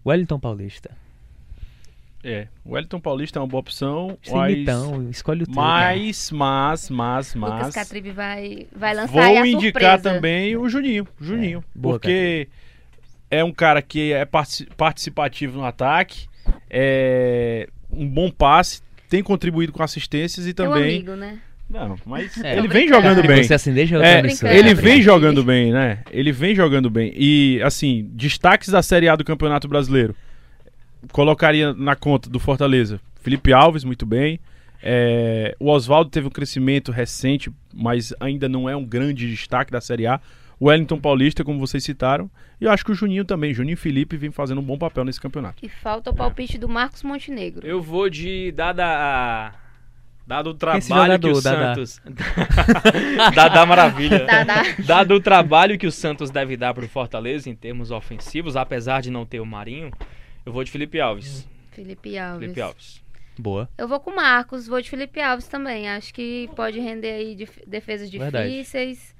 Wellington 0.06 0.38
Paulista. 0.38 1.05
É, 2.28 2.48
o 2.64 2.72
Wellington 2.72 2.98
Paulista 2.98 3.38
é 3.38 3.40
uma 3.42 3.46
boa 3.46 3.60
opção. 3.60 4.18
mas- 4.32 4.52
Cimitão, 4.52 5.08
escolhe 5.10 5.44
o 5.44 5.46
teu. 5.46 5.54
Mas, 5.54 6.30
mas, 6.32 6.90
mas, 6.90 7.34
Lucas 7.36 7.60
mas. 7.66 7.74
Catribe 7.74 8.10
vai, 8.10 8.66
vai 8.74 8.94
lançar 8.94 9.12
Vou 9.12 9.22
aí 9.22 9.36
a 9.38 9.46
indicar 9.46 9.92
surpresa. 9.92 10.16
também 10.16 10.56
o 10.56 10.68
Juninho. 10.68 11.06
Juninho. 11.20 11.60
É, 11.60 11.78
boa, 11.78 11.94
porque 12.00 12.48
é 13.30 13.44
um 13.44 13.52
cara 13.52 13.80
que 13.80 14.12
é 14.12 14.24
partici- 14.24 14.66
participativo 14.76 15.58
no 15.58 15.64
ataque, 15.64 16.26
é 16.68 17.68
um 17.90 18.08
bom 18.08 18.28
passe, 18.28 18.82
tem 19.08 19.22
contribuído 19.22 19.72
com 19.72 19.82
assistências 19.84 20.48
e 20.48 20.52
Teu 20.52 20.66
também. 20.68 20.96
amigo, 20.96 21.12
né? 21.12 21.38
Não, 21.70 21.96
mas 22.04 22.36
É. 22.42 22.58
ele 22.58 22.68
vem 22.68 22.88
jogando 22.88 23.22
bem. 23.26 23.42
Você 23.44 23.54
acender 23.54 23.88
é 23.88 23.92
É, 23.92 23.96
outra 23.96 24.08
brincando. 24.10 24.26
emissora. 24.28 24.54
ele 24.56 24.74
vem 24.74 25.00
jogando 25.02 25.42
bem, 25.44 25.72
né? 25.72 25.98
Ele 26.12 26.32
vem 26.32 26.54
jogando 26.54 26.88
bem. 26.90 27.12
E, 27.16 27.60
assim, 27.64 28.08
destaques 28.14 28.68
da 28.68 28.82
Série 28.82 29.08
A 29.08 29.16
do 29.16 29.24
Campeonato 29.24 29.66
Brasileiro. 29.68 30.14
Colocaria 31.12 31.72
na 31.72 31.96
conta 31.96 32.28
do 32.28 32.38
Fortaleza. 32.38 33.00
Felipe 33.20 33.52
Alves, 33.52 33.84
muito 33.84 34.06
bem. 34.06 34.38
É, 34.82 35.56
o 35.58 35.70
Oswaldo 35.70 36.10
teve 36.10 36.26
um 36.26 36.30
crescimento 36.30 36.92
recente, 36.92 37.50
mas 37.74 38.14
ainda 38.20 38.48
não 38.48 38.68
é 38.68 38.76
um 38.76 38.84
grande 38.84 39.28
destaque 39.28 39.72
da 39.72 39.80
Série 39.80 40.06
A. 40.06 40.20
O 40.58 40.66
Wellington 40.66 40.98
Paulista, 40.98 41.44
como 41.44 41.58
vocês 41.58 41.84
citaram. 41.84 42.30
E 42.60 42.64
eu 42.64 42.70
acho 42.70 42.84
que 42.84 42.92
o 42.92 42.94
Juninho 42.94 43.24
também. 43.24 43.52
Juninho 43.52 43.74
e 43.74 43.76
Felipe 43.76 44.16
vem 44.16 44.30
fazendo 44.30 44.60
um 44.60 44.64
bom 44.64 44.78
papel 44.78 45.04
nesse 45.04 45.20
campeonato. 45.20 45.56
E 45.62 45.68
falta 45.68 46.10
o 46.10 46.14
palpite 46.14 46.56
do 46.56 46.68
Marcos 46.68 47.02
Montenegro. 47.02 47.66
Eu 47.66 47.82
vou 47.82 48.08
de. 48.08 48.52
Dada. 48.52 49.52
Dado 50.26 50.50
o 50.50 50.76
esse 50.76 50.88
trabalho 50.88 51.20
que 51.20 51.28
o? 51.28 51.34
Santos. 51.36 52.00
Dadá 53.34 53.64
Maravilha. 53.64 54.24
Dadá. 54.24 54.62
Dado 54.84 55.14
o 55.14 55.20
trabalho 55.20 55.78
que 55.78 55.86
o 55.86 55.92
Santos 55.92 56.30
deve 56.30 56.56
dar 56.56 56.74
pro 56.74 56.88
Fortaleza 56.88 57.48
em 57.48 57.54
termos 57.54 57.92
ofensivos, 57.92 58.56
apesar 58.56 59.02
de 59.02 59.10
não 59.10 59.24
ter 59.24 59.38
o 59.38 59.46
Marinho, 59.46 59.92
eu 60.46 60.52
vou 60.52 60.64
de 60.64 60.70
Felipe 60.70 60.98
Alves. 61.00 61.46
Felipe 61.72 62.16
Alves. 62.16 62.40
Felipe 62.40 62.60
Alves. 62.62 63.02
Boa. 63.38 63.68
Eu 63.76 63.86
vou 63.86 64.00
com 64.00 64.10
o 64.10 64.16
Marcos, 64.16 64.66
vou 64.66 64.80
de 64.80 64.88
Felipe 64.88 65.20
Alves 65.20 65.46
também. 65.46 65.88
Acho 65.90 66.14
que 66.14 66.48
pode 66.56 66.80
render 66.80 67.10
aí 67.12 67.34
dif- 67.34 67.62
defesas 67.66 68.08
Verdade. 68.10 68.48
difíceis. 68.48 69.14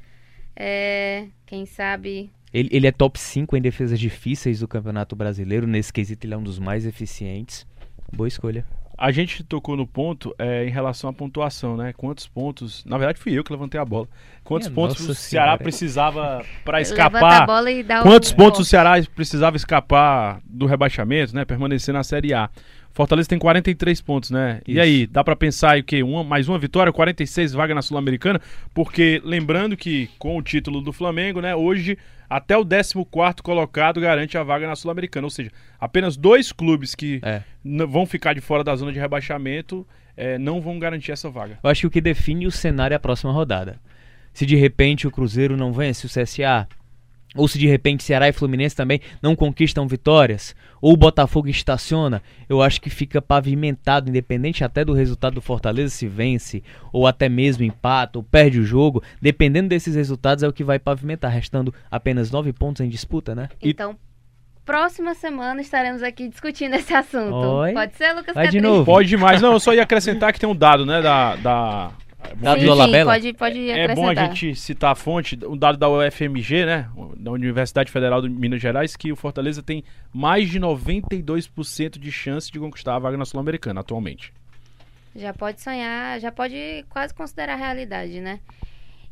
É, 0.55 1.27
quem 1.45 1.67
sabe. 1.67 2.31
Ele, 2.53 2.71
ele 2.73 2.87
é 2.87 2.93
top 2.93 3.19
5 3.19 3.55
em 3.57 3.61
defesas 3.61 4.01
difíceis 4.01 4.61
do 4.61 4.69
Campeonato 4.69 5.15
Brasileiro. 5.15 5.67
Nesse 5.67 5.93
quesito, 5.93 6.27
ele 6.27 6.33
é 6.33 6.37
um 6.39 6.43
dos 6.43 6.59
mais 6.59 6.87
eficientes. 6.87 7.67
Boa 8.11 8.29
escolha. 8.29 8.65
A 8.99 9.11
gente 9.11 9.45
tocou 9.45 9.77
no 9.77 9.87
ponto 9.87 10.35
é, 10.39 10.65
em 10.65 10.71
relação 10.71 11.11
à 11.11 11.13
pontuação, 11.13 11.77
né? 11.77 11.93
Quantos 11.95 12.27
pontos. 12.27 12.85
Na 12.87 12.97
verdade, 12.97 13.19
fui 13.19 13.33
eu 13.33 13.45
que 13.45 13.53
levantei 13.53 13.79
a 13.79 13.85
bola. 13.85 14.09
Quantos 14.43 14.69
Minha 14.69 14.75
pontos 14.75 15.07
o 15.07 15.15
Ceará 15.15 15.49
senhora. 15.49 15.63
precisava 15.63 16.45
para 16.65 16.81
escapar 16.81 17.47
bola 17.47 17.71
e 17.71 17.83
dá 17.83 18.03
Quantos 18.03 18.31
o 18.31 18.37
pontos 18.37 18.61
o. 18.61 18.65
Ceará 18.65 18.93
precisava 19.15 19.57
escapar 19.57 20.41
do 20.45 20.65
rebaixamento, 20.65 21.35
né? 21.35 21.45
Permanecer 21.45 21.93
na 21.93 22.03
Série 22.03 22.33
A. 22.33 22.49
Fortaleza 22.97 23.29
tem 23.29 23.39
43 23.39 24.01
pontos, 24.01 24.31
né? 24.31 24.63
E 24.67 24.73
Isso. 24.73 24.81
aí, 24.81 25.07
dá 25.07 25.23
pra 25.23 25.37
pensar 25.37 25.73
aí 25.73 25.81
o 25.83 25.85
quê? 25.85 26.03
Uma, 26.03 26.25
mais 26.25 26.49
uma 26.49 26.59
vitória, 26.59 26.91
46 26.91 27.53
vaga 27.53 27.75
na 27.75 27.83
Sul-Americana? 27.83 28.41
Porque 28.73 29.21
lembrando 29.23 29.77
que 29.77 30.09
com 30.19 30.39
o 30.39 30.43
título 30.43 30.81
do 30.81 30.95
Flamengo, 30.95 31.43
né? 31.43 31.55
Hoje 31.55 31.99
até 32.29 32.57
o 32.57 32.65
14 32.65 32.95
colocado 33.43 34.01
garante 34.01 34.37
a 34.39 34.43
vaga 34.43 34.67
na 34.67 34.77
Sul-Americana. 34.77 35.27
Ou 35.27 35.31
seja, 35.31 35.51
apenas 35.81 36.17
dois 36.17 36.53
clubes 36.53 36.95
que 36.95 37.21
É. 37.23 37.43
vão 37.65 38.07
ficar 38.07 38.35
de 38.35 38.41
fora 38.41 38.63
da 38.65 38.75
zona 38.77 38.93
de 38.93 38.99
rebaixamento 38.99 39.87
eh, 40.17 40.39
não 40.39 40.61
vão 40.61 40.79
garantir 40.79 41.13
essa 41.13 41.29
vaga. 41.29 41.59
Eu 41.63 41.69
acho 41.71 41.83
que 41.83 41.87
o 41.87 41.91
que 41.91 42.01
define 42.01 42.47
o 42.47 42.51
cenário 42.51 42.95
é 42.95 42.97
a 42.97 43.01
próxima 43.01 43.33
rodada. 43.33 43.79
Se 44.33 44.45
de 44.47 44.57
repente 44.57 45.07
o 45.07 45.11
Cruzeiro 45.11 45.57
não 45.57 45.73
vence 45.73 46.07
o 46.07 46.09
CSA, 46.09 46.67
ou 47.37 47.47
se 47.47 47.59
de 47.59 47.67
repente 47.67 48.03
Ceará 48.03 48.29
e 48.29 48.33
Fluminense 48.33 48.75
também 48.75 49.01
não 49.23 49.37
conquistam 49.37 49.87
vitórias, 49.87 50.55
ou 50.81 50.93
o 50.93 50.97
Botafogo 50.97 51.49
estaciona, 51.49 52.23
eu 52.49 52.63
acho 52.63 52.81
que 52.81 52.91
fica 52.91 53.21
pavimentado, 53.21 54.09
independente 54.09 54.65
até 54.65 54.85
do 54.85 54.93
resultado 54.93 55.35
do 55.35 55.41
Fortaleza 55.41 55.95
se 55.95 56.07
vence, 56.07 56.63
ou 56.93 57.07
até 57.07 57.29
mesmo 57.29 57.65
empata, 57.65 58.19
ou 58.19 58.23
perde 58.23 58.61
o 58.61 58.65
jogo, 58.65 59.03
dependendo 59.21 59.69
desses 59.69 59.95
resultados 59.95 60.43
é 60.43 60.49
o 60.49 60.53
que 60.53 60.65
vai 60.65 60.79
pavimentar, 60.79 61.31
restando 61.31 61.75
apenas 61.91 62.31
nove 62.31 62.53
pontos 62.53 62.81
em 62.81 62.89
disputa, 62.89 63.35
né? 63.35 63.49
Então, 63.63 63.97
próxima 64.65 65.15
semana 65.15 65.61
estaremos 65.61 66.03
aqui 66.03 66.29
discutindo 66.29 66.75
esse 66.75 66.93
assunto. 66.93 67.35
Oi. 67.35 67.73
Pode 67.73 67.95
ser, 67.97 68.13
Lucas 68.13 68.35
Vai 68.35 68.49
de 68.49 68.61
novo. 68.61 68.85
Pode 68.85 69.09
demais. 69.09 69.41
Não, 69.41 69.53
eu 69.53 69.61
só 69.61 69.73
ia 69.73 69.83
acrescentar 69.83 70.33
que 70.33 70.41
tem 70.41 70.49
um 70.49 70.57
dado, 70.57 70.85
né, 70.85 71.01
da... 71.01 71.37
da... 71.37 71.91
Dado 72.35 72.61
Sim, 72.61 72.67
do 72.67 72.73
sim, 72.73 72.81
Alabella? 72.81 73.13
pode, 73.13 73.33
pode 73.35 73.71
É 73.71 73.95
bom 73.95 74.09
a 74.09 74.15
gente 74.15 74.55
citar 74.55 74.93
a 74.93 74.95
fonte, 74.95 75.39
um 75.47 75.57
dado 75.57 75.79
da 75.79 75.89
UFMG, 75.89 76.67
né? 76.67 76.89
Da 77.17 77.31
Universidade 77.31 77.91
Federal 77.91 78.21
de 78.21 78.29
Minas 78.29 78.61
Gerais, 78.61 78.97
que 78.97 79.13
o 79.13 79.17
Fortaleza 79.17 79.63
tem 79.63 79.85
mais 80.13 80.49
de 80.49 80.59
92% 80.59 81.99
de 81.99 82.13
chance 82.13 82.51
de 82.51 82.59
conquistar 82.59 82.97
a 82.97 82.99
vaga 82.99 83.17
na 83.17 83.25
Sul-Americana 83.25 83.81
atualmente. 83.81 84.33
Já 85.15 85.33
pode 85.33 85.61
sonhar, 85.63 86.21
já 86.21 86.31
pode 86.31 86.85
quase 86.91 87.15
considerar 87.15 87.57
realidade, 87.57 88.21
né? 88.21 88.41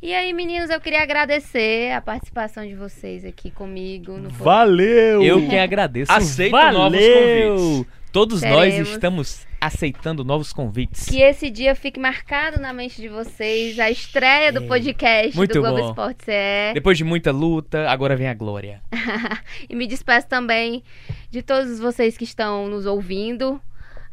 E 0.03 0.12
aí, 0.12 0.35
meninos, 0.35 0.69
eu 0.69 0.79
queria 0.79 1.03
agradecer 1.03 1.93
a 1.93 2.01
participação 2.01 2.67
de 2.67 2.75
vocês 2.75 3.25
aqui 3.25 3.51
comigo 3.51 4.19
no. 4.19 4.29
Valeu! 4.29 5.23
Eu 5.23 5.49
que 5.49 5.57
agradeço. 5.57 6.12
Aceito 6.12 6.53
Valeu! 6.53 6.79
novos 6.79 6.99
convites. 6.99 8.04
Todos 8.15 8.43
nós 8.43 8.73
estamos 8.79 9.45
aceitando 9.61 10.23
novos 10.23 10.53
convites. 10.53 11.07
Que 11.07 11.21
esse 11.21 11.51
dia 11.51 11.75
fique 11.75 11.99
marcado 11.99 12.61
na 12.61 12.73
mente 12.73 13.03
de 13.03 13.09
vocês, 13.09 13.77
a 13.81 13.91
estreia 13.91 14.53
do 14.53 14.62
podcast 14.62 15.37
Muito 15.37 15.53
do 15.55 15.61
Globo 15.61 15.79
bom. 15.79 15.89
Esporte 15.89 16.25
CE. 16.27 16.75
Depois 16.75 16.97
de 16.97 17.03
muita 17.03 17.33
luta, 17.33 17.91
agora 17.91 18.15
vem 18.15 18.29
a 18.29 18.35
glória. 18.35 18.81
E 19.69 19.75
me 19.75 19.89
despeço 19.89 20.29
também 20.29 20.85
de 21.29 21.43
todos 21.43 21.81
vocês 21.81 22.17
que 22.17 22.23
estão 22.23 22.69
nos 22.69 22.87
ouvindo, 22.87 23.61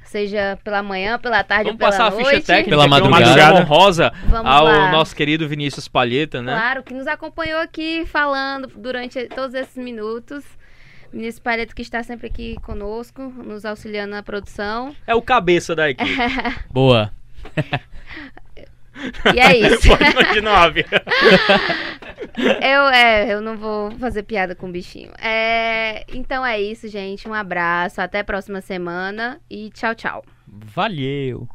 seja 0.04 0.58
pela 0.64 0.82
manhã, 0.82 1.20
pela 1.20 1.44
tarde 1.44 1.66
Vamos 1.66 1.74
ou 1.76 1.78
pela 1.78 1.92
passar 1.92 2.08
a 2.08 2.10
noite. 2.10 2.30
ficha 2.38 2.42
técnica 2.42 2.70
Pela 2.72 2.88
madrugada. 2.88 3.26
menção 3.36 3.56
honrosa 3.58 4.12
Vamos 4.26 4.52
ao 4.52 4.66
lá. 4.66 4.92
nosso 4.92 5.16
querido 5.16 5.48
Vinícius 5.48 5.88
Palheta, 5.88 6.42
né? 6.42 6.54
Claro, 6.54 6.82
que 6.82 6.94
nos 6.96 7.06
acompanhou 7.06 7.60
aqui 7.60 8.04
falando 8.08 8.68
durante 8.76 9.28
todos 9.28 9.54
esses 9.54 9.78
minutos. 9.78 10.44
Ministro 11.12 11.44
Pareto 11.44 11.76
que 11.76 11.82
está 11.82 12.04
sempre 12.04 12.28
aqui 12.28 12.56
conosco, 12.62 13.22
nos 13.22 13.66
auxiliando 13.66 14.12
na 14.12 14.24
produção. 14.24 14.96
É 15.06 15.14
o 15.14 15.22
cabeça 15.22 15.76
da 15.76 15.90
equipe. 15.90 16.10
Boa. 16.72 17.12
E 19.34 19.40
é 19.40 19.58
isso. 19.58 19.88
Pode 19.98 20.14
continuar, 20.14 20.74
eu, 22.38 22.88
é, 22.90 23.34
eu 23.34 23.42
não 23.42 23.58
vou 23.58 23.92
fazer 23.92 24.24
piada 24.24 24.56
com 24.56 24.68
o 24.70 24.72
bichinho. 24.72 25.12
É, 25.20 26.06
então 26.14 26.46
é 26.46 26.62
isso, 26.62 26.88
gente. 26.88 27.28
Um 27.28 27.34
abraço. 27.34 28.02
Até 28.02 28.20
a 28.20 28.24
próxima 28.24 28.62
semana. 28.62 29.40
E 29.50 29.70
tchau, 29.72 29.96
tchau. 29.96 30.24
Valeu. 30.48 31.48